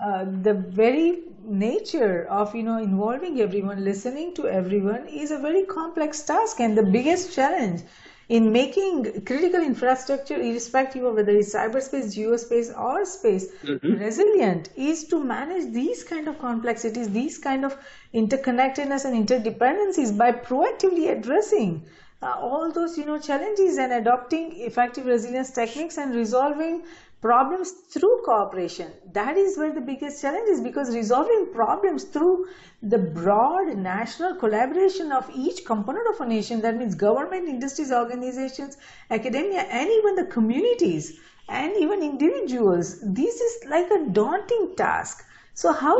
uh, 0.00 0.24
the 0.42 0.54
very 0.54 1.22
nature 1.44 2.26
of 2.28 2.54
you 2.54 2.62
know 2.62 2.78
involving 2.78 3.40
everyone 3.40 3.84
listening 3.84 4.34
to 4.34 4.48
everyone 4.48 5.06
is 5.06 5.30
a 5.30 5.38
very 5.38 5.64
complex 5.64 6.22
task 6.22 6.60
and 6.60 6.76
the 6.76 6.82
biggest 6.82 7.34
challenge 7.34 7.82
in 8.28 8.52
making 8.52 9.24
critical 9.24 9.62
infrastructure 9.62 10.36
irrespective 10.36 11.04
of 11.04 11.14
whether 11.14 11.32
it's 11.32 11.54
cyberspace 11.54 12.08
geospace 12.16 12.68
or 12.78 13.04
space 13.04 13.46
mm-hmm. 13.62 13.94
resilient 13.94 14.68
is 14.76 15.04
to 15.04 15.22
manage 15.22 15.72
these 15.72 16.04
kind 16.04 16.28
of 16.28 16.38
complexities 16.38 17.08
these 17.10 17.38
kind 17.38 17.64
of 17.64 17.76
interconnectedness 18.12 19.06
and 19.06 19.26
interdependencies 19.26 20.16
by 20.16 20.30
proactively 20.32 21.10
addressing 21.16 21.82
uh, 22.22 22.34
all 22.38 22.70
those 22.72 22.98
you 22.98 23.06
know 23.06 23.18
challenges 23.18 23.78
and 23.78 23.92
adopting 23.92 24.52
effective 24.60 25.06
resilience 25.06 25.50
techniques 25.50 25.96
and 25.96 26.14
resolving 26.14 26.82
problems 27.20 27.72
through 27.92 28.22
cooperation. 28.24 28.92
That 29.12 29.36
is 29.36 29.58
where 29.58 29.72
the 29.72 29.80
biggest 29.80 30.22
challenge 30.22 30.48
is 30.48 30.60
because 30.60 30.94
resolving 30.94 31.48
problems 31.52 32.04
through 32.04 32.46
the 32.82 32.98
broad 32.98 33.76
national 33.76 34.36
collaboration 34.36 35.10
of 35.10 35.28
each 35.34 35.64
component 35.64 36.06
of 36.08 36.20
a 36.20 36.26
nation 36.26 36.60
that 36.60 36.76
means 36.76 36.94
government 36.94 37.48
industries 37.48 37.90
organizations 37.90 38.76
academia 39.10 39.62
and 39.62 39.90
even 39.90 40.14
the 40.14 40.26
communities 40.26 41.18
and 41.48 41.72
even 41.76 42.02
individuals 42.02 43.00
this 43.00 43.40
is 43.40 43.64
like 43.68 43.90
a 43.90 44.04
daunting 44.10 44.74
task. 44.76 45.24
So 45.54 45.72
how 45.72 45.98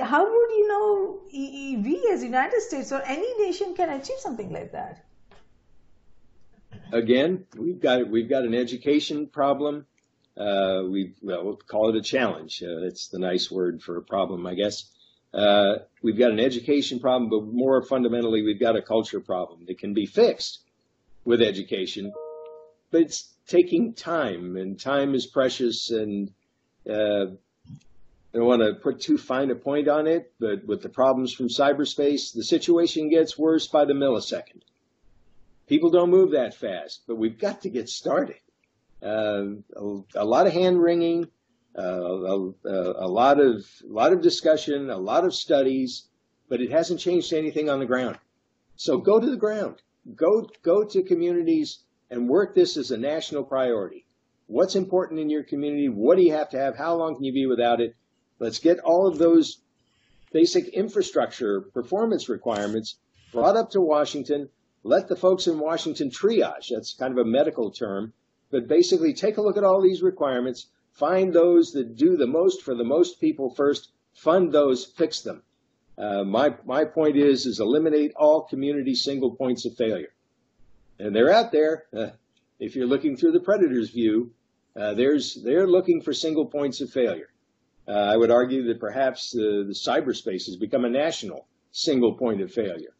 how 0.00 0.24
would 0.24 0.50
you 0.60 0.68
know 0.68 1.20
we 1.32 2.10
as 2.12 2.22
united 2.22 2.60
states 2.60 2.92
or 2.92 3.00
any 3.06 3.32
nation 3.42 3.74
can 3.74 3.88
achieve 3.88 4.18
something 4.18 4.52
like 4.52 4.72
that? 4.72 5.04
Again, 6.92 7.46
we've 7.56 7.80
got 7.80 8.08
we've 8.08 8.28
got 8.28 8.44
an 8.44 8.54
education 8.54 9.26
problem. 9.26 9.86
Uh, 10.38 10.84
we 10.88 11.14
well, 11.20 11.44
we'll 11.44 11.56
call 11.56 11.88
it 11.88 11.96
a 11.96 12.02
challenge. 12.02 12.62
Uh, 12.62 12.84
it's 12.84 13.08
the 13.08 13.18
nice 13.18 13.50
word 13.50 13.82
for 13.82 13.96
a 13.96 14.02
problem, 14.02 14.46
I 14.46 14.54
guess. 14.54 14.84
Uh, 15.34 15.78
we've 16.02 16.18
got 16.18 16.30
an 16.30 16.40
education 16.40 17.00
problem, 17.00 17.28
but 17.28 17.52
more 17.52 17.82
fundamentally, 17.82 18.42
we've 18.42 18.60
got 18.60 18.76
a 18.76 18.82
culture 18.82 19.20
problem 19.20 19.64
that 19.66 19.78
can 19.78 19.94
be 19.94 20.06
fixed 20.06 20.60
with 21.24 21.42
education, 21.42 22.12
but 22.90 23.02
it's 23.02 23.34
taking 23.46 23.94
time, 23.94 24.56
and 24.56 24.80
time 24.80 25.14
is 25.14 25.26
precious. 25.26 25.90
And 25.90 26.30
uh, 26.88 27.26
I 28.32 28.36
don't 28.38 28.46
want 28.46 28.62
to 28.62 28.74
put 28.74 29.00
too 29.00 29.18
fine 29.18 29.50
a 29.50 29.56
point 29.56 29.88
on 29.88 30.06
it, 30.06 30.32
but 30.38 30.64
with 30.64 30.82
the 30.82 30.88
problems 30.88 31.32
from 31.32 31.48
cyberspace, 31.48 32.32
the 32.32 32.44
situation 32.44 33.10
gets 33.10 33.36
worse 33.36 33.66
by 33.66 33.84
the 33.86 33.92
millisecond. 33.94 34.62
People 35.66 35.90
don't 35.90 36.10
move 36.10 36.30
that 36.30 36.54
fast, 36.54 37.02
but 37.06 37.16
we've 37.16 37.38
got 37.38 37.62
to 37.62 37.70
get 37.70 37.88
started. 37.88 38.36
Uh, 39.02 39.44
a, 39.76 40.00
a, 40.16 40.24
lot 40.24 40.46
of 40.46 40.52
hand 40.52 40.82
wringing, 40.82 41.28
uh, 41.76 41.82
a, 41.82 42.52
a, 42.64 43.08
lot 43.08 43.38
of 43.38 43.64
a 43.84 43.92
lot 43.92 44.12
of 44.12 44.22
discussion, 44.22 44.90
a 44.90 44.96
lot 44.96 45.24
of 45.24 45.34
studies, 45.34 46.08
but 46.48 46.60
it 46.60 46.70
hasn't 46.70 47.00
changed 47.00 47.32
anything 47.32 47.70
on 47.70 47.78
the 47.78 47.86
ground. 47.86 48.18
So 48.76 48.98
go 48.98 49.20
to 49.20 49.30
the 49.30 49.36
ground, 49.36 49.82
go 50.14 50.48
go 50.62 50.84
to 50.84 51.02
communities 51.02 51.84
and 52.10 52.28
work 52.28 52.54
this 52.54 52.76
as 52.76 52.90
a 52.90 52.98
national 52.98 53.44
priority. 53.44 54.04
What's 54.46 54.74
important 54.74 55.20
in 55.20 55.30
your 55.30 55.44
community? 55.44 55.88
What 55.88 56.16
do 56.16 56.22
you 56.22 56.32
have 56.32 56.50
to 56.50 56.58
have? 56.58 56.76
How 56.76 56.96
long 56.96 57.14
can 57.14 57.24
you 57.24 57.32
be 57.32 57.46
without 57.46 57.80
it? 57.80 57.94
Let's 58.40 58.58
get 58.58 58.80
all 58.80 59.06
of 59.06 59.18
those 59.18 59.60
basic 60.32 60.68
infrastructure 60.68 61.60
performance 61.60 62.28
requirements 62.28 62.96
brought 63.32 63.56
up 63.56 63.70
to 63.70 63.80
Washington 63.80 64.48
let 64.84 65.08
the 65.08 65.16
folks 65.16 65.46
in 65.46 65.58
Washington 65.58 66.10
triage. 66.10 66.68
That's 66.70 66.94
kind 66.94 67.12
of 67.12 67.18
a 67.18 67.28
medical 67.28 67.70
term, 67.70 68.12
but 68.50 68.68
basically 68.68 69.12
take 69.12 69.36
a 69.36 69.42
look 69.42 69.56
at 69.56 69.64
all 69.64 69.80
these 69.80 70.02
requirements, 70.02 70.66
find 70.92 71.32
those 71.32 71.72
that 71.72 71.96
do 71.96 72.16
the 72.16 72.26
most 72.26 72.62
for 72.62 72.74
the 72.74 72.84
most 72.84 73.20
people 73.20 73.50
first, 73.50 73.90
fund 74.14 74.52
those, 74.52 74.84
fix 74.84 75.20
them. 75.20 75.42
Uh, 75.96 76.22
my 76.22 76.54
my 76.64 76.84
point 76.84 77.16
is 77.16 77.44
is 77.44 77.58
eliminate 77.58 78.12
all 78.14 78.42
community 78.42 78.94
single 78.94 79.34
points 79.34 79.64
of 79.64 79.74
failure, 79.74 80.12
and 80.98 81.14
they're 81.14 81.32
out 81.32 81.50
there. 81.50 81.86
Uh, 81.92 82.10
if 82.60 82.76
you're 82.76 82.86
looking 82.86 83.16
through 83.16 83.32
the 83.32 83.40
predator's 83.40 83.90
view, 83.90 84.32
uh, 84.76 84.94
there's 84.94 85.34
they're 85.42 85.66
looking 85.66 86.00
for 86.00 86.12
single 86.12 86.46
points 86.46 86.80
of 86.80 86.90
failure. 86.90 87.30
Uh, 87.88 87.92
I 87.92 88.16
would 88.16 88.30
argue 88.30 88.64
that 88.64 88.80
perhaps 88.80 89.30
the, 89.32 89.64
the 89.66 89.72
cyberspace 89.72 90.46
has 90.46 90.56
become 90.56 90.84
a 90.84 90.90
national 90.90 91.46
single 91.72 92.14
point 92.14 92.42
of 92.42 92.52
failure. 92.52 92.94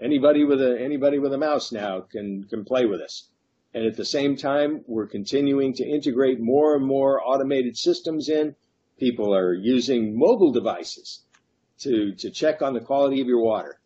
Anybody 0.00 0.44
with 0.44 0.60
a 0.60 0.78
anybody 0.80 1.18
with 1.18 1.32
a 1.32 1.38
mouse 1.38 1.72
now 1.72 2.00
can 2.00 2.44
can 2.44 2.64
play 2.64 2.84
with 2.84 3.00
us. 3.00 3.28
And 3.74 3.84
at 3.84 3.96
the 3.96 4.04
same 4.04 4.36
time, 4.36 4.84
we're 4.86 5.06
continuing 5.06 5.74
to 5.74 5.84
integrate 5.84 6.40
more 6.40 6.76
and 6.76 6.86
more 6.86 7.20
automated 7.20 7.76
systems 7.76 8.28
in. 8.28 8.54
People 8.98 9.34
are 9.34 9.52
using 9.52 10.16
mobile 10.16 10.52
devices 10.52 11.22
to 11.80 12.14
to 12.14 12.30
check 12.30 12.62
on 12.62 12.72
the 12.72 12.80
quality 12.80 13.20
of 13.20 13.26
your 13.26 13.40
water. 13.40 13.80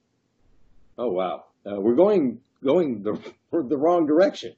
Oh 0.99 1.11
wow, 1.11 1.47
uh, 1.67 1.81
we're 1.81 1.95
going 1.95 2.41
going 2.63 3.03
the 3.03 3.19
the 3.51 3.79
wrong 3.79 4.07
direction. 4.07 4.55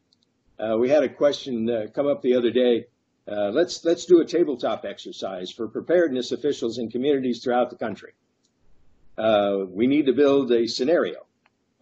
Uh, 0.58 0.76
we 0.76 0.88
had 0.88 1.04
a 1.04 1.08
question 1.08 1.70
uh, 1.70 1.86
come 1.94 2.08
up 2.08 2.22
the 2.22 2.34
other 2.34 2.50
day. 2.50 2.86
Uh, 3.30 3.50
let's 3.50 3.84
let's 3.84 4.06
do 4.06 4.20
a 4.20 4.24
tabletop 4.24 4.84
exercise 4.84 5.50
for 5.52 5.68
preparedness 5.68 6.32
officials 6.32 6.78
in 6.78 6.90
communities 6.90 7.42
throughout 7.42 7.70
the 7.70 7.76
country. 7.76 8.12
Uh, 9.16 9.58
we 9.68 9.86
need 9.86 10.06
to 10.06 10.12
build 10.12 10.50
a 10.50 10.66
scenario 10.66 11.24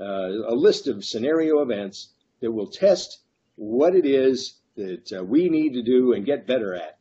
uh, 0.00 0.28
a 0.46 0.54
list 0.54 0.86
of 0.86 1.04
scenario 1.04 1.60
events 1.60 2.10
that 2.40 2.52
will 2.52 2.66
test 2.66 3.20
what 3.58 3.96
it 3.96 4.06
is 4.06 4.54
that 4.76 5.12
uh, 5.12 5.24
we 5.24 5.48
need 5.48 5.74
to 5.74 5.82
do 5.82 6.12
and 6.12 6.24
get 6.24 6.46
better 6.46 6.74
at. 6.74 6.96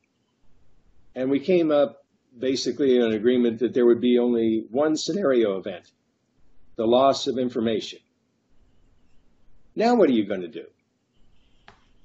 And 1.16 1.30
we 1.30 1.40
came 1.40 1.72
up 1.72 2.04
basically 2.38 2.96
in 2.96 3.04
an 3.04 3.14
agreement 3.14 3.60
that 3.60 3.74
there 3.74 3.86
would 3.86 4.02
be 4.02 4.18
only 4.18 4.66
one 4.70 4.98
scenario 4.98 5.58
event 5.58 5.92
the 6.76 6.86
loss 6.86 7.26
of 7.26 7.40
information. 7.40 8.00
Now, 9.76 9.96
what 9.96 10.10
are 10.10 10.14
you 10.14 10.26
going 10.26 10.42
to 10.42 10.48
do? 10.48 10.66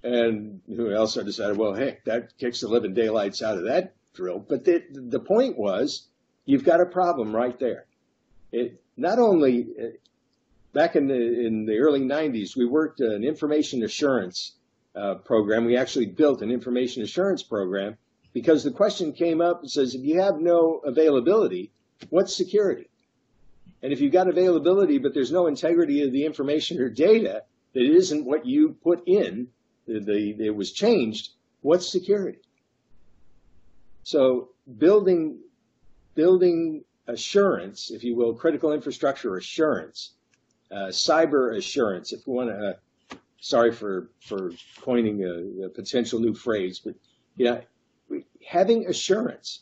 And 0.02 0.60
who 0.66 0.92
else 0.92 1.16
I 1.16 1.22
decided, 1.22 1.58
well, 1.58 1.74
heck, 1.74 2.04
that 2.04 2.36
kicks 2.38 2.60
the 2.60 2.68
living 2.68 2.94
daylights 2.94 3.42
out 3.42 3.58
of 3.58 3.64
that 3.64 3.94
drill. 4.14 4.38
But 4.38 4.64
the, 4.64 4.82
the 4.90 5.20
point 5.20 5.58
was, 5.58 6.08
you've 6.46 6.64
got 6.64 6.80
a 6.80 6.86
problem 6.86 7.36
right 7.36 7.58
there. 7.58 7.84
It 8.50 8.82
not 8.96 9.18
only 9.18 9.66
back 10.72 10.96
in 10.96 11.06
the 11.06 11.46
in 11.46 11.66
the 11.66 11.78
early 11.78 12.00
90s, 12.00 12.56
we 12.56 12.64
worked 12.64 13.00
an 13.00 13.24
information 13.24 13.82
assurance 13.82 14.52
uh, 14.94 15.16
program. 15.16 15.64
We 15.64 15.76
actually 15.76 16.06
built 16.06 16.42
an 16.42 16.50
information 16.50 17.02
assurance 17.02 17.42
program 17.42 17.96
because 18.32 18.64
the 18.64 18.70
question 18.70 19.12
came 19.12 19.40
up 19.40 19.60
and 19.62 19.70
says, 19.70 19.94
if 19.94 20.02
you 20.02 20.20
have 20.20 20.38
no 20.38 20.80
availability, 20.84 21.70
what's 22.10 22.34
security? 22.34 22.88
And 23.82 23.92
if 23.92 24.00
you've 24.00 24.12
got 24.12 24.28
availability, 24.28 24.98
but 24.98 25.12
there's 25.12 25.32
no 25.32 25.46
integrity 25.46 26.02
of 26.02 26.12
the 26.12 26.24
information 26.24 26.80
or 26.80 26.88
data, 26.88 27.42
that 27.74 27.82
isn't 27.82 28.24
what 28.24 28.46
you 28.46 28.76
put 28.82 29.02
in, 29.06 29.48
the, 29.86 30.00
the, 30.00 30.46
it 30.46 30.54
was 30.54 30.72
changed, 30.72 31.30
what's 31.62 31.90
security? 31.90 32.38
So 34.04 34.50
building, 34.78 35.38
building 36.14 36.84
assurance, 37.06 37.90
if 37.90 38.04
you 38.04 38.14
will, 38.14 38.34
critical 38.34 38.72
infrastructure 38.72 39.36
assurance, 39.36 40.12
cyber 40.88 41.56
assurance, 41.56 42.12
if 42.12 42.26
we 42.26 42.34
want 42.34 42.50
to, 42.50 42.56
uh, 42.56 43.16
sorry 43.40 43.72
for, 43.72 44.08
for 44.20 44.52
coining 44.80 45.22
a, 45.24 45.66
a, 45.66 45.68
potential 45.68 46.20
new 46.20 46.34
phrase, 46.34 46.80
but 46.80 46.94
yeah, 47.36 47.60
having 48.46 48.86
assurance, 48.86 49.60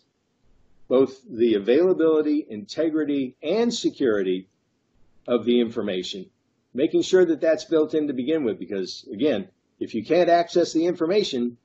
both 0.89 1.21
the 1.29 1.55
availability, 1.55 2.47
integrity, 2.49 3.37
and 3.43 3.73
security 3.73 4.49
of 5.27 5.45
the 5.45 5.61
information, 5.61 6.27
making 6.75 7.03
sure 7.03 7.25
that 7.25 7.41
that's 7.41 7.65
built 7.65 7.95
in 7.95 8.09
to 8.09 8.13
begin 8.13 8.45
with, 8.45 8.59
because 8.59 9.09
again, 9.13 9.49
if 9.79 9.95
you 9.95 10.05
can't 10.05 10.29
access 10.29 10.73
the 10.73 10.87
information, 10.87 11.57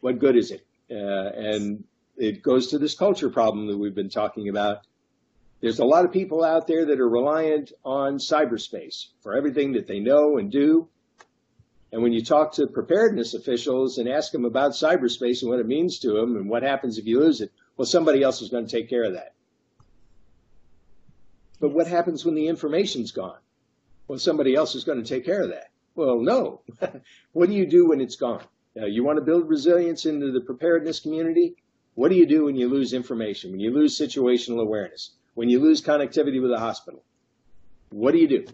what 0.00 0.18
good 0.18 0.36
is 0.36 0.50
it? 0.50 0.64
Uh, 0.90 0.94
and 0.94 1.84
it 2.16 2.42
goes 2.42 2.68
to 2.68 2.78
this 2.78 2.94
culture 2.94 3.28
problem 3.28 3.66
that 3.66 3.76
we've 3.76 3.94
been 3.94 4.10
talking 4.10 4.48
about. 4.48 4.86
There's 5.66 5.80
a 5.80 5.84
lot 5.84 6.04
of 6.04 6.12
people 6.12 6.44
out 6.44 6.68
there 6.68 6.86
that 6.86 7.00
are 7.00 7.08
reliant 7.08 7.72
on 7.84 8.18
cyberspace 8.18 9.06
for 9.20 9.36
everything 9.36 9.72
that 9.72 9.88
they 9.88 9.98
know 9.98 10.38
and 10.38 10.48
do. 10.48 10.86
And 11.90 12.04
when 12.04 12.12
you 12.12 12.22
talk 12.22 12.52
to 12.52 12.68
preparedness 12.68 13.34
officials 13.34 13.98
and 13.98 14.08
ask 14.08 14.30
them 14.30 14.44
about 14.44 14.74
cyberspace 14.74 15.42
and 15.42 15.50
what 15.50 15.58
it 15.58 15.66
means 15.66 15.98
to 15.98 16.12
them 16.12 16.36
and 16.36 16.48
what 16.48 16.62
happens 16.62 16.98
if 16.98 17.06
you 17.06 17.18
lose 17.18 17.40
it, 17.40 17.50
well, 17.76 17.84
somebody 17.84 18.22
else 18.22 18.42
is 18.42 18.48
going 18.48 18.64
to 18.64 18.70
take 18.70 18.88
care 18.88 19.02
of 19.02 19.14
that. 19.14 19.34
But 21.58 21.72
what 21.72 21.88
happens 21.88 22.24
when 22.24 22.36
the 22.36 22.46
information's 22.46 23.10
gone? 23.10 23.40
Well, 24.06 24.20
somebody 24.20 24.54
else 24.54 24.76
is 24.76 24.84
going 24.84 25.02
to 25.02 25.08
take 25.08 25.24
care 25.24 25.42
of 25.42 25.48
that. 25.48 25.70
Well, 25.96 26.20
no. 26.20 26.60
what 27.32 27.48
do 27.48 27.56
you 27.56 27.66
do 27.66 27.88
when 27.88 28.00
it's 28.00 28.14
gone? 28.14 28.44
Uh, 28.80 28.86
you 28.86 29.02
want 29.02 29.18
to 29.18 29.24
build 29.24 29.48
resilience 29.48 30.06
into 30.06 30.30
the 30.30 30.42
preparedness 30.42 31.00
community? 31.00 31.56
What 31.94 32.10
do 32.10 32.14
you 32.14 32.26
do 32.26 32.44
when 32.44 32.54
you 32.54 32.68
lose 32.68 32.92
information, 32.92 33.50
when 33.50 33.58
you 33.58 33.72
lose 33.72 33.98
situational 33.98 34.60
awareness, 34.60 35.15
when 35.36 35.50
you 35.50 35.60
lose 35.60 35.82
connectivity 35.82 36.40
with 36.42 36.50
the 36.50 36.58
hospital? 36.58 37.02
What 37.90 38.12
do 38.12 38.18
you 38.18 38.28
do? 38.28 38.46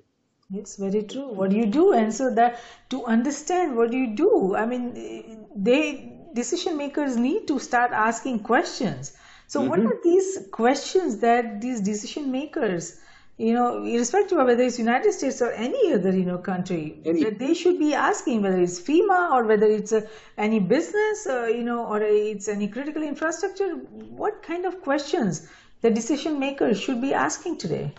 It's 0.55 0.76
very 0.76 1.03
true. 1.05 1.28
What 1.28 1.51
do 1.51 1.57
you 1.57 1.66
do? 1.66 1.93
And 1.93 2.12
so 2.12 2.35
that 2.35 2.61
to 2.91 3.05
understand 3.07 3.76
what 3.76 3.91
do 3.91 3.97
you 3.97 4.14
do, 4.14 4.55
I 4.55 4.66
mean, 4.66 5.47
they 5.57 6.18
decision 6.35 6.76
makers 6.76 7.16
need 7.16 7.47
to 7.49 7.59
start 7.59 7.93
asking 7.93 8.41
questions. 8.41 9.12
So, 9.47 9.61
mm-hmm. 9.61 9.70
what 9.70 9.80
are 9.80 9.99
these 10.03 10.49
questions 10.51 11.18
that 11.20 11.61
these 11.61 11.80
decision 11.80 12.30
makers 12.33 12.99
you 13.39 13.55
know, 13.55 13.85
irrespective 13.85 14.39
of 14.39 14.47
whether 14.47 14.62
it's 14.62 14.78
United 14.78 15.12
States 15.12 15.41
or 15.41 15.51
any 15.53 15.93
other, 15.93 16.11
you 16.11 16.24
know, 16.24 16.39
country, 16.39 17.01
any. 17.05 17.24
they 17.30 17.55
should 17.55 17.78
be 17.78 17.95
asking 17.95 18.43
whether 18.43 18.61
it's 18.61 18.80
FEMA 18.80 19.33
or 19.33 19.45
whether 19.45 19.66
it's 19.66 19.93
a, 19.93 20.07
any 20.37 20.61
business, 20.61 21.26
uh, 21.26 21.47
you 21.47 21.64
know, 21.64 21.87
or 21.87 22.01
it's 22.03 22.47
any 22.49 22.68
critical 22.68 23.03
infrastructure. 23.03 23.70
What 23.70 24.43
kind 24.43 24.66
of 24.66 24.83
questions 24.83 25.49
the 25.83 25.91
decision 25.91 26.39
makers 26.39 26.80
should 26.80 27.01
be 27.01 27.12
asking 27.12 27.59
today? 27.59 27.93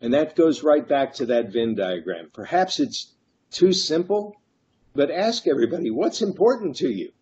And 0.00 0.14
that 0.14 0.36
goes 0.36 0.62
right 0.62 0.86
back 0.86 1.14
to 1.14 1.26
that 1.26 1.52
Venn 1.52 1.74
diagram. 1.74 2.30
Perhaps 2.32 2.78
it's 2.78 3.14
too 3.50 3.72
simple, 3.72 4.36
but 4.94 5.10
ask 5.10 5.48
everybody 5.48 5.90
what's 5.90 6.22
important 6.22 6.76
to 6.76 6.90
you. 6.90 7.12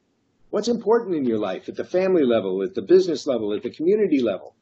What's 0.51 0.69
important 0.69 1.17
in 1.17 1.25
your 1.25 1.39
life 1.39 1.69
at 1.69 1.77
the 1.77 1.85
family 1.85 2.25
level, 2.25 2.63
at 2.63 2.75
the 2.75 2.83
business 2.83 3.27
level, 3.27 3.53
at 3.55 3.63
the 3.63 3.71
community 3.71 4.21
level? 4.21 4.55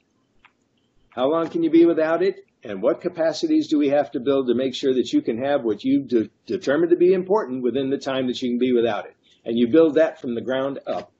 How 1.11 1.31
long 1.31 1.49
can 1.49 1.63
you 1.63 1.71
be 1.71 1.85
without 1.85 2.23
it? 2.23 2.45
and 2.65 2.81
what 2.81 3.01
capacities 3.01 3.69
do 3.69 3.79
we 3.79 3.89
have 3.89 4.11
to 4.13 4.21
build 4.21 4.47
to 4.47 4.55
make 4.55 4.75
sure 4.75 4.95
that 4.95 5.13
you 5.13 5.21
can 5.21 5.39
have 5.39 5.65
what 5.65 5.85
you 5.85 6.03
de- 6.03 6.31
determined 6.47 6.91
to 6.91 6.97
be 6.97 7.13
important 7.13 7.63
within 7.63 7.91
the 7.91 7.99
time 7.99 8.27
that 8.27 8.41
you 8.41 8.51
can 8.51 8.59
be 8.59 8.73
without 8.73 9.07
it 9.07 9.17
and 9.45 9.59
you 9.59 9.69
build 9.69 9.95
that 9.95 10.21
from 10.21 10.35
the 10.35 10.41
ground 10.41 10.79
up 10.87 11.13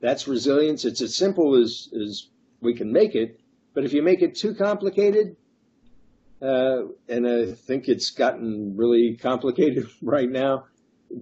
that's 0.00 0.28
resilience 0.28 0.84
it's 0.84 1.00
as 1.00 1.14
simple 1.14 1.60
as, 1.60 1.88
as 2.00 2.28
we 2.60 2.74
can 2.74 2.92
make 2.92 3.14
it 3.14 3.40
but 3.74 3.84
if 3.84 3.92
you 3.92 4.02
make 4.02 4.22
it 4.22 4.34
too 4.34 4.54
complicated 4.54 5.36
uh, 6.42 6.82
and 7.08 7.26
i 7.26 7.52
think 7.52 7.88
it's 7.88 8.10
gotten 8.10 8.76
really 8.76 9.16
complicated 9.16 9.88
right 10.02 10.30
now 10.30 10.64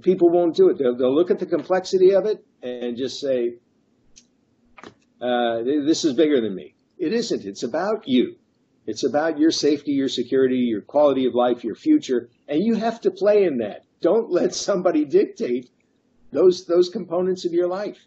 people 0.03 0.29
won't 0.29 0.55
do 0.55 0.69
it 0.69 0.79
they'll, 0.79 0.97
they'll 0.97 1.15
look 1.15 1.31
at 1.31 1.39
the 1.39 1.47
complexity 1.47 2.15
of 2.15 2.27
it 2.27 2.45
and 2.63 2.97
just 2.97 3.21
say 3.21 3.55
uh, 5.21 5.63
this 5.63 6.05
is 6.05 6.15
bigger 6.15 6.41
than 6.41 6.55
me 6.55 6.75
it 6.99 7.13
isn't 7.13 7.45
it's 7.45 7.63
about 7.63 8.07
you 8.07 8.37
it's 8.89 9.05
about 9.05 9.39
your 9.39 9.51
safety, 9.51 9.93
your 9.93 10.09
security, 10.09 10.57
your 10.57 10.81
quality 10.81 11.27
of 11.27 11.35
life, 11.35 11.63
your 11.63 11.75
future, 11.75 12.31
and 12.49 12.65
you 12.65 12.75
have 12.77 13.03
to 13.03 13.11
play 13.11 13.45
in 13.45 13.59
that. 13.59 13.85
Don't 14.01 14.31
let 14.31 14.55
somebody 14.55 15.05
dictate 15.05 15.69
those 16.33 16.65
those 16.65 16.89
components 16.89 17.45
of 17.45 17.53
your 17.53 17.69
life. 17.69 18.07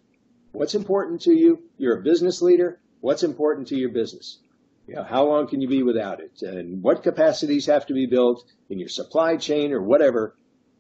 What's 0.54 0.74
important 0.74 1.22
to 1.22 1.36
you? 1.36 1.62
You're 1.78 2.00
a 2.00 2.02
business 2.02 2.42
leader. 2.42 2.82
What's 3.02 3.24
important 3.24 3.68
to 3.70 3.76
your 3.76 3.90
business? 3.90 4.40
You 4.88 4.96
know, 4.96 5.04
how 5.04 5.28
long 5.28 5.48
can 5.48 5.62
you 5.62 5.68
be 5.68 5.84
without 5.84 6.20
it? 6.20 6.42
And 6.42 6.82
what 6.82 7.04
capacities 7.04 7.66
have 7.66 7.86
to 7.88 7.94
be 7.94 8.06
built 8.06 8.44
in 8.70 8.80
your 8.80 8.90
supply 8.90 9.38
chain 9.38 9.74
or 9.74 9.82
whatever 9.82 10.36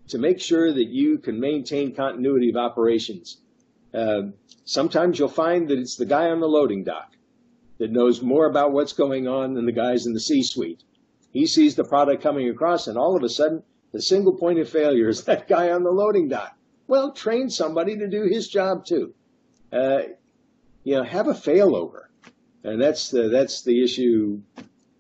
to 0.09 0.17
make 0.17 0.39
sure 0.39 0.71
that 0.71 0.87
you 0.87 1.17
can 1.17 1.39
maintain 1.39 1.95
continuity 1.95 2.49
of 2.49 2.57
operations? 2.57 3.37
Uh, 3.93 4.23
sometimes 4.65 5.19
you'll 5.19 5.27
find 5.27 5.67
that 5.67 5.79
it's 5.79 5.97
the 5.97 6.05
guy 6.05 6.29
on 6.29 6.39
the 6.39 6.47
loading 6.47 6.83
dock 6.83 7.11
that 7.77 7.91
knows 7.91 8.21
more 8.21 8.45
about 8.45 8.71
what's 8.71 8.93
going 8.93 9.27
on 9.27 9.55
than 9.55 9.65
the 9.65 9.71
guys 9.71 10.05
in 10.05 10.13
the 10.13 10.19
C-suite. 10.19 10.83
He 11.31 11.47
sees 11.47 11.75
the 11.75 11.83
product 11.83 12.21
coming 12.21 12.49
across, 12.49 12.87
and 12.87 12.97
all 12.97 13.15
of 13.15 13.23
a 13.23 13.29
sudden, 13.29 13.63
the 13.91 14.01
single 14.01 14.33
point 14.33 14.59
of 14.59 14.69
failure 14.69 15.09
is 15.09 15.23
that 15.25 15.47
guy 15.47 15.71
on 15.71 15.83
the 15.83 15.91
loading 15.91 16.29
dock. 16.29 16.55
Well, 16.87 17.13
train 17.13 17.49
somebody 17.49 17.97
to 17.97 18.07
do 18.07 18.23
his 18.23 18.47
job 18.47 18.85
too. 18.85 19.13
Uh, 19.71 20.01
you 20.83 20.95
know, 20.95 21.03
have 21.03 21.27
a 21.27 21.33
failover, 21.33 22.05
and 22.63 22.81
that's 22.81 23.09
the 23.09 23.29
that's 23.29 23.63
the 23.63 23.83
issue. 23.83 24.41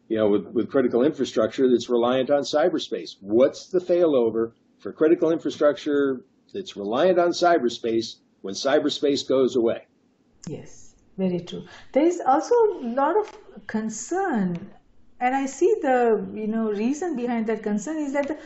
You 0.07 0.17
know, 0.17 0.27
with, 0.27 0.47
with 0.47 0.69
critical 0.69 1.03
infrastructure 1.03 1.69
that's 1.69 1.89
reliant 1.89 2.29
on 2.29 2.41
cyberspace. 2.41 3.15
What's 3.21 3.67
the 3.67 3.79
failover 3.79 4.51
for 4.79 4.91
critical 4.91 5.31
infrastructure 5.31 6.25
that's 6.53 6.75
reliant 6.75 7.17
on 7.17 7.29
cyberspace 7.29 8.17
when 8.41 8.53
cyberspace 8.53 9.25
goes 9.25 9.55
away? 9.55 9.87
Yes. 10.47 10.81
Very 11.17 11.41
true. 11.41 11.63
There 11.91 12.05
is 12.05 12.21
also 12.25 12.55
a 12.55 12.81
lot 12.95 13.15
of 13.17 13.67
concern, 13.67 14.71
and 15.19 15.35
I 15.35 15.45
see 15.45 15.75
the 15.81 16.25
you 16.33 16.47
know 16.47 16.71
reason 16.71 17.15
behind 17.15 17.47
that 17.47 17.63
concern 17.63 17.97
is 17.97 18.13
that 18.13 18.27
the 18.27 18.37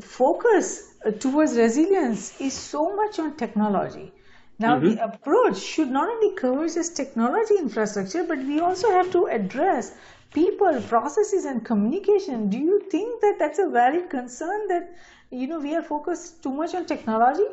focus 0.00 0.94
towards 1.18 1.56
resilience 1.56 2.40
is 2.40 2.52
so 2.52 2.94
much 2.94 3.18
on 3.18 3.36
technology. 3.36 4.12
Now 4.58 4.78
mm-hmm. 4.78 4.90
the 4.90 5.04
approach 5.04 5.58
should 5.58 5.90
not 5.90 6.08
only 6.08 6.34
cover 6.36 6.68
just 6.68 6.96
technology 6.96 7.56
infrastructure, 7.58 8.24
but 8.24 8.38
we 8.38 8.60
also 8.60 8.90
have 8.90 9.10
to 9.12 9.26
address 9.26 9.94
people, 10.32 10.80
processes, 10.82 11.44
and 11.44 11.64
communication. 11.64 12.48
Do 12.48 12.58
you 12.58 12.80
think 12.90 13.20
that 13.22 13.36
that's 13.38 13.58
a 13.58 13.68
valid 13.68 14.10
concern 14.10 14.68
that 14.68 14.94
you 15.30 15.46
know 15.46 15.60
we 15.60 15.74
are 15.74 15.82
focused 15.82 16.42
too 16.42 16.52
much 16.52 16.74
on 16.74 16.86
technology? 16.86 17.46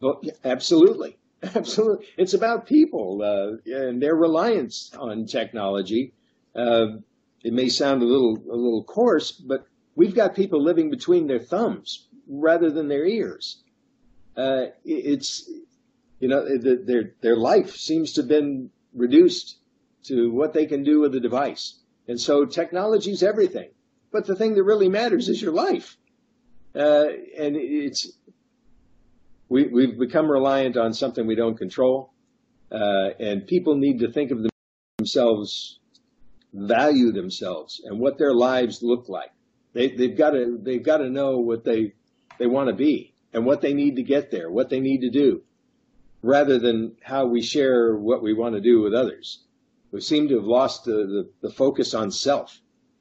Well, 0.00 0.20
absolutely. 0.44 1.16
Absolutely, 1.54 2.06
it's 2.18 2.34
about 2.34 2.66
people 2.66 3.22
uh, 3.22 3.72
and 3.72 4.02
their 4.02 4.14
reliance 4.14 4.92
on 4.98 5.24
technology. 5.24 6.12
Uh, 6.54 6.98
it 7.42 7.54
may 7.54 7.70
sound 7.70 8.02
a 8.02 8.04
little 8.04 8.36
a 8.36 8.54
little 8.54 8.84
coarse, 8.84 9.32
but 9.32 9.64
we've 9.96 10.14
got 10.14 10.34
people 10.34 10.62
living 10.62 10.90
between 10.90 11.26
their 11.26 11.38
thumbs 11.38 12.08
rather 12.28 12.70
than 12.70 12.88
their 12.88 13.06
ears. 13.06 13.62
Uh, 14.36 14.66
it's 14.84 15.50
you 16.20 16.28
know 16.28 16.46
their 16.58 17.14
their 17.20 17.36
life 17.36 17.74
seems 17.74 18.12
to 18.12 18.20
have 18.20 18.28
been 18.28 18.70
reduced 18.94 19.56
to 20.04 20.30
what 20.30 20.52
they 20.52 20.66
can 20.66 20.84
do 20.84 21.00
with 21.00 21.12
the 21.12 21.20
device, 21.20 21.78
and 22.06 22.20
so 22.20 22.44
technology 22.44 23.10
is 23.10 23.22
everything. 23.22 23.70
But 24.12 24.26
the 24.26 24.36
thing 24.36 24.54
that 24.54 24.64
really 24.64 24.88
matters 24.88 25.28
is 25.28 25.40
your 25.40 25.52
life, 25.52 25.96
uh, 26.74 27.06
and 27.38 27.56
it's 27.56 28.12
we, 29.48 29.66
we've 29.66 29.98
become 29.98 30.30
reliant 30.30 30.76
on 30.76 30.92
something 30.92 31.26
we 31.26 31.34
don't 31.34 31.56
control, 31.56 32.12
uh, 32.70 33.10
and 33.18 33.46
people 33.46 33.76
need 33.76 34.00
to 34.00 34.12
think 34.12 34.30
of 34.30 34.46
themselves, 34.98 35.80
value 36.52 37.12
themselves, 37.12 37.80
and 37.84 37.98
what 37.98 38.18
their 38.18 38.34
lives 38.34 38.82
look 38.82 39.08
like. 39.08 39.32
They, 39.72 39.88
they've 39.88 40.16
got 40.16 40.30
to 40.30 40.58
they've 40.60 40.82
got 40.82 40.98
to 40.98 41.08
know 41.08 41.38
what 41.38 41.64
they 41.64 41.94
they 42.38 42.46
want 42.46 42.68
to 42.68 42.74
be 42.74 43.14
and 43.32 43.46
what 43.46 43.60
they 43.60 43.72
need 43.72 43.96
to 43.96 44.02
get 44.02 44.30
there, 44.30 44.50
what 44.50 44.68
they 44.68 44.80
need 44.80 45.02
to 45.02 45.10
do, 45.10 45.42
rather 46.22 46.58
than 46.58 46.96
how 47.02 47.26
we 47.26 47.42
share 47.42 47.96
what 47.96 48.22
we 48.22 48.32
want 48.32 48.54
to 48.54 48.60
do 48.60 48.80
with 48.80 48.94
others. 48.94 49.44
We 49.90 50.00
seem 50.00 50.28
to 50.28 50.36
have 50.36 50.44
lost 50.44 50.84
the, 50.84 50.92
the, 50.92 51.30
the 51.40 51.50
focus 51.50 51.94
on 51.94 52.10
self 52.10 52.60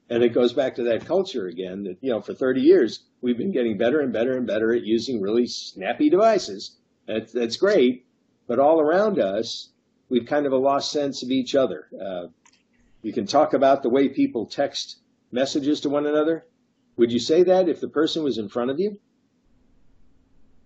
And 0.10 0.24
it 0.24 0.34
goes 0.34 0.54
back 0.54 0.76
to 0.76 0.84
that 0.84 1.06
culture 1.06 1.48
again 1.48 1.84
that, 1.84 1.98
you 2.02 2.10
know, 2.10 2.22
for 2.22 2.34
30 2.34 2.62
years, 2.62 3.04
we've 3.22 3.38
been 3.38 3.52
getting 3.52 3.78
better 3.78 4.00
and 4.00 4.12
better 4.12 4.38
and 4.38 4.48
better 4.48 4.74
at 4.74 4.84
using 4.84 5.22
really 5.22 5.46
snappy 5.46 6.10
devices. 6.10 6.78
That's, 7.06 7.32
that's 7.32 7.58
great. 7.58 8.06
But 8.48 8.60
all 8.60 8.80
around 8.80 9.20
us, 9.20 9.70
we've 10.10 10.26
kind 10.26 10.46
of 10.46 10.54
a 10.54 10.58
lost 10.58 10.92
sense 10.92 11.22
of 11.22 11.30
each 11.30 11.54
other. 11.54 11.88
Uh, 11.94 12.28
you 13.02 13.14
can 13.14 13.28
talk 13.28 13.54
about 13.54 13.84
the 13.84 13.90
way 13.90 14.10
people 14.10 14.46
text 14.46 14.98
messages 15.32 15.82
to 15.82 15.90
one 15.90 16.08
another. 16.08 16.46
Would 16.98 17.12
you 17.12 17.20
say 17.20 17.44
that 17.44 17.70
if 17.70 17.80
the 17.80 17.88
person 17.88 18.24
was 18.24 18.38
in 18.38 18.50
front 18.50 18.72
of 18.72 18.80
you? 18.80 19.00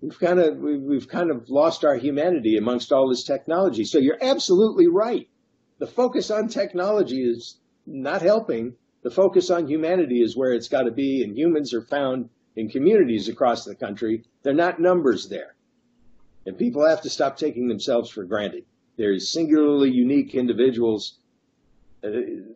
We've 0.04 0.20
kind 0.20 0.38
of 0.38 0.58
we've 0.58 1.08
kind 1.08 1.32
of 1.32 1.49
lost 1.49 1.86
our 1.86 1.95
humanity 1.95 2.58
amongst 2.58 2.91
all 2.91 3.08
this 3.08 3.24
technology. 3.24 3.86
So 3.86 3.99
you're 3.99 4.22
absolutely 4.22 4.88
right. 4.88 5.30
The 5.80 5.88
focus 5.88 6.30
on 6.30 6.49
technology 6.49 7.22
is 7.24 7.58
not 7.86 8.22
helping. 8.22 8.76
The 9.04 9.12
focus 9.12 9.49
on 9.49 9.70
humanity 9.70 10.22
is 10.22 10.36
where 10.36 10.51
it's 10.51 10.68
got 10.68 10.84
to 10.84 10.91
be, 10.91 11.24
and 11.24 11.38
humans 11.38 11.74
are 11.74 11.84
found 11.84 12.30
in 12.58 12.68
communities 12.68 13.30
across 13.30 13.64
the 13.64 13.76
country. 13.76 14.26
They're 14.41 14.54
not 14.54 14.78
numbers 14.78 15.30
there. 15.30 15.56
And 16.45 16.58
people 16.58 16.86
have 16.86 17.01
to 17.04 17.10
stop 17.10 17.38
taking 17.38 17.70
themselves 17.70 18.10
for 18.10 18.26
granted. 18.26 18.66
They're 18.97 19.18
singularly 19.20 19.91
unique 19.91 20.36
individuals. 20.36 21.18
Uh, 22.04 22.10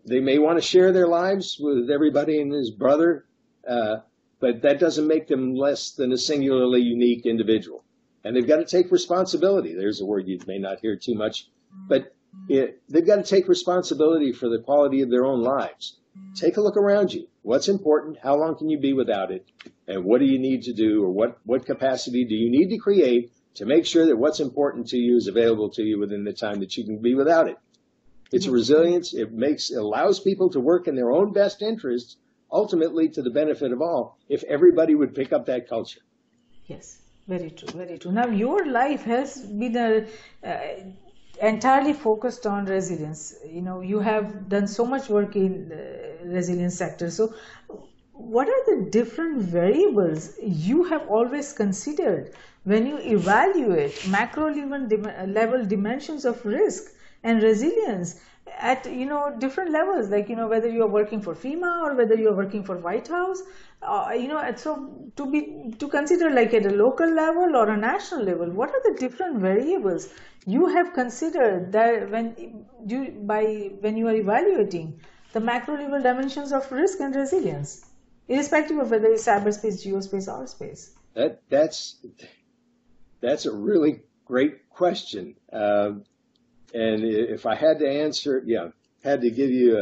they 0.06 0.20
may 0.20 0.38
want 0.38 0.58
to 0.58 0.62
share 0.62 0.92
their 0.92 1.08
lives 1.08 1.58
with 1.58 1.90
everybody 1.90 2.42
and 2.42 2.52
his 2.52 2.72
brother, 2.72 3.26
uh, 3.66 4.00
but 4.40 4.62
that 4.62 4.80
doesn't 4.80 5.08
make 5.08 5.28
them 5.28 5.56
less 5.56 5.92
than 5.92 6.12
a 6.12 6.18
singularly 6.18 6.82
unique 6.82 7.26
individual. 7.26 7.84
And 8.24 8.36
they've 8.36 8.48
got 8.48 8.58
to 8.58 8.66
take 8.66 8.92
responsibility. 8.92 9.74
There's 9.74 10.02
a 10.02 10.06
word 10.06 10.28
you 10.28 10.40
may 10.48 10.58
not 10.58 10.80
hear 10.80 10.96
too 10.96 11.16
much, 11.16 11.48
but 11.88 12.14
it, 12.50 12.82
they've 12.90 13.06
got 13.06 13.18
to 13.18 13.24
take 13.24 13.48
responsibility 13.48 14.32
for 14.32 14.50
the 14.50 14.60
quality 14.60 15.02
of 15.02 15.10
their 15.10 15.26
own 15.26 15.42
lives. 15.42 15.98
Take 16.36 16.58
a 16.58 16.62
look 16.62 16.78
around 16.78 17.14
you. 17.14 17.28
What's 17.44 17.68
important? 17.68 18.18
How 18.22 18.36
long 18.36 18.58
can 18.58 18.70
you 18.70 18.80
be 18.80 18.94
without 18.94 19.32
it? 19.32 19.46
And 19.88 20.04
what 20.04 20.20
do 20.20 20.26
you 20.26 20.40
need 20.40 20.64
to 20.64 20.74
do 20.74 21.04
or 21.04 21.10
what, 21.10 21.38
what 21.46 21.66
capacity 21.66 22.26
do 22.26 22.36
you 22.36 22.50
need 22.50 22.70
to 22.70 22.78
create 22.78 23.32
to 23.56 23.66
make 23.66 23.86
sure 23.86 24.06
that 24.06 24.18
what's 24.18 24.40
important 24.40 24.88
to 24.90 24.98
you 24.98 25.16
is 25.16 25.28
available 25.28 25.70
to 25.72 25.84
you 25.84 26.00
within 26.00 26.24
the 26.24 26.34
time 26.34 26.60
that 26.60 26.76
you 26.76 26.84
can 26.84 26.98
be 26.98 27.16
without 27.16 27.48
it? 27.48 27.58
It's 28.32 28.48
resilience. 28.48 29.14
It 29.14 29.32
makes, 29.32 29.72
it 29.72 29.78
allows 29.78 30.20
people 30.20 30.50
to 30.50 30.60
work 30.60 30.88
in 30.88 30.96
their 30.96 31.12
own 31.12 31.32
best 31.34 31.62
interests, 31.62 32.18
ultimately 32.52 33.10
to 33.10 33.22
the 33.22 33.30
benefit 33.30 33.72
of 33.72 33.82
all, 33.82 34.18
if 34.30 34.44
everybody 34.44 34.96
would 34.96 35.14
pick 35.16 35.34
up 35.34 35.46
that 35.46 35.68
culture. 35.68 36.02
Yes, 36.68 37.00
very 37.28 37.50
true, 37.52 37.70
very 37.70 37.98
true. 37.98 38.12
Now, 38.12 38.28
your 38.28 38.66
life 38.66 39.04
has 39.04 39.42
been 39.42 39.76
a, 39.76 40.08
uh, 40.44 40.58
entirely 41.42 41.94
focused 41.94 42.46
on 42.46 42.66
resilience. 42.66 43.34
You 43.46 43.62
know, 43.62 43.82
you 43.82 44.00
have 44.00 44.50
done 44.50 44.68
so 44.68 44.86
much 44.86 45.10
work 45.10 45.36
in 45.36 45.70
the 45.70 46.18
resilience 46.24 46.76
sector. 46.76 47.10
So, 47.10 47.34
what 48.14 48.48
are 48.50 48.64
the 48.76 48.90
different 48.90 49.42
variables 49.42 50.32
you 50.42 50.84
have 50.86 51.08
always 51.08 51.54
considered 51.54 52.34
when 52.64 52.88
you 52.88 52.98
evaluate 52.98 54.08
macro 54.08 54.52
level 54.52 55.66
dimensions 55.66 56.26
of 56.26 56.44
risk 56.46 56.92
and 57.24 57.44
resilience 57.44 58.20
at 58.58 58.86
you 58.86 59.06
know 59.06 59.36
different 59.40 59.72
levels 59.72 60.10
like 60.10 60.30
you 60.30 60.36
know 60.36 60.48
whether 60.48 60.70
you 60.70 60.84
are 60.84 60.94
working 61.00 61.22
for 61.22 61.36
FEMA 61.36 61.84
or 61.84 61.96
whether 61.96 62.16
you 62.16 62.30
are 62.30 62.36
working 62.36 62.64
for 62.64 62.78
White 62.78 63.08
House 63.08 63.42
uh, 63.82 64.12
you 64.14 64.28
know 64.28 64.54
so 64.56 65.12
to 65.16 65.30
be 65.32 65.74
to 65.80 65.88
consider 65.88 66.30
like 66.30 66.54
at 66.54 66.66
a 66.66 66.72
local 66.72 67.10
level 67.10 67.56
or 67.56 67.70
a 67.70 67.78
national 67.78 68.24
level 68.24 68.50
what 68.50 68.70
are 68.70 68.82
the 68.92 68.98
different 69.00 69.40
variables 69.40 70.10
you 70.46 70.68
have 70.68 70.94
considered 70.94 71.72
that 71.72 72.10
when 72.10 72.66
you 72.88 73.12
by 73.34 73.72
when 73.82 73.98
you 73.98 74.08
are 74.08 74.16
evaluating 74.16 75.00
the 75.34 75.40
macro 75.40 75.76
level 75.76 76.02
dimensions 76.02 76.52
of 76.52 76.72
risk 76.72 77.00
and 77.00 77.16
resilience 77.16 77.86
irrespective 78.28 78.78
of 78.78 78.92
whether 78.92 79.08
it's 79.08 79.26
cyberspace 79.26 79.86
geospace 79.86 80.28
or 80.32 80.48
space? 80.48 80.96
That 81.14 81.42
that's 81.50 81.98
that's 83.22 83.46
a 83.46 83.52
really 83.52 84.02
great 84.26 84.70
question. 84.70 85.36
Uh, 85.52 85.92
and 86.74 87.04
if 87.04 87.46
i 87.46 87.56
had 87.56 87.80
to 87.80 87.90
answer 87.90 88.44
yeah 88.46 88.70
had 89.04 89.22
to 89.22 89.30
give 89.30 89.50
you 89.50 89.78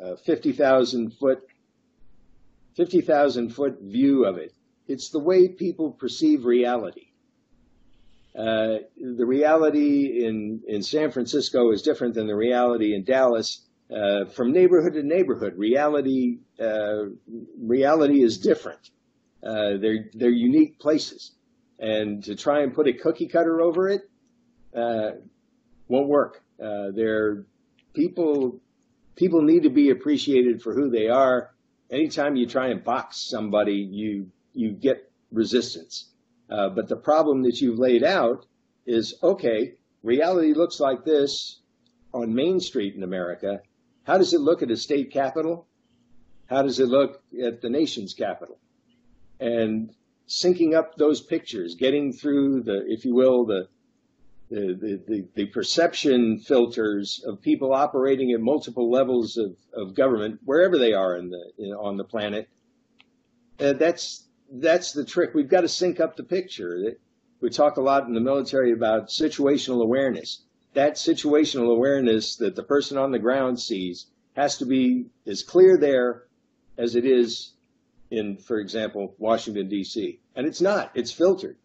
a, 0.00 0.12
a 0.12 0.16
50000 0.16 1.10
foot 1.14 1.40
50000 2.76 3.50
foot 3.50 3.78
view 3.80 4.24
of 4.24 4.36
it 4.36 4.52
it's 4.86 5.10
the 5.10 5.18
way 5.18 5.48
people 5.48 5.92
perceive 5.92 6.44
reality 6.44 7.08
uh, 8.38 8.78
the 8.96 9.26
reality 9.26 10.24
in, 10.24 10.62
in 10.68 10.80
San 10.80 11.10
Francisco 11.10 11.72
is 11.72 11.82
different 11.82 12.14
than 12.14 12.28
the 12.28 12.36
reality 12.36 12.94
in 12.94 13.02
Dallas. 13.02 13.64
Uh, 13.90 14.26
from 14.26 14.52
neighborhood 14.52 14.92
to 14.92 15.02
neighborhood, 15.02 15.54
reality 15.56 16.38
uh, 16.60 17.06
reality 17.58 18.22
is 18.22 18.36
different. 18.38 18.90
Uh, 19.42 19.78
they're 19.80 20.10
they're 20.12 20.28
unique 20.28 20.78
places, 20.78 21.32
and 21.78 22.22
to 22.22 22.36
try 22.36 22.60
and 22.60 22.74
put 22.74 22.86
a 22.86 22.92
cookie 22.92 23.26
cutter 23.26 23.62
over 23.62 23.88
it 23.88 24.02
uh, 24.76 25.12
won't 25.88 26.08
work. 26.08 26.42
they're 26.58 27.44
people 27.94 28.60
people 29.16 29.42
need 29.42 29.64
to 29.64 29.70
be 29.70 29.90
appreciated 29.90 30.62
for 30.62 30.72
who 30.72 30.88
they 30.90 31.08
are. 31.08 31.50
Anytime 31.90 32.36
you 32.36 32.46
try 32.46 32.68
and 32.68 32.84
box 32.84 33.28
somebody, 33.28 33.74
you 33.74 34.30
you 34.54 34.70
get 34.70 35.10
resistance. 35.32 36.10
Uh, 36.48 36.68
but 36.70 36.88
the 36.88 36.96
problem 36.96 37.42
that 37.42 37.60
you've 37.60 37.78
laid 37.78 38.04
out 38.04 38.46
is 38.86 39.14
okay, 39.22 39.74
reality 40.02 40.54
looks 40.54 40.80
like 40.80 41.04
this 41.04 41.60
on 42.14 42.34
Main 42.34 42.60
Street 42.60 42.94
in 42.94 43.02
America. 43.02 43.60
How 44.04 44.16
does 44.16 44.32
it 44.32 44.40
look 44.40 44.62
at 44.62 44.70
a 44.70 44.76
state 44.76 45.12
capital? 45.12 45.66
How 46.46 46.62
does 46.62 46.80
it 46.80 46.88
look 46.88 47.22
at 47.44 47.60
the 47.60 47.68
nation's 47.68 48.14
capital? 48.14 48.58
And 49.38 49.94
syncing 50.26 50.74
up 50.74 50.94
those 50.94 51.20
pictures, 51.20 51.74
getting 51.74 52.12
through 52.12 52.62
the, 52.62 52.86
if 52.86 53.04
you 53.04 53.14
will, 53.14 53.44
the 53.44 53.68
the, 54.50 55.02
the, 55.06 55.28
the, 55.34 55.46
perception 55.46 56.38
filters 56.38 57.22
of 57.26 57.42
people 57.42 57.74
operating 57.74 58.32
at 58.32 58.40
multiple 58.40 58.90
levels 58.90 59.36
of, 59.36 59.56
of 59.74 59.94
government, 59.94 60.40
wherever 60.44 60.78
they 60.78 60.94
are 60.94 61.16
in 61.16 61.30
the, 61.30 61.52
in, 61.58 61.72
on 61.72 61.96
the 61.96 62.04
planet. 62.04 62.48
Uh, 63.60 63.74
that's 63.74 64.24
that's 64.50 64.92
the 64.92 65.04
trick. 65.04 65.34
We've 65.34 65.48
got 65.48 65.62
to 65.62 65.68
sync 65.68 66.00
up 66.00 66.16
the 66.16 66.22
picture. 66.22 66.96
We 67.40 67.50
talk 67.50 67.76
a 67.76 67.82
lot 67.82 68.06
in 68.06 68.14
the 68.14 68.20
military 68.20 68.72
about 68.72 69.08
situational 69.08 69.82
awareness. 69.82 70.42
That 70.74 70.94
situational 70.94 71.70
awareness 71.70 72.36
that 72.36 72.56
the 72.56 72.62
person 72.62 72.96
on 72.96 73.10
the 73.10 73.18
ground 73.18 73.60
sees 73.60 74.06
has 74.34 74.58
to 74.58 74.66
be 74.66 75.06
as 75.26 75.42
clear 75.42 75.76
there 75.76 76.24
as 76.78 76.94
it 76.94 77.04
is 77.04 77.52
in, 78.10 78.38
for 78.38 78.58
example, 78.58 79.14
Washington, 79.18 79.68
D.C. 79.68 80.20
And 80.34 80.46
it's 80.46 80.60
not, 80.60 80.90
it's 80.94 81.12
filtered. 81.12 81.58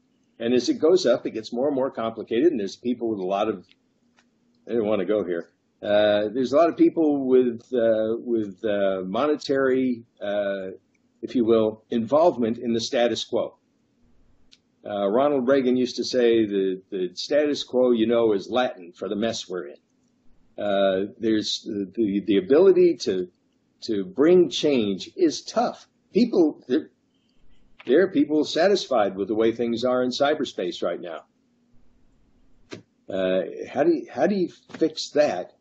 And 0.43 0.53
as 0.53 0.69
it 0.69 0.79
goes 0.79 1.05
up, 1.05 1.25
it 1.25 1.31
gets 1.31 1.53
more 1.53 1.67
and 1.67 1.75
more 1.75 1.91
complicated. 1.91 2.51
And 2.51 2.59
there's 2.59 2.75
people 2.75 3.07
with 3.09 3.19
a 3.19 3.25
lot 3.25 3.47
of, 3.47 3.65
I 4.69 4.73
don't 4.73 4.85
want 4.85 4.99
to 4.99 5.05
go 5.05 5.23
here. 5.23 5.49
Uh, 5.81 6.29
there's 6.33 6.53
a 6.53 6.57
lot 6.57 6.69
of 6.69 6.77
people 6.77 7.25
with 7.25 7.61
uh, 7.73 8.15
with 8.33 8.63
uh, 8.63 9.01
monetary 9.05 10.03
uh, 10.21 10.71
if 11.23 11.35
you 11.35 11.45
will, 11.45 11.83
involvement 11.89 12.57
in 12.57 12.73
the 12.73 12.81
status 12.81 13.23
quo. 13.23 13.55
Uh, 14.85 15.07
Ronald 15.07 15.47
Reagan 15.47 15.77
used 15.77 15.95
to 15.95 16.03
say 16.03 16.45
the, 16.45 16.81
the 16.91 17.11
status 17.15 17.63
quo, 17.63 17.91
you 17.91 18.05
know, 18.05 18.33
is 18.33 18.49
Latin 18.49 18.91
for 18.91 19.07
the 19.07 19.15
mess 19.15 19.47
we're 19.47 19.67
in. 19.67 19.77
Uh, 20.61 21.13
there's 21.17 21.61
the, 21.63 22.21
the 22.27 22.37
ability 22.37 22.97
to, 22.97 23.29
to 23.81 24.03
bring 24.03 24.49
change 24.49 25.09
is 25.15 25.41
tough. 25.41 25.87
People, 26.13 26.61
there, 27.86 28.03
are 28.03 28.07
people 28.07 28.45
satisfied 28.45 29.15
with 29.15 29.27
the 29.27 29.36
way 29.36 29.51
things 29.51 29.84
are 29.84 30.03
in 30.03 30.09
cyberspace 30.09 30.81
right 30.84 31.01
now. 31.01 31.23
Uh, 33.09 33.41
how 33.69 33.84
do 33.84 33.91
you, 33.91 34.07
how 34.11 34.27
do 34.27 34.36
you 34.36 34.49
fix 34.77 35.09
that 35.09 35.53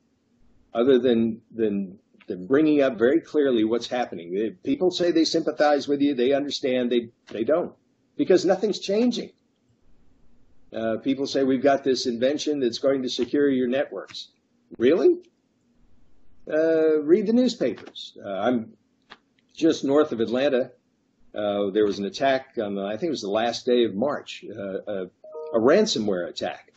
other 0.74 0.98
than, 0.98 1.42
than 1.54 1.98
they're 2.26 2.36
bringing 2.36 2.80
up 2.82 2.98
very 2.98 3.20
clearly 3.20 3.64
what's 3.64 3.88
happening. 3.88 4.56
People 4.62 4.90
say 4.90 5.10
they 5.10 5.24
sympathize 5.24 5.88
with 5.88 6.00
you, 6.00 6.14
they 6.14 6.32
understand, 6.32 6.90
they 6.90 7.10
they 7.30 7.44
don't, 7.44 7.74
because 8.16 8.44
nothing's 8.44 8.78
changing. 8.78 9.30
Uh, 10.72 10.96
people 10.98 11.26
say 11.26 11.44
we've 11.44 11.62
got 11.62 11.84
this 11.84 12.06
invention 12.06 12.60
that's 12.60 12.78
going 12.78 13.02
to 13.02 13.08
secure 13.10 13.50
your 13.50 13.68
networks. 13.68 14.28
Really? 14.78 15.18
Uh, 16.50 17.02
read 17.02 17.26
the 17.26 17.32
newspapers. 17.32 18.16
Uh, 18.24 18.30
I'm 18.30 18.72
just 19.54 19.84
north 19.84 20.12
of 20.12 20.20
Atlanta. 20.20 20.70
Uh, 21.34 21.70
there 21.70 21.86
was 21.86 21.98
an 21.98 22.04
attack 22.04 22.58
on 22.62 22.74
the, 22.74 22.84
I 22.84 22.96
think 22.96 23.04
it 23.04 23.10
was 23.10 23.22
the 23.22 23.30
last 23.30 23.64
day 23.64 23.84
of 23.84 23.94
March, 23.94 24.44
uh, 24.50 25.06
a 25.54 25.58
ransomware 25.58 26.28
attack. 26.28 26.72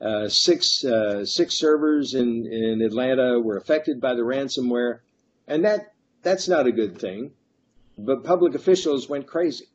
Uh, 0.00 0.28
six 0.28 0.84
uh, 0.84 1.24
six 1.24 1.58
servers 1.58 2.14
in, 2.14 2.46
in 2.46 2.82
Atlanta 2.82 3.40
were 3.40 3.56
affected 3.56 4.00
by 4.00 4.14
the 4.14 4.22
ransomware, 4.22 5.00
and 5.48 5.64
that 5.64 5.92
that's 6.22 6.48
not 6.48 6.68
a 6.68 6.72
good 6.72 6.98
thing. 6.98 7.32
But 7.96 8.22
public 8.22 8.54
officials 8.54 9.08
went 9.08 9.26
crazy. 9.26 9.66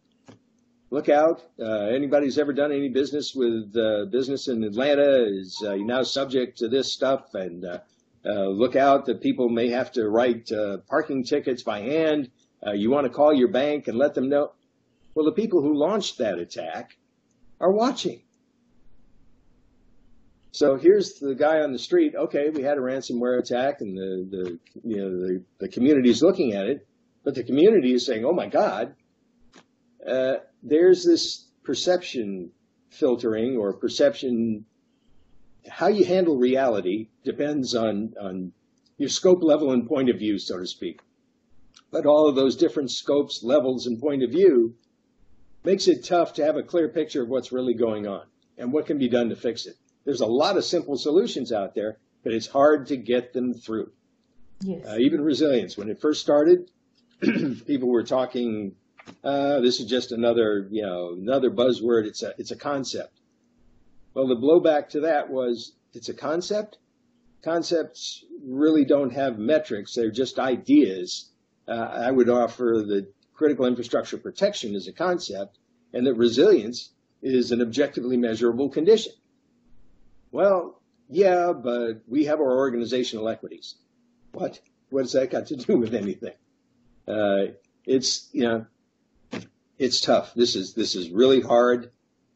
Look 0.91 1.09
out! 1.09 1.43
Uh, 1.59 1.87
anybody 1.87 2.27
who's 2.27 2.37
ever 2.37 2.53
done 2.53 2.71
any 2.71 2.87
business 2.87 3.33
with 3.35 3.75
uh, 3.75 4.05
business 4.05 4.47
in 4.47 4.63
Atlanta 4.63 5.25
is 5.25 5.61
now 5.61 6.03
subject 6.03 6.59
to 6.59 6.69
this 6.69 6.93
stuff, 6.93 7.33
and 7.33 7.65
look 8.23 8.77
out 8.77 9.05
that 9.07 9.19
people 9.19 9.49
may 9.49 9.69
have 9.69 9.91
to 9.93 10.07
write 10.07 10.49
parking 10.87 11.25
tickets 11.25 11.63
by 11.63 11.81
hand. 11.81 12.29
Uh, 12.65 12.71
you 12.71 12.89
want 12.89 13.05
to 13.05 13.09
call 13.09 13.33
your 13.33 13.49
bank 13.49 13.87
and 13.87 13.97
let 13.97 14.13
them 14.13 14.29
know. 14.29 14.51
Well, 15.15 15.25
the 15.25 15.31
people 15.31 15.61
who 15.61 15.77
launched 15.77 16.17
that 16.19 16.39
attack 16.39 16.97
are 17.59 17.71
watching. 17.71 18.21
So 20.51 20.75
here's 20.75 21.13
the 21.15 21.33
guy 21.33 21.61
on 21.61 21.71
the 21.71 21.79
street. 21.79 22.13
Okay, 22.15 22.49
we 22.49 22.61
had 22.61 22.77
a 22.77 22.81
ransomware 22.81 23.39
attack, 23.39 23.81
and 23.81 23.97
the, 23.97 24.27
the 24.29 24.59
you 24.83 24.97
know 24.97 25.09
the, 25.09 25.43
the 25.59 25.67
community 25.67 26.11
is 26.11 26.21
looking 26.21 26.53
at 26.53 26.67
it, 26.67 26.87
but 27.23 27.33
the 27.33 27.43
community 27.43 27.93
is 27.93 28.05
saying, 28.05 28.23
"Oh 28.23 28.33
my 28.33 28.47
God, 28.47 28.95
uh, 30.07 30.35
there's 30.61 31.03
this 31.03 31.49
perception 31.63 32.51
filtering 32.91 33.57
or 33.57 33.73
perception. 33.73 34.65
How 35.67 35.87
you 35.87 36.05
handle 36.05 36.37
reality 36.37 37.07
depends 37.23 37.73
on 37.73 38.13
on 38.21 38.51
your 38.97 39.09
scope, 39.09 39.41
level, 39.41 39.71
and 39.71 39.87
point 39.87 40.11
of 40.11 40.19
view, 40.19 40.37
so 40.37 40.59
to 40.59 40.67
speak. 40.67 41.01
But 41.93 42.07
all 42.07 42.27
of 42.27 42.33
those 42.33 42.55
different 42.55 42.89
scopes, 42.89 43.43
levels, 43.43 43.85
and 43.85 44.01
point 44.01 44.23
of 44.23 44.31
view 44.31 44.73
makes 45.63 45.87
it 45.87 46.03
tough 46.03 46.33
to 46.33 46.43
have 46.43 46.57
a 46.57 46.63
clear 46.63 46.89
picture 46.89 47.21
of 47.21 47.29
what's 47.29 47.51
really 47.51 47.75
going 47.75 48.07
on 48.07 48.25
and 48.57 48.73
what 48.73 48.87
can 48.87 48.97
be 48.97 49.07
done 49.07 49.29
to 49.29 49.35
fix 49.35 49.67
it. 49.67 49.75
There's 50.03 50.21
a 50.21 50.25
lot 50.25 50.57
of 50.57 50.65
simple 50.65 50.97
solutions 50.97 51.51
out 51.51 51.75
there, 51.75 51.99
but 52.23 52.33
it's 52.33 52.47
hard 52.47 52.87
to 52.87 52.97
get 52.97 53.31
them 53.33 53.53
through. 53.53 53.91
Yes. 54.61 54.83
Uh, 54.87 54.97
even 54.97 55.21
resilience. 55.21 55.77
When 55.77 55.87
it 55.87 56.01
first 56.01 56.21
started, 56.21 56.71
people 57.67 57.89
were 57.89 58.03
talking. 58.03 58.73
Uh, 59.23 59.59
this 59.59 59.79
is 59.79 59.85
just 59.85 60.11
another, 60.11 60.67
you 60.71 60.81
know, 60.81 61.13
another 61.13 61.51
buzzword. 61.51 62.07
It's 62.07 62.23
a, 62.23 62.33
it's 62.39 62.49
a 62.49 62.55
concept. 62.55 63.21
Well, 64.15 64.27
the 64.27 64.35
blowback 64.35 64.89
to 64.89 65.01
that 65.01 65.29
was, 65.29 65.73
it's 65.93 66.09
a 66.09 66.13
concept. 66.15 66.79
Concepts 67.43 68.25
really 68.43 68.83
don't 68.83 69.13
have 69.13 69.37
metrics; 69.37 69.93
they're 69.93 70.09
just 70.09 70.39
ideas. 70.39 71.29
Uh, 71.67 71.71
I 71.71 72.11
would 72.11 72.29
offer 72.29 72.83
that 72.87 73.07
critical 73.33 73.65
infrastructure 73.65 74.17
protection 74.17 74.75
is 74.75 74.87
a 74.87 74.93
concept, 74.93 75.57
and 75.93 76.05
that 76.07 76.15
resilience 76.15 76.89
is 77.21 77.51
an 77.51 77.61
objectively 77.61 78.17
measurable 78.17 78.69
condition. 78.69 79.13
Well, 80.31 80.81
yeah, 81.09 81.53
but 81.53 82.01
we 82.07 82.25
have 82.25 82.39
our 82.39 82.57
organizational 82.57 83.29
equities. 83.29 83.75
What? 84.33 84.59
What's 84.89 85.13
that 85.13 85.31
got 85.31 85.47
to 85.47 85.55
do 85.55 85.77
with 85.77 85.93
anything? 85.93 86.33
Uh, 87.07 87.53
it's 87.85 88.29
you 88.31 88.43
know, 88.43 88.65
it's 89.77 90.01
tough. 90.01 90.33
This 90.33 90.55
is 90.55 90.73
this 90.73 90.95
is 90.95 91.09
really 91.09 91.41
hard, 91.41 91.91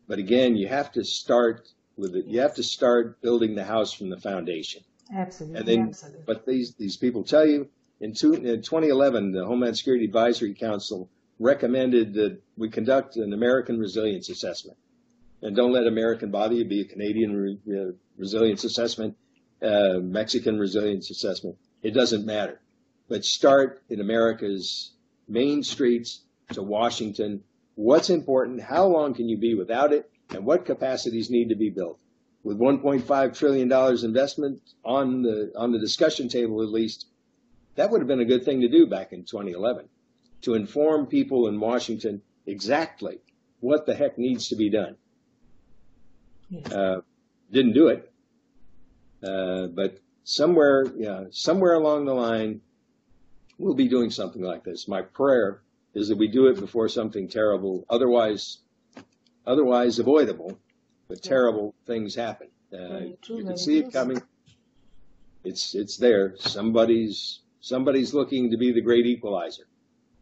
but 0.07 0.19
again, 0.19 0.55
you 0.55 0.67
have 0.67 0.91
to 0.93 1.03
start 1.03 1.67
with 1.95 2.15
it. 2.15 2.25
You 2.25 2.41
have 2.41 2.55
to 2.55 2.63
start 2.63 3.21
building 3.21 3.55
the 3.55 3.63
house 3.63 3.93
from 3.93 4.09
the 4.09 4.19
foundation. 4.19 4.83
Absolutely. 5.13 5.59
And 5.59 5.67
then, 5.67 5.87
absolutely. 5.89 6.23
but 6.25 6.45
these 6.45 6.75
these 6.75 6.97
people 6.97 7.23
tell 7.23 7.45
you 7.45 7.69
in, 7.99 8.13
two, 8.13 8.33
in 8.33 8.61
2011, 8.61 9.31
the 9.31 9.45
Homeland 9.45 9.77
Security 9.77 10.05
Advisory 10.05 10.53
Council 10.53 11.09
recommended 11.39 12.13
that 12.15 12.41
we 12.57 12.69
conduct 12.69 13.15
an 13.17 13.33
American 13.33 13.79
resilience 13.79 14.29
assessment 14.29 14.77
and 15.41 15.55
don't 15.55 15.71
let 15.71 15.87
American 15.87 16.33
you. 16.51 16.65
Be 16.65 16.81
a 16.81 16.85
Canadian 16.85 17.35
re, 17.35 17.57
uh, 17.69 17.91
resilience 18.17 18.63
assessment, 18.63 19.15
uh, 19.61 19.99
Mexican 20.01 20.57
resilience 20.57 21.09
assessment. 21.11 21.57
It 21.83 21.91
doesn't 21.91 22.25
matter. 22.25 22.59
But 23.07 23.23
start 23.23 23.83
in 23.89 24.01
America's 24.01 24.93
main 25.27 25.63
streets 25.63 26.21
to 26.53 26.63
Washington. 26.63 27.43
What's 27.75 28.09
important? 28.09 28.61
How 28.61 28.87
long 28.87 29.13
can 29.13 29.29
you 29.29 29.37
be 29.37 29.53
without 29.53 29.93
it? 29.93 30.09
And 30.29 30.45
what 30.45 30.65
capacities 30.65 31.29
need 31.29 31.49
to 31.49 31.55
be 31.55 31.69
built? 31.69 31.99
With 32.43 32.57
1.5 32.57 33.37
trillion 33.37 33.67
dollars 33.67 34.03
investment 34.03 34.61
on 34.83 35.21
the 35.21 35.51
on 35.55 35.71
the 35.71 35.79
discussion 35.79 36.29
table, 36.29 36.61
at 36.61 36.69
least, 36.69 37.07
that 37.77 37.89
would 37.89 38.01
have 38.01 38.07
been 38.07 38.19
a 38.19 38.25
good 38.25 38.43
thing 38.43 38.61
to 38.61 38.67
do 38.67 38.85
back 38.85 39.13
in 39.13 39.23
2011, 39.23 39.87
to 40.41 40.53
inform 40.55 41.05
people 41.07 41.47
in 41.47 41.59
Washington 41.59 42.21
exactly 42.45 43.19
what 43.61 43.85
the 43.85 43.95
heck 43.95 44.17
needs 44.17 44.49
to 44.49 44.55
be 44.55 44.69
done. 44.69 44.95
Yes. 46.49 46.71
Uh, 46.71 47.01
didn't 47.51 47.73
do 47.73 47.87
it. 47.87 48.11
Uh, 49.23 49.67
but 49.67 49.99
somewhere, 50.23 50.85
yeah, 50.95 51.25
somewhere 51.31 51.73
along 51.73 52.05
the 52.05 52.13
line, 52.13 52.61
we'll 53.57 53.73
be 53.73 53.87
doing 53.87 54.09
something 54.11 54.41
like 54.43 54.63
this. 54.63 54.87
My 54.87 55.01
prayer 55.01 55.61
is 55.93 56.09
that 56.09 56.17
we 56.17 56.27
do 56.27 56.47
it 56.47 56.59
before 56.59 56.87
something 56.89 57.27
terrible, 57.27 57.85
otherwise, 57.89 58.59
otherwise 59.45 59.99
avoidable, 59.99 60.59
but 61.07 61.19
Yeah. 61.23 61.29
terrible 61.29 61.73
things 61.85 62.15
happen. 62.15 62.49
Uh, 62.71 63.15
true, 63.21 63.37
you 63.37 63.43
can 63.45 63.57
see 63.57 63.79
true. 63.79 63.87
it 63.89 63.93
coming. 63.93 64.21
It's 65.43 65.73
it's 65.75 65.97
there. 65.97 66.35
Somebody's 66.37 67.39
somebody's 67.67 68.13
looking 68.13 68.51
to 68.51 68.57
be 68.57 68.71
the 68.71 68.81
great 68.81 69.05
equalizer. 69.05 69.65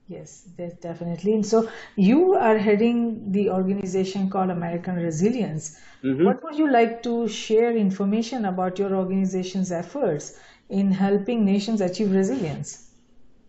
Yes, 0.08 0.44
definitely. 0.82 1.34
And 1.34 1.46
so 1.46 1.68
you 1.96 2.36
are 2.36 2.58
heading 2.58 3.32
the 3.32 3.50
organization 3.50 4.30
called 4.30 4.52
American 4.52 4.96
Resilience. 4.98 5.80
Mhm. 6.04 6.26
What 6.26 6.44
would 6.44 6.58
you 6.60 6.72
like 6.72 7.02
to 7.04 7.28
share 7.28 7.76
information 7.76 8.46
about 8.46 8.78
your 8.78 8.94
organization's 8.96 9.72
efforts 9.72 10.38
in 10.70 10.92
helping 10.92 11.44
nations 11.44 11.82
achieve 11.82 12.12
resilience? 12.12 12.92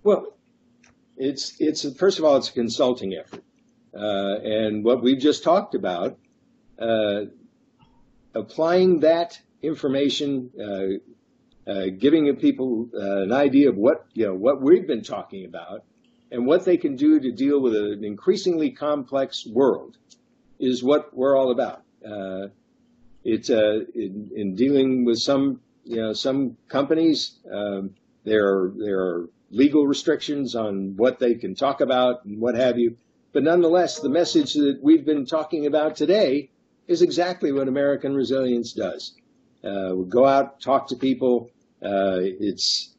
Well, 0.02 0.22
it's 1.16 1.60
it's 1.60 1.82
first 1.98 2.18
of 2.18 2.24
all 2.24 2.36
it's 2.36 2.48
a 2.48 2.52
consulting 2.52 3.14
effort, 3.14 3.44
uh, 3.94 4.36
and 4.58 4.84
what 4.84 5.02
we've 5.02 5.22
just 5.30 5.42
talked 5.42 5.74
about, 5.74 6.18
uh, 6.78 7.20
applying 8.34 9.00
that 9.00 9.38
information, 9.62 10.50
uh, 10.60 11.15
uh, 11.66 11.86
giving 11.98 12.34
people 12.36 12.88
uh, 12.94 13.22
an 13.22 13.32
idea 13.32 13.68
of 13.68 13.76
what 13.76 14.06
you 14.14 14.26
know 14.26 14.34
what 14.34 14.62
we've 14.62 14.86
been 14.86 15.02
talking 15.02 15.44
about, 15.44 15.84
and 16.30 16.46
what 16.46 16.64
they 16.64 16.76
can 16.76 16.96
do 16.96 17.18
to 17.20 17.32
deal 17.32 17.60
with 17.60 17.74
an 17.74 18.04
increasingly 18.04 18.70
complex 18.70 19.46
world, 19.46 19.96
is 20.58 20.82
what 20.82 21.16
we're 21.16 21.36
all 21.36 21.50
about. 21.50 21.82
Uh, 22.04 22.48
it's 23.24 23.50
uh, 23.50 23.80
in, 23.94 24.30
in 24.34 24.54
dealing 24.54 25.04
with 25.04 25.18
some 25.18 25.60
you 25.84 25.96
know 25.96 26.12
some 26.12 26.56
companies. 26.68 27.38
Um, 27.50 27.94
there 28.24 28.46
are 28.46 28.72
there 28.76 29.00
are 29.00 29.28
legal 29.50 29.86
restrictions 29.86 30.54
on 30.54 30.96
what 30.96 31.18
they 31.18 31.34
can 31.34 31.54
talk 31.54 31.80
about 31.80 32.24
and 32.24 32.40
what 32.40 32.54
have 32.56 32.78
you. 32.78 32.96
But 33.32 33.42
nonetheless, 33.42 34.00
the 34.00 34.08
message 34.08 34.54
that 34.54 34.78
we've 34.82 35.04
been 35.04 35.26
talking 35.26 35.66
about 35.66 35.96
today 35.96 36.50
is 36.88 37.02
exactly 37.02 37.52
what 37.52 37.68
American 37.68 38.14
Resilience 38.14 38.72
does. 38.72 39.14
Uh, 39.64 39.94
we 39.94 40.06
go 40.06 40.24
out, 40.26 40.60
talk 40.60 40.88
to 40.88 40.96
people. 40.96 41.50
Uh, 41.86 42.18
it's 42.20 42.94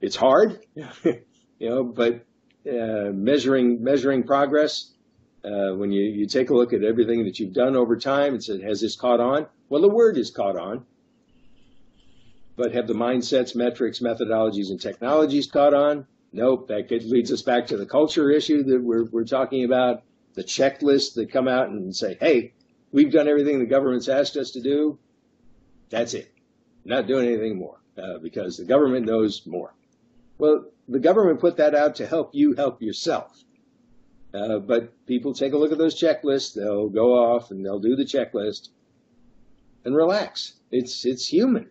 it's 0.00 0.16
hard, 0.16 0.64
you 0.74 1.20
know, 1.60 1.82
but 1.82 2.24
uh, 2.68 3.10
measuring 3.12 3.82
measuring 3.82 4.22
progress. 4.22 4.92
Uh, 5.44 5.74
when 5.76 5.92
you, 5.92 6.02
you 6.02 6.26
take 6.26 6.50
a 6.50 6.54
look 6.54 6.72
at 6.72 6.82
everything 6.82 7.24
that 7.24 7.38
you've 7.38 7.52
done 7.52 7.76
over 7.76 7.96
time 7.96 8.34
and 8.34 8.42
said, 8.42 8.60
has 8.60 8.80
this 8.80 8.96
caught 8.96 9.20
on? 9.20 9.46
Well, 9.68 9.80
the 9.80 9.88
word 9.88 10.18
is 10.18 10.30
caught 10.30 10.56
on 10.56 10.84
but 12.56 12.72
have 12.72 12.86
the 12.86 12.94
mindsets, 12.94 13.54
metrics, 13.54 14.00
methodologies, 14.00 14.70
and 14.70 14.80
technologies 14.80 15.46
caught 15.46 15.74
on? 15.74 16.06
Nope. 16.32 16.68
That 16.68 16.90
leads 16.90 17.30
us 17.30 17.42
back 17.42 17.66
to 17.68 17.76
the 17.76 17.86
culture 17.86 18.30
issue 18.30 18.62
that 18.64 18.82
we're, 18.82 19.04
we're 19.04 19.24
talking 19.24 19.64
about, 19.64 20.02
the 20.34 20.42
checklists 20.42 21.14
that 21.14 21.30
come 21.30 21.48
out 21.48 21.68
and 21.68 21.94
say, 21.94 22.16
hey, 22.18 22.52
we've 22.92 23.12
done 23.12 23.28
everything 23.28 23.58
the 23.58 23.66
government's 23.66 24.08
asked 24.08 24.36
us 24.36 24.50
to 24.52 24.60
do. 24.60 24.98
That's 25.90 26.14
it. 26.14 26.32
Not 26.84 27.06
doing 27.06 27.26
anything 27.26 27.56
more 27.56 27.78
uh, 27.98 28.18
because 28.18 28.56
the 28.56 28.64
government 28.64 29.06
knows 29.06 29.46
more. 29.46 29.74
Well, 30.38 30.66
the 30.88 30.98
government 30.98 31.40
put 31.40 31.56
that 31.56 31.74
out 31.74 31.96
to 31.96 32.06
help 32.06 32.34
you 32.34 32.54
help 32.54 32.82
yourself. 32.82 33.42
Uh, 34.34 34.58
but 34.58 34.92
people 35.06 35.32
take 35.32 35.52
a 35.52 35.56
look 35.56 35.72
at 35.72 35.78
those 35.78 35.98
checklists, 36.00 36.54
they'll 36.54 36.90
go 36.90 37.14
off 37.14 37.50
and 37.50 37.64
they'll 37.64 37.78
do 37.78 37.96
the 37.96 38.04
checklist 38.04 38.68
and 39.84 39.96
relax. 39.96 40.54
It's, 40.70 41.06
it's 41.06 41.26
human. 41.26 41.70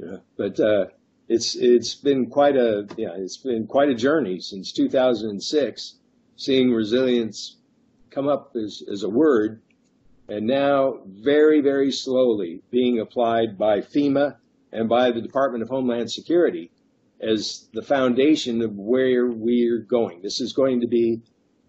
Yeah, 0.00 0.16
but 0.36 0.58
uh, 0.58 0.86
it's 1.28 1.56
it's 1.56 1.94
been 1.94 2.26
quite 2.26 2.56
a 2.56 2.86
yeah 2.96 3.14
it's 3.16 3.38
been 3.38 3.66
quite 3.66 3.88
a 3.88 3.94
journey 3.94 4.40
since 4.40 4.72
2006, 4.72 5.94
seeing 6.36 6.70
resilience 6.70 7.56
come 8.10 8.28
up 8.28 8.54
as, 8.56 8.82
as 8.90 9.02
a 9.02 9.08
word, 9.08 9.62
and 10.28 10.46
now 10.46 10.98
very 11.06 11.60
very 11.60 11.90
slowly 11.90 12.62
being 12.70 13.00
applied 13.00 13.58
by 13.58 13.80
FEMA 13.80 14.36
and 14.72 14.88
by 14.88 15.10
the 15.10 15.20
Department 15.20 15.62
of 15.62 15.68
Homeland 15.68 16.10
Security 16.10 16.70
as 17.20 17.68
the 17.72 17.82
foundation 17.82 18.62
of 18.62 18.76
where 18.76 19.26
we're 19.26 19.78
going. 19.78 20.22
This 20.22 20.40
is 20.40 20.52
going 20.52 20.80
to 20.80 20.86
be 20.86 21.22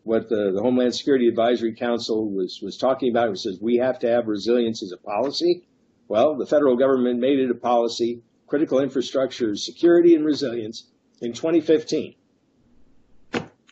what 0.04 0.30
the, 0.30 0.52
the 0.54 0.62
Homeland 0.62 0.96
Security 0.96 1.28
Advisory 1.28 1.74
Council 1.74 2.30
was 2.30 2.60
was 2.62 2.78
talking 2.78 3.10
about. 3.10 3.30
It 3.30 3.38
says 3.38 3.60
we 3.62 3.78
have 3.78 4.00
to 4.00 4.10
have 4.10 4.28
resilience 4.28 4.82
as 4.84 4.92
a 4.92 4.98
policy. 4.98 5.68
Well, 6.08 6.36
the 6.36 6.46
federal 6.46 6.78
government 6.78 7.20
made 7.20 7.40
it 7.40 7.52
a 7.52 7.56
policy, 7.56 8.22
critical 8.48 8.80
infrastructure 8.80 9.56
security 9.56 10.16
and 10.16 10.26
resilience 10.26 10.88
in 11.22 11.34
2015. 11.34 12.16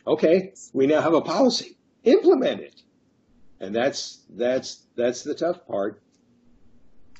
Okay, 0.06 0.52
we 0.72 0.86
now 0.86 1.00
have 1.00 1.14
a 1.14 1.20
policy. 1.20 1.76
Implement 2.04 2.60
it. 2.60 2.82
And 3.58 3.74
that's 3.74 4.22
that's 4.30 4.84
that's 4.96 5.22
the 5.22 5.34
tough 5.34 5.66
part. 5.66 6.02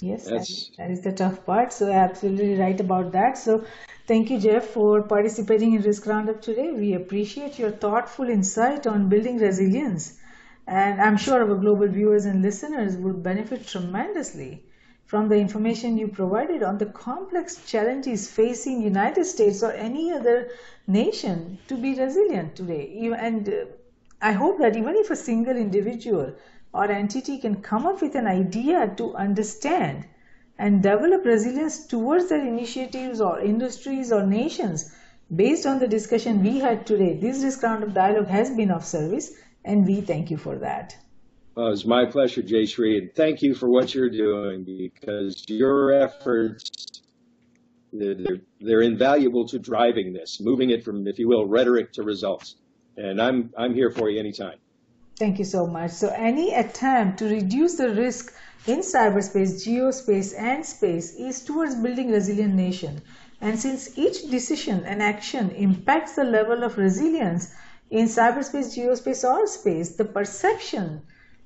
Yes, 0.01 0.29
That's 0.29 0.71
that 0.79 0.91
is 0.91 1.01
the 1.03 1.13
tough 1.13 1.45
part. 1.45 1.71
So 1.73 1.91
absolutely 1.93 2.55
right 2.55 2.79
about 2.81 3.13
that. 3.13 3.37
So 3.39 3.65
thank 4.07 4.31
you, 4.31 4.39
Jeff, 4.41 4.65
for 4.67 5.03
participating 5.03 5.75
in 5.75 5.83
Risk 5.83 6.07
Roundup 6.07 6.41
today. 6.43 6.71
We 6.73 6.95
appreciate 6.95 7.59
your 7.59 7.71
thoughtful 7.73 8.29
insight 8.29 8.87
on 8.87 9.09
building 9.11 9.39
resilience. 9.39 10.19
And 10.67 11.01
I'm 11.01 11.17
sure 11.19 11.43
our 11.43 11.57
global 11.57 11.87
viewers 11.89 12.25
and 12.25 12.43
listeners 12.43 12.97
would 12.97 13.23
benefit 13.23 13.67
tremendously 13.67 14.63
from 15.05 15.29
the 15.29 15.37
information 15.37 15.97
you 15.99 16.09
provided 16.09 16.63
on 16.63 16.79
the 16.79 16.87
complex 16.87 17.65
challenges 17.67 18.29
facing 18.31 18.83
United 18.83 19.25
States 19.27 19.63
or 19.63 19.73
any 19.73 20.11
other 20.13 20.49
nation 20.87 21.59
to 21.69 21.77
be 21.77 21.95
resilient 21.95 22.57
today. 22.57 23.11
And 23.17 23.49
uh, 23.49 23.65
I 24.21 24.33
hope 24.33 24.59
that 24.59 24.77
even 24.77 24.95
if 24.97 25.11
a 25.11 25.17
single 25.17 25.57
individual 25.57 26.35
or 26.77 26.91
entity 26.91 27.39
can 27.39 27.63
come 27.63 27.87
up 27.87 28.03
with 28.03 28.15
an 28.15 28.27
idea 28.27 28.93
to 28.97 29.15
understand 29.15 30.05
and 30.59 30.83
develop 30.83 31.25
resilience 31.25 31.87
towards 31.87 32.29
their 32.29 32.47
initiatives 32.47 33.21
or 33.21 33.41
industries 33.41 34.13
or 34.13 34.27
nations 34.27 34.93
based 35.35 35.67
on 35.67 35.79
the 35.79 35.89
discussion 35.89 36.43
we 36.43 36.59
had 36.59 36.87
today, 36.87 37.19
this 37.19 37.43
risk 37.43 37.65
of 37.65 37.95
dialogue 37.95 38.29
has 38.29 38.51
been 38.51 38.71
of 38.71 38.85
service 38.85 39.33
and 39.65 39.87
we 39.87 40.01
thank 40.01 40.31
you 40.31 40.37
for 40.37 40.57
that. 40.59 40.97
Well, 41.55 41.73
it's 41.73 41.87
my 41.87 42.05
pleasure, 42.05 42.43
Jayshree, 42.43 42.99
and 42.99 43.15
thank 43.15 43.43
you 43.43 43.55
for 43.55 43.69
what 43.69 43.95
you're 43.95 44.11
doing 44.11 44.65
because 44.65 45.45
your 45.49 45.93
efforts 45.93 46.71
they're, 47.93 48.39
they're 48.61 48.83
invaluable 48.83 49.49
to 49.49 49.59
driving 49.59 50.13
this, 50.13 50.41
moving 50.41 50.71
it 50.71 50.85
from, 50.85 51.07
if 51.07 51.19
you 51.19 51.29
will, 51.29 51.47
rhetoric 51.47 51.93
to 51.95 52.03
results. 52.03 52.57
And 52.97 53.21
I'm 53.21 53.53
I'm 53.57 53.75
here 53.75 53.91
for 53.91 54.09
you 54.09 54.19
anytime. 54.19 54.59
Thank 55.19 55.39
you 55.39 55.45
so 55.45 55.67
much. 55.67 55.93
So, 55.93 56.09
any 56.09 56.53
attempt 56.55 57.19
to 57.19 57.25
reduce 57.25 57.77
the 57.77 57.91
risk 57.91 58.35
in 58.67 58.81
cyberspace, 58.81 59.65
geospace, 59.67 60.35
and 60.39 60.65
space 60.65 61.15
is 61.15 61.43
towards 61.43 61.75
building 61.75 62.11
resilient 62.11 62.55
nation. 62.55 63.01
And 63.41 63.59
since 63.59 63.97
each 63.97 64.31
decision 64.31 64.85
and 64.85 65.03
action 65.03 65.51
impacts 65.51 66.17
the 66.17 66.25
level 66.25 66.63
of 66.63 66.79
resilience 66.79 67.55
in 67.91 68.07
cyberspace, 68.07 68.77
geospace, 68.77 69.25
or 69.29 69.47
space, 69.47 69.97
the 69.97 70.05
perception 70.05 71.03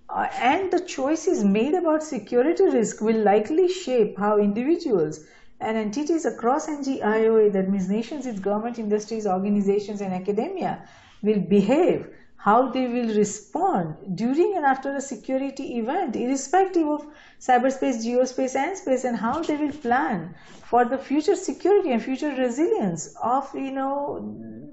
uh, 0.08 0.26
and 0.40 0.72
the 0.72 0.80
choices 0.80 1.44
made 1.44 1.74
about 1.74 2.02
security 2.02 2.64
risk 2.64 3.00
will 3.00 3.22
likely 3.22 3.68
shape 3.68 4.18
how 4.18 4.38
individuals 4.38 5.20
and 5.60 5.76
entities 5.76 6.24
across 6.24 6.66
NGIOA, 6.66 7.52
that 7.52 7.68
means 7.68 7.88
nations, 7.88 8.26
its 8.26 8.40
government, 8.40 8.78
industries, 8.78 9.26
organizations, 9.26 10.00
and 10.00 10.14
academia, 10.14 10.82
will 11.22 11.40
behave, 11.40 12.08
how 12.44 12.68
they 12.70 12.86
will 12.86 13.14
respond 13.14 14.16
during 14.16 14.54
and 14.56 14.64
after 14.64 14.94
a 14.94 15.00
security 15.00 15.78
event, 15.78 16.16
irrespective 16.16 16.86
of 16.88 17.06
cyberspace, 17.38 17.98
geospace, 18.04 18.56
and 18.56 18.76
space, 18.76 19.04
and 19.04 19.16
how 19.16 19.42
they 19.42 19.56
will 19.56 19.72
plan 19.72 20.34
for 20.64 20.84
the 20.84 20.98
future 20.98 21.36
security 21.36 21.92
and 21.92 22.02
future 22.02 22.34
resilience 22.34 23.06
of 23.22 23.54
you 23.54 23.70
know 23.70 23.94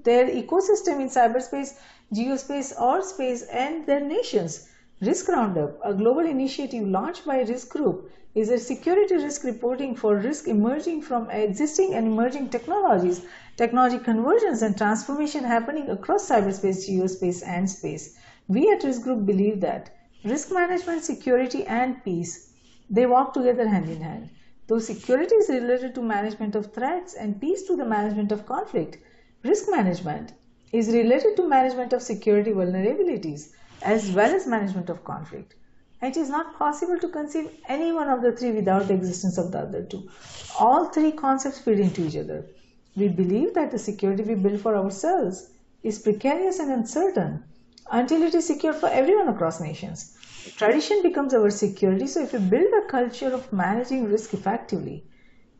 their 0.04 0.26
ecosystem 0.26 1.00
in 1.00 1.08
cyberspace, 1.08 1.74
geospace, 2.14 2.72
or 2.80 3.02
space, 3.02 3.42
and 3.42 3.86
their 3.86 4.00
nations. 4.00 4.60
Risk 5.00 5.28
Roundup, 5.28 5.78
a 5.84 5.94
global 5.94 6.26
initiative 6.26 6.86
launched 6.86 7.24
by 7.24 7.40
Risk 7.42 7.68
Group, 7.70 8.10
is 8.34 8.48
a 8.50 8.58
security 8.58 9.14
risk 9.16 9.44
reporting 9.44 9.94
for 9.94 10.16
risk 10.16 10.48
emerging 10.48 11.02
from 11.02 11.28
existing 11.30 11.94
and 11.94 12.06
emerging 12.06 12.48
technologies, 12.48 13.20
technology 13.58 13.98
convergence 13.98 14.62
and 14.62 14.78
transformation 14.78 15.42
happening 15.42 15.90
across 15.90 16.28
cyberspace, 16.30 16.88
geospace, 16.88 17.42
and 17.44 17.68
space. 17.68 18.16
We 18.46 18.70
at 18.70 18.84
Risk 18.84 19.02
Group 19.02 19.26
believe 19.26 19.60
that 19.62 19.90
risk 20.24 20.52
management, 20.52 21.02
security, 21.02 21.64
and 21.66 22.02
peace 22.04 22.52
they 22.88 23.04
walk 23.04 23.34
together 23.34 23.68
hand 23.68 23.90
in 23.90 24.00
hand. 24.00 24.30
Though 24.68 24.78
security 24.78 25.34
is 25.34 25.48
related 25.48 25.94
to 25.96 26.02
management 26.02 26.54
of 26.54 26.72
threats 26.72 27.14
and 27.14 27.40
peace 27.40 27.64
to 27.64 27.76
the 27.76 27.84
management 27.84 28.30
of 28.30 28.46
conflict, 28.46 28.98
risk 29.42 29.68
management 29.68 30.34
is 30.72 30.88
related 30.88 31.36
to 31.36 31.48
management 31.48 31.92
of 31.92 32.02
security 32.02 32.52
vulnerabilities 32.52 33.50
as 33.82 34.12
well 34.12 34.34
as 34.34 34.46
management 34.46 34.88
of 34.88 35.02
conflict. 35.04 35.54
It 36.00 36.16
is 36.16 36.30
not 36.30 36.56
possible 36.58 36.98
to 37.00 37.08
conceive 37.08 37.50
any 37.68 37.90
one 37.90 38.08
of 38.08 38.22
the 38.22 38.30
three 38.30 38.52
without 38.52 38.86
the 38.86 38.94
existence 38.94 39.36
of 39.36 39.50
the 39.50 39.58
other 39.58 39.82
two. 39.82 40.08
All 40.60 40.86
three 40.86 41.10
concepts 41.10 41.58
feed 41.58 41.80
into 41.80 42.06
each 42.06 42.16
other. 42.16 42.46
We 42.98 43.06
believe 43.06 43.54
that 43.54 43.70
the 43.70 43.78
security 43.78 44.24
we 44.24 44.34
build 44.34 44.60
for 44.60 44.76
ourselves 44.76 45.50
is 45.84 46.00
precarious 46.00 46.58
and 46.58 46.72
uncertain 46.72 47.44
until 47.92 48.24
it 48.24 48.34
is 48.34 48.48
secure 48.48 48.72
for 48.72 48.88
everyone 48.88 49.28
across 49.28 49.60
nations. 49.60 50.16
Tradition 50.56 51.00
becomes 51.04 51.32
our 51.32 51.48
security, 51.50 52.08
so 52.08 52.24
if 52.24 52.32
we 52.32 52.40
build 52.40 52.72
a 52.74 52.88
culture 52.88 53.32
of 53.32 53.52
managing 53.52 54.10
risk 54.10 54.34
effectively, 54.34 55.04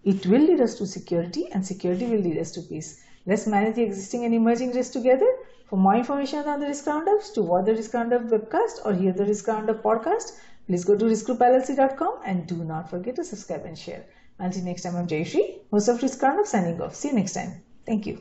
it 0.02 0.26
will 0.26 0.40
lead 0.40 0.60
us 0.60 0.74
to 0.78 0.86
security 0.86 1.46
and 1.52 1.64
security 1.64 2.06
will 2.06 2.18
lead 2.18 2.38
us 2.38 2.50
to 2.50 2.62
peace. 2.62 3.00
Let's 3.24 3.46
manage 3.46 3.76
the 3.76 3.84
existing 3.84 4.24
and 4.24 4.34
emerging 4.34 4.72
risks 4.72 4.92
together. 4.92 5.30
For 5.66 5.76
more 5.76 5.94
information 5.94 6.40
on 6.48 6.58
the 6.58 6.66
Risk 6.66 6.88
Roundups, 6.88 7.30
to 7.30 7.42
watch 7.42 7.66
the 7.66 7.74
Risk 7.74 7.94
Roundup 7.94 8.22
webcast 8.22 8.84
or 8.84 8.94
hear 8.94 9.12
the 9.12 9.26
Risk 9.26 9.46
Roundup 9.46 9.84
podcast, 9.84 10.32
please 10.66 10.84
go 10.84 10.96
to 10.96 11.04
riskgroupllc.com 11.04 12.18
and 12.24 12.48
do 12.48 12.64
not 12.64 12.90
forget 12.90 13.14
to 13.14 13.22
subscribe 13.22 13.64
and 13.64 13.78
share. 13.78 14.04
Until 14.38 14.64
next 14.64 14.82
time, 14.82 14.96
I'm 14.96 15.06
Jayshree, 15.06 15.58
host 15.70 15.88
of 15.88 16.02
Risk 16.02 16.22
Roundup 16.22 16.46
signing 16.46 16.80
off. 16.80 16.94
See 16.94 17.08
you 17.08 17.14
next 17.14 17.32
time. 17.32 17.62
Thank 17.86 18.06
you. 18.06 18.18